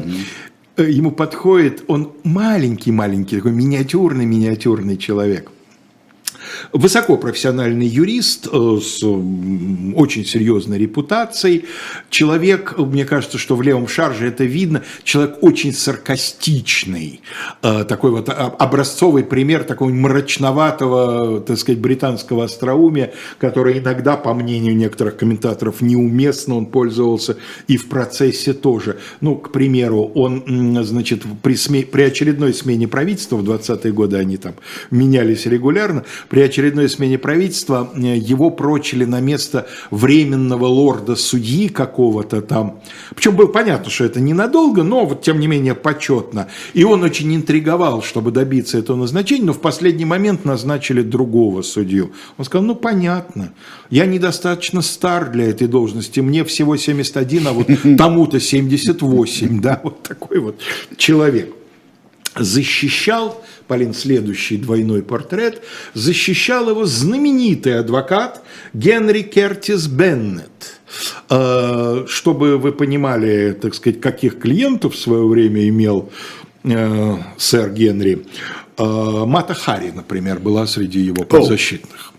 mm-hmm. 0.77 0.91
ему 0.91 1.11
подходит, 1.11 1.83
он 1.89 2.13
маленький-маленький, 2.25 3.37
такой 3.37 3.53
миниатюрный-миниатюрный 3.53 4.97
человек 4.97 5.51
высокопрофессиональный 6.73 7.87
юрист 7.87 8.49
э, 8.51 8.79
с 8.83 9.03
очень 9.03 10.25
серьезной 10.25 10.79
репутацией, 10.79 11.65
человек, 12.11 12.79
мне 12.79 13.05
кажется, 13.05 13.39
что 13.39 13.57
в 13.57 13.63
левом 13.63 13.89
шарже 13.89 14.29
это 14.29 14.45
видно, 14.45 14.83
человек 15.05 15.39
очень 15.43 15.73
саркастичный, 15.73 17.21
э, 17.63 17.85
такой 17.85 18.11
вот 18.11 18.29
образцовый 18.29 19.25
пример 19.25 19.65
такого 19.65 19.91
мрачноватого, 19.91 21.41
так 21.41 21.59
сказать, 21.59 21.81
британского 21.81 22.45
остроумия, 22.45 23.13
которое 23.39 23.79
иногда, 23.79 24.17
по 24.17 24.35
мнению 24.35 24.77
некоторых 24.77 25.17
комментаторов, 25.17 25.81
неуместно 25.81 26.57
он 26.57 26.67
пользовался 26.67 27.37
и 27.69 27.77
в 27.77 27.89
процессе 27.89 28.53
тоже. 28.53 28.99
Ну, 29.21 29.37
к 29.37 29.53
примеру, 29.53 30.11
он, 30.15 30.85
значит, 30.85 31.23
при, 31.43 31.55
сме... 31.55 31.83
при 31.83 32.03
очередной 32.03 32.55
смене 32.55 32.89
правительства, 32.89 33.37
в 33.37 33.49
20-е 33.49 33.93
годы 33.93 34.17
они 34.17 34.37
там 34.37 34.55
менялись 34.91 35.47
регулярно, 35.47 36.05
при 36.37 36.43
очередной 36.43 36.91
смене 36.91 37.16
правительства 37.16 37.91
э, 37.95 38.18
его 38.18 38.51
прочили 38.51 39.07
на 39.07 39.20
место 39.20 39.66
временного 39.91 40.66
лорда-судьи 40.66 41.68
какого-то 41.68 42.43
там. 42.43 42.82
Причем 43.14 43.37
было 43.37 43.47
понятно, 43.47 43.91
что 43.91 44.05
это 44.05 44.20
ненадолго, 44.20 44.82
но 44.82 45.07
вот 45.07 45.22
тем 45.22 45.41
не 45.41 45.47
менее 45.47 45.74
почетно. 45.74 46.49
И 46.74 46.84
он 46.84 47.03
очень 47.05 47.34
интриговал, 47.34 48.03
чтобы 48.03 48.32
добиться 48.32 48.76
этого 48.76 48.99
назначения, 48.99 49.47
но 49.47 49.55
в 49.55 49.62
последний 49.62 50.05
момент 50.05 50.45
назначили 50.45 51.01
другого 51.01 51.62
судью. 51.62 52.12
Он 52.37 52.45
сказал, 52.45 52.66
ну 52.66 52.74
понятно, 52.74 53.55
я 53.89 54.05
недостаточно 54.05 54.82
стар 54.82 55.30
для 55.30 55.49
этой 55.49 55.68
должности, 55.68 56.20
мне 56.20 56.45
всего 56.45 56.76
71, 56.76 57.47
а 57.47 57.53
вот 57.53 57.68
тому-то 57.97 58.41
78, 58.41 59.62
да, 59.62 59.80
вот 59.82 60.03
такой 60.03 60.41
вот 60.41 60.61
человек. 60.99 61.55
Защищал 62.39 63.43
Полин, 63.67 63.95
следующий 63.95 64.57
двойной 64.57 65.03
портрет, 65.03 65.62
защищал 65.95 66.71
его 66.71 66.85
знаменитый 66.85 67.79
адвокат 67.79 68.43
Генри 68.73 69.23
Кертис 69.23 69.87
Беннет. 69.87 70.81
Э, 71.29 72.05
чтобы 72.09 72.59
вы 72.59 72.73
понимали, 72.73 73.53
так 73.61 73.75
сказать, 73.75 74.01
каких 74.01 74.39
клиентов 74.39 74.95
в 74.95 74.99
свое 74.99 75.27
время 75.27 75.69
имел 75.69 76.11
э, 76.64 77.17
сэр 77.37 77.71
Генри, 77.71 78.27
э, 78.79 78.85
Мата 79.27 79.55
Хари, 79.55 79.91
например, 79.91 80.39
была 80.39 80.67
среди 80.67 81.01
его 81.01 81.25
подзащитных. 81.25 82.12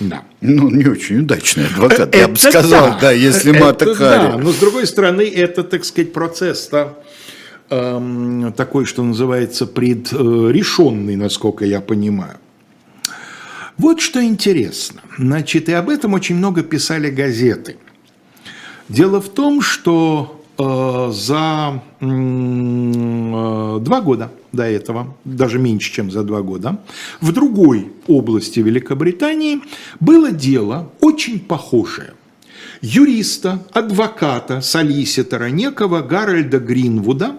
Да. 0.00 0.24
Ну, 0.40 0.70
не 0.70 0.86
очень 0.86 1.20
удачный 1.20 1.66
адвокат, 1.66 2.14
я 2.14 2.28
бы 2.28 2.36
сказал, 2.36 2.88
да, 2.88 2.98
да 3.00 3.12
если 3.12 3.52
Мата 3.52 3.94
Хари. 3.94 4.32
Да, 4.32 4.38
но 4.38 4.50
с 4.50 4.56
другой 4.56 4.86
стороны, 4.86 5.22
это, 5.22 5.62
так 5.62 5.84
сказать, 5.84 6.12
процесс-то 6.12 7.03
Эм, 7.70 8.52
такой, 8.52 8.84
что 8.84 9.02
называется, 9.02 9.66
предрешенный, 9.66 11.16
насколько 11.16 11.64
я 11.64 11.80
понимаю. 11.80 12.36
Вот 13.78 14.00
что 14.00 14.22
интересно. 14.22 15.00
Значит, 15.18 15.68
и 15.68 15.72
об 15.72 15.88
этом 15.88 16.12
очень 16.12 16.36
много 16.36 16.62
писали 16.62 17.10
газеты. 17.10 17.76
Дело 18.90 19.20
в 19.20 19.30
том, 19.30 19.62
что 19.62 20.44
э, 20.58 21.10
за 21.12 21.82
э, 22.00 23.78
два 23.80 24.00
года 24.02 24.30
до 24.52 24.64
этого, 24.64 25.16
даже 25.24 25.58
меньше, 25.58 25.90
чем 25.90 26.10
за 26.10 26.22
два 26.22 26.42
года, 26.42 26.78
в 27.22 27.32
другой 27.32 27.92
области 28.06 28.60
Великобритании 28.60 29.62
было 30.00 30.30
дело 30.30 30.92
очень 31.00 31.40
похожее. 31.40 32.12
Юриста, 32.82 33.66
адвоката, 33.72 34.60
солиситора, 34.60 35.46
некого 35.46 36.02
Гарольда 36.02 36.58
Гринвуда 36.58 37.38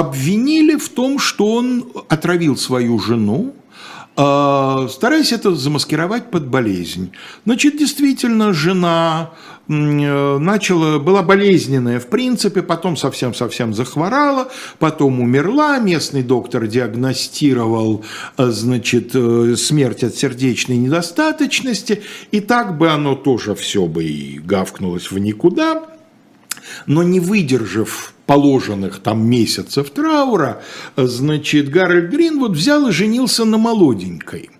обвинили 0.00 0.76
в 0.76 0.88
том, 0.88 1.18
что 1.18 1.46
он 1.46 1.84
отравил 2.08 2.56
свою 2.56 2.98
жену, 2.98 3.54
э, 4.16 4.88
стараясь 4.90 5.32
это 5.32 5.54
замаскировать 5.54 6.30
под 6.30 6.46
болезнь. 6.46 7.12
Значит, 7.44 7.76
действительно, 7.76 8.54
жена 8.54 9.32
э, 9.68 10.38
начала, 10.38 10.98
была 10.98 11.22
болезненная 11.22 12.00
в 12.00 12.06
принципе, 12.06 12.62
потом 12.62 12.96
совсем-совсем 12.96 13.74
захворала, 13.74 14.48
потом 14.78 15.20
умерла, 15.20 15.78
местный 15.78 16.22
доктор 16.22 16.66
диагностировал, 16.66 18.02
э, 18.38 18.46
значит, 18.46 19.12
смерть 19.58 20.02
от 20.02 20.14
сердечной 20.14 20.78
недостаточности, 20.78 22.02
и 22.30 22.40
так 22.40 22.78
бы 22.78 22.88
оно 22.88 23.14
тоже 23.16 23.54
все 23.54 23.86
бы 23.86 24.04
и 24.04 24.38
гавкнулось 24.38 25.10
в 25.10 25.18
никуда, 25.18 25.82
но 26.86 27.02
не 27.02 27.20
выдержав 27.20 28.14
положенных 28.30 29.00
там 29.00 29.28
месяцев 29.28 29.90
траура, 29.90 30.62
значит, 30.96 31.68
Гарольд 31.68 32.12
Гринвуд 32.12 32.52
взял 32.52 32.86
и 32.86 32.92
женился 32.92 33.44
на 33.44 33.58
молоденькой. 33.58 34.50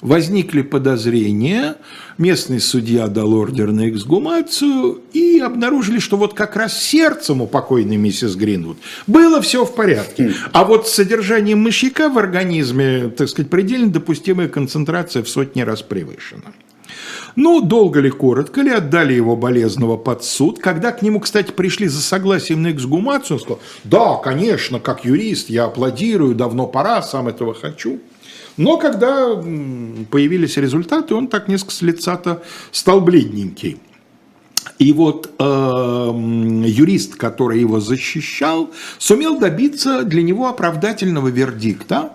Возникли 0.00 0.62
подозрения, 0.62 1.74
местный 2.18 2.60
судья 2.60 3.08
дал 3.08 3.34
ордер 3.34 3.72
на 3.72 3.90
эксгумацию 3.90 5.00
и 5.12 5.40
обнаружили, 5.40 5.98
что 5.98 6.16
вот 6.16 6.34
как 6.34 6.54
раз 6.54 6.80
сердцем 6.80 7.42
у 7.42 7.48
покойной 7.48 7.96
миссис 7.96 8.36
Гринвуд 8.36 8.78
было 9.08 9.40
все 9.40 9.64
в 9.64 9.74
порядке. 9.74 10.32
А 10.52 10.64
вот 10.64 10.86
с 10.86 10.92
содержанием 10.92 11.58
мышьяка 11.58 12.08
в 12.08 12.16
организме, 12.16 13.08
так 13.08 13.28
сказать, 13.28 13.50
предельно 13.50 13.90
допустимая 13.90 14.46
концентрация 14.46 15.24
в 15.24 15.28
сотни 15.28 15.62
раз 15.62 15.82
превышена. 15.82 16.52
Ну, 17.36 17.60
долго 17.60 18.00
ли, 18.00 18.10
коротко 18.10 18.62
ли, 18.62 18.70
отдали 18.70 19.12
его 19.12 19.36
болезного 19.36 19.96
под 19.96 20.24
суд. 20.24 20.58
Когда 20.58 20.92
к 20.92 21.02
нему, 21.02 21.20
кстати, 21.20 21.50
пришли 21.50 21.88
за 21.88 22.00
согласием 22.00 22.62
на 22.62 22.72
эксгумацию, 22.72 23.36
он 23.36 23.40
сказал, 23.40 23.60
да, 23.84 24.16
конечно, 24.16 24.80
как 24.80 25.04
юрист, 25.04 25.50
я 25.50 25.64
аплодирую, 25.64 26.34
давно 26.34 26.66
пора, 26.66 27.02
сам 27.02 27.28
этого 27.28 27.54
хочу. 27.54 28.00
Но 28.56 28.78
когда 28.78 29.34
появились 30.10 30.56
результаты, 30.56 31.14
он 31.14 31.28
так 31.28 31.48
несколько 31.48 31.72
с 31.72 31.82
лица-то 31.82 32.42
стал 32.72 33.02
бледненький. 33.02 33.78
И 34.78 34.92
вот 34.92 35.30
э, 35.38 35.44
юрист, 35.44 37.16
который 37.16 37.60
его 37.60 37.80
защищал, 37.80 38.70
сумел 38.98 39.38
добиться 39.38 40.02
для 40.02 40.22
него 40.22 40.48
оправдательного 40.48 41.28
вердикта, 41.28 42.12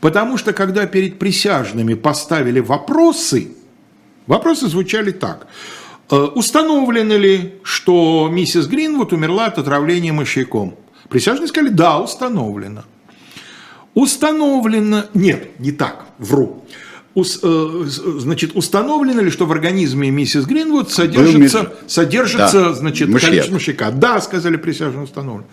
потому 0.00 0.36
что 0.36 0.52
когда 0.52 0.86
перед 0.86 1.18
присяжными 1.18 1.94
поставили 1.94 2.60
вопросы, 2.60 3.48
Вопросы 4.26 4.68
звучали 4.68 5.12
так. 5.12 5.46
Э, 6.10 6.16
установлено 6.16 7.16
ли, 7.16 7.54
что 7.62 8.28
миссис 8.30 8.66
Гринвуд 8.66 9.12
умерла 9.12 9.46
от 9.46 9.58
отравления 9.58 10.12
мышьяком? 10.12 10.76
Присяжные 11.08 11.48
сказали, 11.48 11.70
да, 11.70 11.98
установлено. 11.98 12.84
Установлено, 13.94 15.04
нет, 15.14 15.58
не 15.58 15.72
так, 15.72 16.06
вру. 16.18 16.64
Ус, 17.14 17.40
э, 17.42 17.84
значит, 18.18 18.54
установлено 18.54 19.22
ли, 19.22 19.30
что 19.30 19.46
в 19.46 19.52
организме 19.52 20.10
миссис 20.10 20.44
Гринвуд 20.44 20.90
содержится, 20.90 21.72
содержится 21.86 22.60
да. 22.60 22.74
значит, 22.74 23.08
Мышьяк. 23.08 23.30
количество 23.30 23.54
мышьяка? 23.54 23.90
Да, 23.90 24.20
сказали 24.20 24.56
присяжные, 24.56 25.04
установлено. 25.04 25.48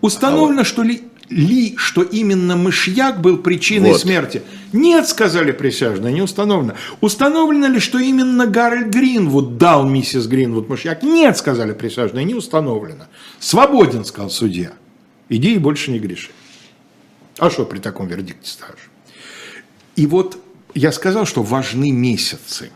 Установлено, 0.00 0.60
а 0.60 0.62
вот. 0.62 0.66
что 0.66 0.82
ли 0.82 1.02
ли, 1.30 1.76
что 1.76 2.02
именно 2.02 2.56
мышьяк 2.56 3.20
был 3.20 3.38
причиной 3.38 3.90
вот. 3.92 4.00
смерти? 4.00 4.42
Нет, 4.72 5.08
сказали 5.08 5.52
присяжные, 5.52 6.12
не 6.12 6.22
установлено. 6.22 6.74
Установлено 7.00 7.68
ли, 7.68 7.78
что 7.78 7.98
именно 7.98 8.46
Гарольд 8.46 8.88
Гринвуд 8.88 9.56
дал 9.56 9.88
миссис 9.88 10.26
Гринвуд 10.26 10.68
мышьяк? 10.68 11.02
Нет, 11.02 11.38
сказали 11.38 11.72
присяжные, 11.72 12.24
не 12.24 12.34
установлено. 12.34 13.06
Свободен, 13.38 14.04
сказал 14.04 14.30
судья. 14.30 14.72
Иди 15.28 15.54
и 15.54 15.58
больше 15.58 15.92
не 15.92 16.00
греши. 16.00 16.30
А 17.38 17.48
что 17.48 17.64
при 17.64 17.78
таком 17.78 18.08
вердикте 18.08 18.50
скажешь? 18.50 18.90
И 19.96 20.06
вот 20.06 20.36
я 20.74 20.92
сказал, 20.92 21.26
что 21.26 21.42
важны 21.42 21.92
месяцы. 21.92 22.70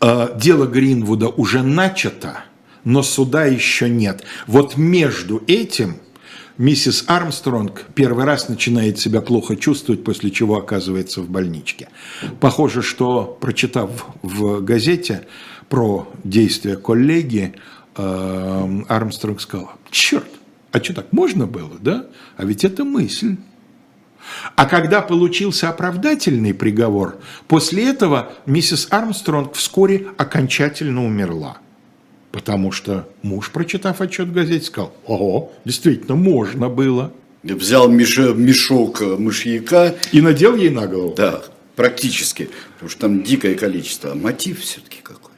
Э, 0.00 0.28
дело 0.36 0.66
Гринвуда 0.66 1.28
уже 1.28 1.62
начато, 1.62 2.44
но 2.84 3.02
суда 3.02 3.46
еще 3.46 3.88
нет. 3.88 4.22
Вот 4.46 4.76
между 4.76 5.42
этим– 5.48 5.96
миссис 6.62 7.04
Армстронг 7.08 7.86
первый 7.96 8.24
раз 8.24 8.48
начинает 8.48 8.96
себя 8.96 9.20
плохо 9.20 9.56
чувствовать, 9.56 10.04
после 10.04 10.30
чего 10.30 10.56
оказывается 10.56 11.20
в 11.20 11.28
больничке. 11.28 11.88
Похоже, 12.38 12.82
что, 12.82 13.36
прочитав 13.40 14.06
в 14.22 14.60
газете 14.60 15.26
про 15.68 16.08
действия 16.22 16.76
коллеги, 16.76 17.54
э, 17.96 18.82
Армстронг 18.88 19.40
сказал, 19.40 19.72
черт, 19.90 20.28
а 20.70 20.80
что 20.80 20.94
так 20.94 21.12
можно 21.12 21.48
было, 21.48 21.78
да? 21.80 22.06
А 22.36 22.44
ведь 22.44 22.64
это 22.64 22.84
мысль. 22.84 23.36
А 24.54 24.66
когда 24.66 25.02
получился 25.02 25.68
оправдательный 25.68 26.54
приговор, 26.54 27.18
после 27.48 27.90
этого 27.90 28.34
миссис 28.46 28.86
Армстронг 28.88 29.54
вскоре 29.54 30.06
окончательно 30.16 31.04
умерла. 31.04 31.58
Потому 32.32 32.72
что 32.72 33.06
муж, 33.22 33.50
прочитав 33.50 34.00
отчет 34.00 34.28
в 34.28 34.32
газете, 34.32 34.64
сказал, 34.64 34.92
ого, 35.04 35.52
действительно, 35.66 36.16
можно 36.16 36.70
было. 36.70 37.12
Взял 37.42 37.88
мешок 37.88 39.00
мышьяка. 39.00 39.94
И 40.12 40.20
надел 40.22 40.56
ей 40.56 40.70
на 40.70 40.86
голову. 40.86 41.14
Да, 41.14 41.42
практически. 41.76 42.48
Потому 42.74 42.90
что 42.90 43.00
там 43.02 43.22
дикое 43.22 43.54
количество. 43.54 44.12
А 44.12 44.14
мотив 44.14 44.60
все-таки 44.60 45.00
какой? 45.02 45.32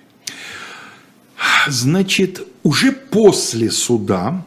Значит, 1.69 2.47
уже 2.63 2.93
после 2.93 3.71
суда 3.71 4.47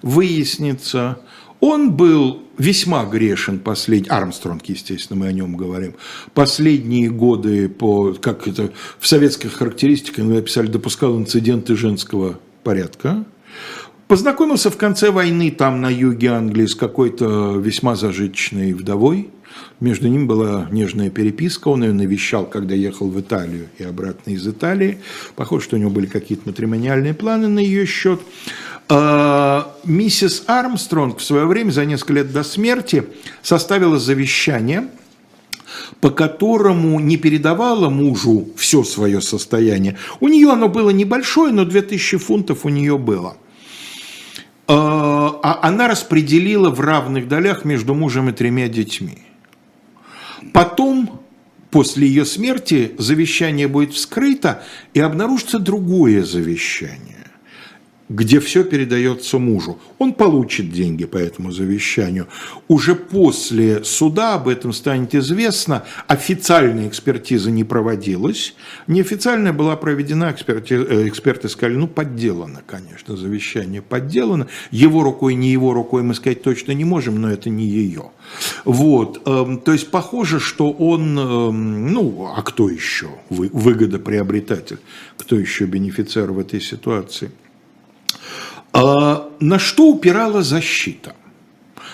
выяснится, 0.00 1.18
он 1.60 1.92
был 1.92 2.42
весьма 2.58 3.04
грешен 3.04 3.58
последний, 3.58 4.08
Армстронг, 4.08 4.64
естественно, 4.66 5.20
мы 5.20 5.26
о 5.26 5.32
нем 5.32 5.56
говорим, 5.56 5.94
последние 6.34 7.10
годы, 7.10 7.68
по, 7.68 8.12
как 8.14 8.48
это 8.48 8.70
в 8.98 9.06
советских 9.06 9.52
характеристиках 9.54 10.24
мы 10.24 10.34
написали, 10.34 10.66
допускал 10.66 11.18
инциденты 11.18 11.76
женского 11.76 12.38
порядка, 12.64 13.24
Познакомился 14.10 14.70
в 14.72 14.76
конце 14.76 15.12
войны 15.12 15.52
там 15.52 15.80
на 15.80 15.88
юге 15.88 16.30
Англии 16.30 16.66
с 16.66 16.74
какой-то 16.74 17.56
весьма 17.58 17.94
зажиточной 17.94 18.72
вдовой. 18.72 19.30
Между 19.78 20.08
ним 20.08 20.26
была 20.26 20.66
нежная 20.72 21.10
переписка, 21.10 21.68
он 21.68 21.84
ее 21.84 21.92
навещал, 21.92 22.44
когда 22.44 22.74
ехал 22.74 23.08
в 23.08 23.20
Италию 23.20 23.68
и 23.78 23.84
обратно 23.84 24.32
из 24.32 24.44
Италии. 24.48 24.98
Похоже, 25.36 25.66
что 25.66 25.76
у 25.76 25.78
него 25.78 25.90
были 25.90 26.06
какие-то 26.06 26.48
матримониальные 26.48 27.14
планы 27.14 27.46
на 27.46 27.60
ее 27.60 27.86
счет. 27.86 28.20
А, 28.92 29.72
миссис 29.84 30.42
Армстронг 30.48 31.18
в 31.18 31.22
свое 31.22 31.46
время, 31.46 31.70
за 31.70 31.84
несколько 31.84 32.14
лет 32.14 32.32
до 32.32 32.42
смерти, 32.42 33.04
составила 33.40 34.00
завещание, 34.00 34.88
по 36.00 36.10
которому 36.10 36.98
не 36.98 37.16
передавала 37.16 37.88
мужу 37.88 38.48
все 38.56 38.82
свое 38.82 39.20
состояние. 39.20 39.96
У 40.18 40.26
нее 40.26 40.50
оно 40.50 40.68
было 40.68 40.90
небольшое, 40.90 41.52
но 41.52 41.64
2000 41.64 42.18
фунтов 42.18 42.64
у 42.64 42.68
нее 42.68 42.98
было. 42.98 43.36
А, 44.66 45.38
а 45.40 45.60
она 45.68 45.86
распределила 45.86 46.70
в 46.70 46.80
равных 46.80 47.28
долях 47.28 47.64
между 47.64 47.94
мужем 47.94 48.28
и 48.28 48.32
тремя 48.32 48.66
детьми. 48.66 49.18
Потом, 50.52 51.20
после 51.70 52.08
ее 52.08 52.24
смерти, 52.24 52.96
завещание 52.98 53.68
будет 53.68 53.94
вскрыто 53.94 54.64
и 54.94 55.00
обнаружится 55.00 55.60
другое 55.60 56.24
завещание 56.24 57.19
где 58.10 58.40
все 58.40 58.64
передается 58.64 59.38
мужу. 59.38 59.78
Он 59.98 60.12
получит 60.12 60.72
деньги 60.72 61.04
по 61.06 61.16
этому 61.16 61.52
завещанию. 61.52 62.26
Уже 62.66 62.96
после 62.96 63.84
суда 63.84 64.34
об 64.34 64.48
этом 64.48 64.72
станет 64.72 65.14
известно. 65.14 65.84
Официальная 66.08 66.88
экспертиза 66.88 67.52
не 67.52 67.62
проводилась. 67.62 68.54
Неофициальная 68.88 69.52
была 69.52 69.76
проведена, 69.76 70.32
экспертиза, 70.32 70.82
э, 70.82 71.08
эксперты 71.08 71.48
сказали, 71.48 71.76
ну, 71.76 71.86
подделано, 71.86 72.62
конечно, 72.66 73.16
завещание 73.16 73.80
подделано. 73.80 74.48
Его 74.72 75.04
рукой, 75.04 75.34
не 75.34 75.52
его 75.52 75.72
рукой 75.72 76.02
мы 76.02 76.14
сказать 76.14 76.42
точно 76.42 76.72
не 76.72 76.84
можем, 76.84 77.20
но 77.20 77.30
это 77.30 77.48
не 77.48 77.64
ее. 77.64 78.10
Вот. 78.64 79.22
Эм, 79.24 79.58
то 79.58 79.72
есть, 79.72 79.88
похоже, 79.92 80.40
что 80.40 80.72
он, 80.72 81.16
эм, 81.16 81.92
ну, 81.92 82.32
а 82.36 82.42
кто 82.42 82.68
еще 82.68 83.10
выгодоприобретатель? 83.28 84.78
Кто 85.16 85.36
еще 85.36 85.66
бенефициар 85.66 86.32
в 86.32 86.40
этой 86.40 86.60
ситуации? 86.60 87.30
А 88.72 89.28
на 89.40 89.58
что 89.58 89.88
упирала 89.88 90.42
защита? 90.42 91.14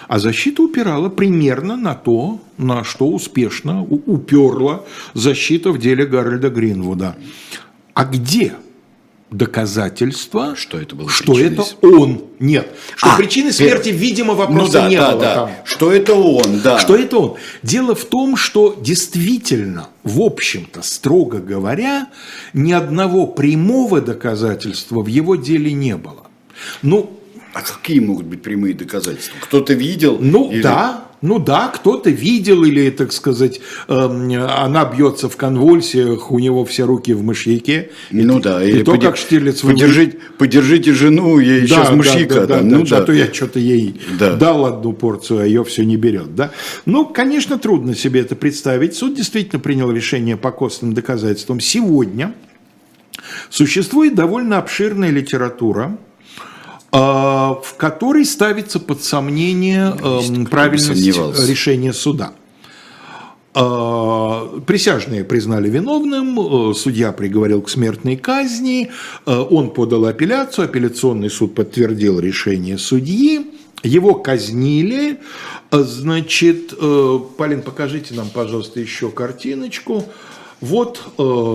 А 0.09 0.19
защита 0.19 0.63
упирала 0.63 1.09
примерно 1.09 1.77
на 1.77 1.95
то, 1.95 2.41
на 2.59 2.85
что 2.85 3.09
успешно 3.09 3.83
уперла 3.83 4.85
защита 5.15 5.73
в 5.73 5.79
деле 5.79 6.07
Гарольда 6.07 6.49
Гринвуда. 6.49 7.17
А 7.95 8.05
где 8.05 8.55
доказательства, 9.31 10.55
что 10.55 10.79
это, 10.79 10.95
было 10.95 11.11
что 11.11 11.39
это 11.39 11.65
он? 11.83 12.25
Нет. 12.39 12.71
Что 12.95 13.11
а, 13.11 13.17
причины 13.17 13.53
смерти, 13.53 13.89
нет. 13.89 13.99
видимо, 13.99 14.35
вопроса 14.35 14.67
ну, 14.67 14.73
да, 14.73 14.89
не 14.89 14.97
да, 14.97 15.11
было. 15.11 15.21
Да. 15.21 15.35
Там. 15.35 15.51
Что 15.65 15.93
это 15.93 16.15
он, 16.15 16.61
да. 16.61 16.79
Что 16.79 16.95
это 16.95 17.19
он. 17.19 17.37
Дело 17.63 17.95
в 17.95 18.05
том, 18.05 18.37
что 18.37 18.77
действительно, 18.81 19.89
в 20.05 20.21
общем-то, 20.21 20.83
строго 20.83 21.39
говоря, 21.39 22.09
ни 22.53 22.73
одного 22.73 23.27
прямого 23.27 24.01
доказательства 24.01 25.03
в 25.03 25.07
его 25.07 25.35
деле 25.35 25.73
не 25.73 25.97
было. 25.97 26.26
Ну, 26.83 27.19
а 27.53 27.63
какие 27.63 28.01
могут 28.01 28.27
быть 28.27 28.43
прямые 28.43 28.75
доказательства? 28.75 29.37
Кто-то 29.41 29.73
видел? 29.73 30.19
Ну 30.21 30.51
или... 30.53 30.61
да, 30.63 31.05
Ну 31.23 31.39
да, 31.39 31.69
кто-то 31.69 32.11
видел 32.11 32.65
или, 32.65 32.91
так 32.91 33.11
сказать, 33.13 33.61
эм, 33.89 34.31
она 34.35 34.85
бьется 34.85 35.31
в 35.31 35.37
конвульсиях, 35.39 36.31
у 36.31 36.39
него 36.39 36.67
все 36.67 36.85
руки 36.85 37.15
в 37.15 37.23
мышьяке. 37.23 37.91
Ну 38.11 38.39
да, 38.41 38.63
и 38.63 38.69
или 38.71 38.83
то, 38.83 38.93
подер- 38.95 39.07
как 39.09 39.17
Штирлиц... 39.17 39.63
вы- 39.63 39.73
подержите, 39.73 40.19
подержите 40.37 40.93
жену, 40.93 41.39
ей 41.39 41.63
Да, 41.63 41.67
сейчас 41.67 41.89
да, 41.89 41.95
мышьяка 41.97 42.35
да, 42.35 42.47
да, 42.47 42.57
да, 42.59 42.63
ну 42.63 42.83
а 42.83 42.87
да. 42.87 43.03
то 43.03 43.13
я 43.15 43.33
что-то 43.33 43.59
ей 43.59 43.99
Да. 44.21 44.35
дал 44.37 44.67
одну 44.67 44.93
порцию, 44.93 45.41
а 45.41 45.47
ее 45.47 45.65
все 45.65 45.85
не 45.87 45.97
берет. 45.97 46.35
Да? 46.35 46.51
Ну, 46.85 47.07
конечно, 47.07 47.59
трудно 47.59 47.95
себе 47.95 48.21
это 48.21 48.37
представить. 48.37 48.95
Суд 48.95 49.15
действительно 49.15 49.59
принял 49.61 49.91
решение 49.91 50.37
по 50.37 50.51
костным 50.53 50.93
доказательствам. 50.93 51.61
Сегодня 51.61 52.35
существует 53.51 54.15
довольно 54.15 54.59
обширная 54.59 55.11
литература, 55.11 55.97
в 56.99 57.75
которой 57.77 58.25
ставится 58.25 58.81
под 58.81 59.03
сомнение 59.03 59.95
эм, 60.03 60.47
правильность 60.47 61.07
решения 61.47 61.93
суда. 61.93 62.33
А, 63.59 64.61
Присяжные 64.67 65.25
признали 65.25 65.71
виновным, 65.71 66.39
э, 66.71 66.75
судья 66.75 67.13
приговорил 67.13 67.63
к 67.63 67.71
смертной 67.71 68.17
казни, 68.17 68.91
э, 69.25 69.35
он 69.35 69.71
подал 69.71 70.05
апелляцию, 70.05 70.67
апелляционный 70.67 71.31
суд 71.31 71.55
подтвердил 71.55 72.21
решение 72.21 72.77
судьи, 72.77 73.53
его 73.83 74.17
казнили, 74.17 75.21
значит, 75.73 76.75
э, 76.79 77.19
Полин, 77.39 77.63
покажите 77.63 78.13
нам, 78.13 78.29
пожалуйста, 78.29 78.79
еще 78.79 79.09
картиночку. 79.09 80.05
Вот 80.61 81.01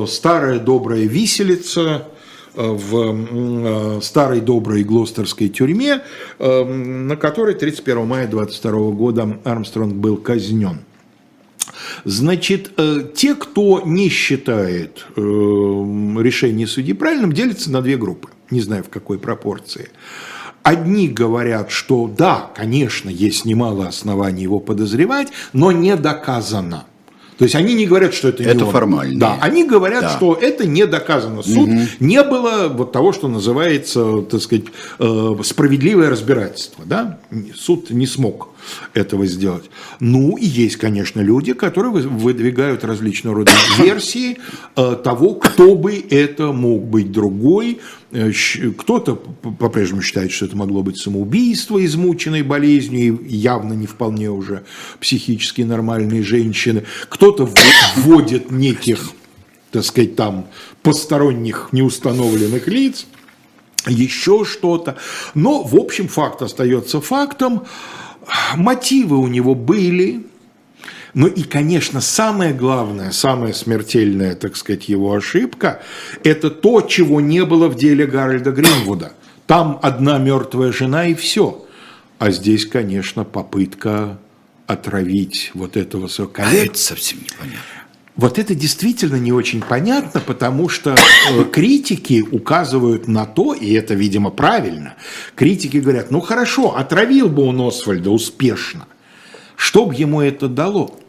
старая 0.08 0.60
добрая 0.60 1.02
виселица 1.02 2.08
в 2.54 2.96
м, 2.96 3.28
э, 3.98 4.02
старой 4.02 4.42
доброй 4.42 4.84
Глостерской 4.84 5.50
тюрьме, 5.50 6.02
э, 6.40 6.64
на 6.64 7.16
которой 7.16 7.56
31 7.56 8.06
мая 8.06 8.28
22 8.28 8.92
года 8.92 9.40
Армстронг 9.44 9.96
был 9.96 10.18
казнен. 10.18 10.80
Значит, 12.06 12.72
э, 12.78 13.04
те, 13.16 13.36
кто 13.36 13.82
не 13.86 14.10
считает 14.10 15.06
э, 15.16 15.22
решение 15.22 16.68
судьи 16.68 16.94
правильным, 16.94 17.32
делятся 17.32 17.72
на 17.72 17.82
две 17.82 17.98
группы. 17.98 18.30
Не 18.50 18.62
знаю, 18.62 18.84
в 18.84 18.90
какой 18.90 19.20
пропорции. 19.20 19.90
Одни 20.64 21.08
говорят, 21.08 21.72
что 21.72 22.08
да, 22.08 22.52
конечно, 22.56 23.10
есть 23.10 23.46
немало 23.46 23.88
оснований 23.88 24.44
его 24.44 24.60
подозревать, 24.60 25.30
но 25.54 25.72
не 25.72 25.96
доказано. 25.96 26.86
То 27.42 27.46
есть 27.46 27.56
они 27.56 27.74
не 27.74 27.88
говорят, 27.88 28.14
что 28.14 28.28
это 28.28 28.44
не 28.44 28.50
Это 28.52 28.66
он. 28.66 28.72
формально. 28.72 29.20
Да, 29.20 29.38
они 29.42 29.64
говорят, 29.64 30.02
Да. 30.02 30.10
что 30.12 30.36
это 30.40 30.68
не 30.68 30.86
доказано. 30.86 31.42
Суд 31.42 31.70
не 32.00 32.22
было 32.22 32.68
вот 32.68 32.92
того, 32.92 33.14
что 33.14 33.28
называется, 33.28 34.22
так 34.22 34.42
сказать, 34.44 34.66
э, 35.00 35.36
справедливое 35.44 36.12
разбирательство. 36.12 36.86
Да? 36.86 37.18
Суд 37.58 37.90
не 37.90 38.06
смог 38.06 38.50
этого 38.94 39.26
сделать. 39.26 39.70
Ну, 40.00 40.38
и 40.38 40.46
есть, 40.46 40.78
конечно, 40.78 41.22
люди, 41.22 41.54
которые 41.54 41.92
вы- 41.92 42.02
выдвигают 42.08 42.84
различного 42.84 43.38
рода 43.38 43.52
версии 43.78 44.38
э, 44.76 44.96
того, 45.04 45.36
кто 45.36 45.76
бы 45.76 46.04
это 46.10 46.52
мог 46.52 46.84
быть 46.84 47.12
другой. 47.12 47.80
Э, 48.12 48.32
Кто-то 48.78 49.16
по-прежнему 49.16 50.02
считает, 50.02 50.32
что 50.32 50.46
это 50.46 50.56
могло 50.58 50.84
быть 50.84 50.98
самоубийство, 50.98 51.84
измученной 51.84 52.44
болезнью, 52.44 53.18
и 53.20 53.36
явно 53.36 53.74
не 53.74 53.88
вполне 53.88 54.30
уже 54.30 54.64
психически 55.00 55.62
нормальные 55.62 56.24
женщины. 56.24 56.84
Кто-то 57.10 57.50
вводит 57.96 58.52
неких, 58.52 59.12
так 59.72 59.84
сказать, 59.86 60.16
там 60.16 60.48
посторонних 60.84 61.70
неустановленных 61.72 62.68
лиц 62.68 63.06
еще 63.88 64.46
что-то. 64.46 64.98
Но, 65.34 65.64
в 65.64 65.76
общем, 65.76 66.08
факт 66.08 66.42
остается 66.42 67.02
фактом. 67.02 67.64
Мотивы 68.56 69.18
у 69.18 69.28
него 69.28 69.56
были. 69.56 70.26
Ну 71.14 71.28
и, 71.28 71.44
конечно, 71.44 72.00
самое 72.00 72.54
главное, 72.54 73.12
самая 73.12 73.52
смертельная, 73.52 74.36
так 74.36 74.56
сказать, 74.56 74.88
его 74.88 75.14
ошибка, 75.14 75.82
это 76.24 76.50
то, 76.50 76.82
чего 76.82 77.20
не 77.20 77.44
было 77.44 77.68
в 77.68 77.76
деле 77.76 78.06
Гарольда 78.08 78.52
Гринвуда. 78.52 79.12
Там 79.46 79.78
одна 79.82 80.18
мертвая 80.18 80.72
жена 80.72 81.08
и 81.08 81.14
все. 81.14 81.66
А 82.18 82.32
здесь, 82.32 82.66
конечно, 82.66 83.26
попытка 83.26 84.20
отравить 84.68 85.52
вот 85.54 85.76
этого 85.76 86.08
своего 86.08 86.32
А 86.34 86.44
коллегу. 86.44 86.66
это 86.72 86.78
совсем 86.78 87.20
непонятно. 87.20 87.60
Вот 88.18 88.38
это 88.38 88.54
действительно 88.56 89.16
не 89.16 89.32
очень 89.32 89.62
понятно, 89.62 90.20
потому 90.20 90.68
что 90.68 90.96
э, 90.96 91.44
критики 91.46 92.24
указывают 92.32 93.08
на 93.08 93.26
то, 93.26 93.54
и 93.54 93.72
это, 93.74 93.94
видимо, 93.94 94.32
правильно. 94.32 94.96
Критики 95.36 95.78
говорят, 95.78 96.12
ну 96.12 96.20
хорошо, 96.20 96.76
отравил 96.76 97.30
бы 97.30 97.44
он 97.44 97.62
Освальда 97.62 98.10
успешно. 98.10 98.88
Что 99.56 99.86
бы 99.86 99.96
ему 99.96 100.22
это 100.22 100.48
дало? 100.48 101.00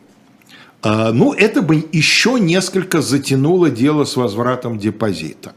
А, 0.82 1.12
ну, 1.12 1.32
это 1.32 1.62
бы 1.62 1.88
еще 1.92 2.38
несколько 2.38 3.02
затянуло 3.02 3.70
дело 3.70 4.04
с 4.04 4.16
возвратом 4.16 4.78
депозита. 4.78 5.54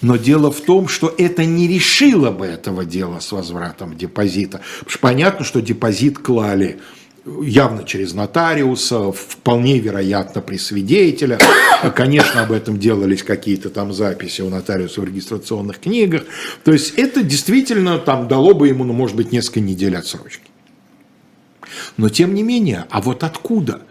Но 0.00 0.16
дело 0.16 0.52
в 0.52 0.60
том, 0.60 0.86
что 0.88 1.12
это 1.16 1.44
не 1.44 1.66
решило 1.66 2.30
бы 2.30 2.46
этого 2.46 2.84
дела 2.84 3.20
с 3.20 3.32
возвратом 3.32 3.96
депозита. 3.96 4.60
Потому 4.78 4.90
что 4.90 4.98
понятно, 5.00 5.44
что 5.44 5.60
депозит 5.60 6.18
клали 6.18 6.78
явно 7.42 7.84
через 7.84 8.14
нотариуса, 8.14 9.12
вполне 9.12 9.78
вероятно 9.78 10.40
при 10.40 10.56
свидетелях. 10.56 11.40
Конечно, 11.94 12.42
об 12.42 12.52
этом 12.52 12.78
делались 12.78 13.22
какие-то 13.22 13.70
там 13.70 13.92
записи 13.92 14.42
у 14.42 14.50
нотариуса 14.50 15.00
в 15.00 15.04
регистрационных 15.04 15.80
книгах. 15.80 16.24
То 16.64 16.72
есть 16.72 16.94
это 16.96 17.22
действительно 17.22 17.98
там 17.98 18.28
дало 18.28 18.54
бы 18.54 18.68
ему, 18.68 18.84
ну, 18.84 18.92
может 18.92 19.16
быть, 19.16 19.32
несколько 19.32 19.60
недель 19.60 19.96
отсрочки. 19.96 20.44
Но 21.96 22.08
тем 22.08 22.34
не 22.34 22.42
менее, 22.42 22.86
а 22.90 23.00
вот 23.00 23.24
откуда? 23.24 23.82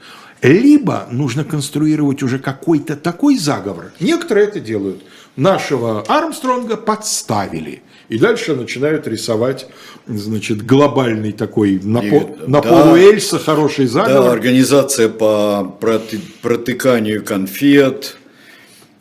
Либо 0.42 1.08
нужно 1.12 1.44
конструировать 1.44 2.22
уже 2.22 2.40
какой-то 2.40 2.96
такой 2.96 3.38
заговор. 3.38 3.92
Некоторые 4.00 4.48
это 4.48 4.60
делают. 4.60 5.04
Нашего 5.36 6.02
Армстронга 6.04 6.78
подставили. 6.78 7.82
И 8.10 8.18
дальше 8.18 8.56
начинают 8.56 9.06
рисовать, 9.08 9.68
значит, 10.08 10.66
глобальный 10.66 11.34
такой 11.34 11.80
на, 11.84 12.00
И- 12.00 12.10
по- 12.10 12.36
на 12.48 12.62
да. 12.62 12.70
полу 12.70 12.96
Эльса 12.96 13.38
хороший 13.38 13.86
Да, 13.88 13.92
заговор. 14.06 14.32
организация 14.32 15.10
по 15.10 15.76
проты- 15.82 16.22
протыканию 16.42 17.22
конфет, 17.24 18.16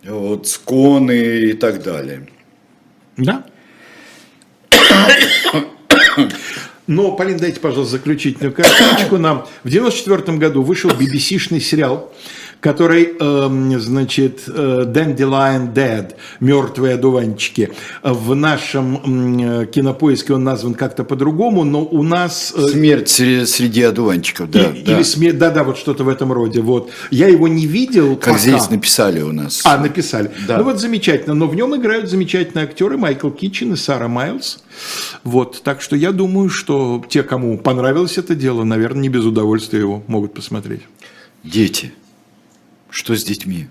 вот, 0.05 0.49
сконы 0.49 1.13
и 1.51 1.53
так 1.53 1.83
далее. 1.85 2.29
Да? 3.17 3.47
Но, 6.89 7.13
Полин, 7.17 7.37
дайте, 7.39 7.59
пожалуйста, 7.61 7.97
заключительную 7.97 8.53
картиночку 8.53 9.19
нам. 9.19 9.47
В 9.65 9.71
94 9.71 10.39
году 10.39 10.63
вышел 10.63 10.91
BBC-шный 10.91 11.61
сериал, 11.61 12.13
который, 12.61 13.15
эм, 13.19 13.79
значит, 13.81 14.49
Dandelion 14.49 15.73
Dead, 15.73 16.15
мертвые 16.41 16.95
одуванчики. 16.95 17.71
В 18.03 18.35
нашем 18.35 19.67
кинопоиске 19.67 20.35
он 20.35 20.45
назван 20.45 20.75
как-то 20.75 21.05
по-другому, 21.05 21.65
но 21.65 21.85
у 21.85 22.03
нас... 22.03 22.53
э, 22.57 22.67
Смерть 22.69 23.09
сре- 23.09 23.47
среди 23.47 23.83
одуванчиков, 23.83 24.51
да. 24.51 24.71
и- 24.71 24.83
да. 24.83 24.95
Или 24.97 25.03
смерть, 25.03 25.39
да-да, 25.39 25.65
вот 25.65 25.79
что-то 25.79 26.05
в 26.05 26.09
этом 26.09 26.33
роде. 26.33 26.61
Вот. 26.61 26.91
Я 27.11 27.29
его 27.29 27.47
не 27.49 27.67
видел 27.67 28.17
Как 28.17 28.35
пока. 28.35 28.39
здесь 28.39 28.71
написали 28.71 29.21
у 29.23 29.33
нас. 29.33 29.63
А, 29.65 29.79
написали. 29.79 30.31
Да. 30.49 30.59
Ну 30.59 30.65
вот 30.65 30.81
замечательно. 30.81 31.35
Но 31.35 31.47
в 31.47 31.55
нем 31.55 31.75
играют 31.77 32.11
замечательные 32.11 32.65
актеры 32.65 32.97
Майкл 32.97 33.31
Китчен 33.31 33.73
и 33.75 33.77
Сара 33.77 34.09
Майлз. 34.09 34.59
Вот. 35.25 35.63
Так 35.63 35.81
что 35.81 35.95
я 35.97 36.13
думаю, 36.13 36.49
что 36.49 37.03
те, 37.09 37.23
кому 37.23 37.59
понравилось 37.59 38.19
это 38.19 38.35
дело, 38.35 38.65
наверное, 38.65 39.03
не 39.03 39.09
без 39.09 39.25
удовольствия 39.25 39.81
его 39.81 40.03
могут 40.07 40.35
посмотреть. 40.35 40.83
Дети. 41.45 41.93
Что 42.97 43.15
с 43.15 43.23
детьми? 43.25 43.67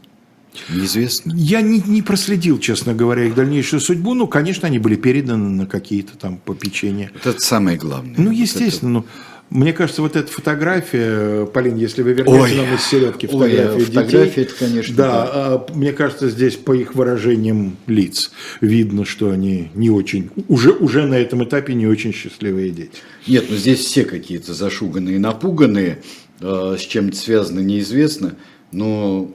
Неизвестно. 0.69 1.33
Я 1.35 1.61
не, 1.61 1.81
не 1.87 2.03
проследил, 2.03 2.59
честно 2.59 2.93
говоря, 2.93 3.23
их 3.25 3.33
дальнейшую 3.33 3.79
судьбу. 3.79 4.13
Ну, 4.13 4.27
конечно, 4.27 4.67
они 4.67 4.77
были 4.77 4.95
переданы 4.95 5.49
на 5.49 5.65
какие-то 5.65 6.15
там 6.15 6.37
попечения. 6.37 7.09
Вот 7.11 7.25
это 7.25 7.41
самое 7.41 7.75
главное. 7.75 8.13
Ну, 8.19 8.25
Вот 8.25 8.35
естественно. 8.35 8.91
ну, 8.91 9.05
мне 9.49 9.73
кажется, 9.73 10.03
вот 10.03 10.15
эта 10.15 10.31
фотография, 10.31 11.47
Полин, 11.47 11.75
если 11.75 12.03
вы 12.03 12.13
вернете 12.13 12.39
Ой. 12.39 12.55
нам 12.55 12.75
из 12.75 12.83
середки 12.83 13.25
Ой, 13.25 13.31
фотографию 13.31 13.79
детей. 13.79 13.85
фотография, 13.85 14.41
это, 14.43 14.53
конечно, 14.59 14.95
Да, 14.95 15.07
да. 15.07 15.31
а, 15.33 15.67
мне 15.73 15.91
кажется, 15.91 16.29
здесь 16.29 16.55
по 16.55 16.73
их 16.73 16.93
выражениям 16.93 17.77
лиц 17.87 18.31
видно, 18.61 19.05
что 19.05 19.31
они 19.31 19.71
не 19.73 19.89
очень, 19.89 20.29
уже, 20.47 20.69
уже 20.71 21.07
на 21.07 21.15
этом 21.15 21.43
этапе 21.43 21.73
не 21.73 21.87
очень 21.87 22.13
счастливые 22.13 22.69
дети. 22.69 22.91
это- 23.23 23.31
Нет, 23.31 23.45
ну 23.49 23.55
здесь 23.57 23.79
все 23.79 24.03
какие-то 24.05 24.53
зашуганные, 24.53 25.17
напуганные, 25.19 26.03
э, 26.41 26.77
с 26.79 26.81
чем 26.81 27.07
это 27.07 27.17
связано, 27.17 27.59
неизвестно, 27.59 28.35
но 28.75 29.31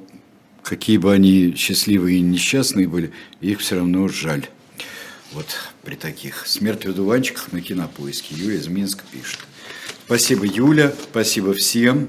какие 0.63 0.99
бы 0.99 1.13
они 1.13 1.55
счастливые 1.57 2.19
и 2.19 2.23
несчастные 2.23 2.87
были, 2.87 3.11
их 3.41 3.61
все 3.61 3.77
равно 3.77 4.07
жаль. 4.09 4.47
Вот 5.33 5.47
при 5.83 5.95
таких. 5.95 6.47
Смерть 6.47 6.85
в 6.85 6.91
одуванчиках 6.91 7.53
на 7.53 7.61
кинопоиске. 7.61 8.35
Юля 8.35 8.57
из 8.57 8.69
Минска 8.69 9.05
пишет. 9.11 9.41
Спасибо, 10.05 10.45
Юля. 10.45 10.93
Спасибо 11.11 11.55
всем. 11.55 12.09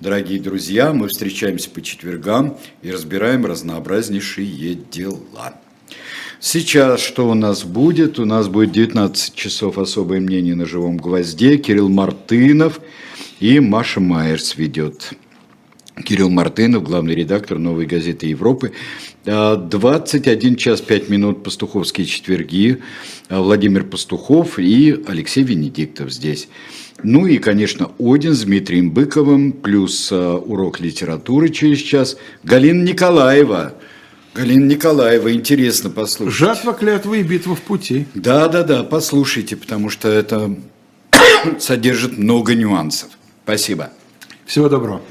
Дорогие 0.00 0.40
друзья, 0.40 0.92
мы 0.92 1.08
встречаемся 1.08 1.70
по 1.70 1.82
четвергам 1.82 2.58
и 2.82 2.90
разбираем 2.90 3.46
разнообразнейшие 3.46 4.74
дела. 4.74 5.54
Сейчас 6.40 7.00
что 7.00 7.28
у 7.28 7.34
нас 7.34 7.64
будет? 7.64 8.18
У 8.18 8.24
нас 8.24 8.48
будет 8.48 8.72
19 8.72 9.34
часов 9.34 9.78
особое 9.78 10.20
мнение 10.20 10.54
на 10.54 10.66
живом 10.66 10.96
гвозде. 10.96 11.56
Кирилл 11.58 11.88
Мартынов 11.88 12.80
И 13.40 13.60
Маша 13.60 14.00
Майерс 14.00 14.56
ведет. 14.56 15.12
Кирилл 16.00 16.30
Мартынов, 16.30 16.82
главный 16.82 17.14
редактор 17.14 17.58
«Новой 17.58 17.86
газеты 17.86 18.26
Европы». 18.26 18.72
21 19.24 20.56
час 20.56 20.80
5 20.80 21.08
минут 21.10 21.42
«Пастуховские 21.44 22.06
четверги». 22.06 22.82
Владимир 23.28 23.84
Пастухов 23.84 24.58
и 24.58 25.02
Алексей 25.06 25.44
Венедиктов 25.44 26.10
здесь. 26.10 26.48
Ну 27.02 27.26
и, 27.26 27.38
конечно, 27.38 27.90
Один 27.98 28.34
с 28.34 28.42
Дмитрием 28.42 28.90
Быковым, 28.90 29.52
плюс 29.52 30.10
урок 30.10 30.80
литературы 30.80 31.50
через 31.50 31.78
час. 31.78 32.16
Галина 32.42 32.82
Николаева. 32.82 33.74
Галина 34.34 34.64
Николаева, 34.64 35.32
интересно 35.34 35.90
послушать. 35.90 36.38
Жатва, 36.38 36.72
клятва 36.72 37.14
и 37.14 37.22
битва 37.22 37.54
в 37.54 37.60
пути. 37.60 38.06
Да, 38.14 38.48
да, 38.48 38.62
да, 38.62 38.82
послушайте, 38.82 39.56
потому 39.56 39.90
что 39.90 40.08
это 40.08 40.56
содержит 41.58 42.16
много 42.16 42.54
нюансов. 42.54 43.10
Спасибо. 43.44 43.90
Всего 44.46 44.70
доброго. 44.70 45.02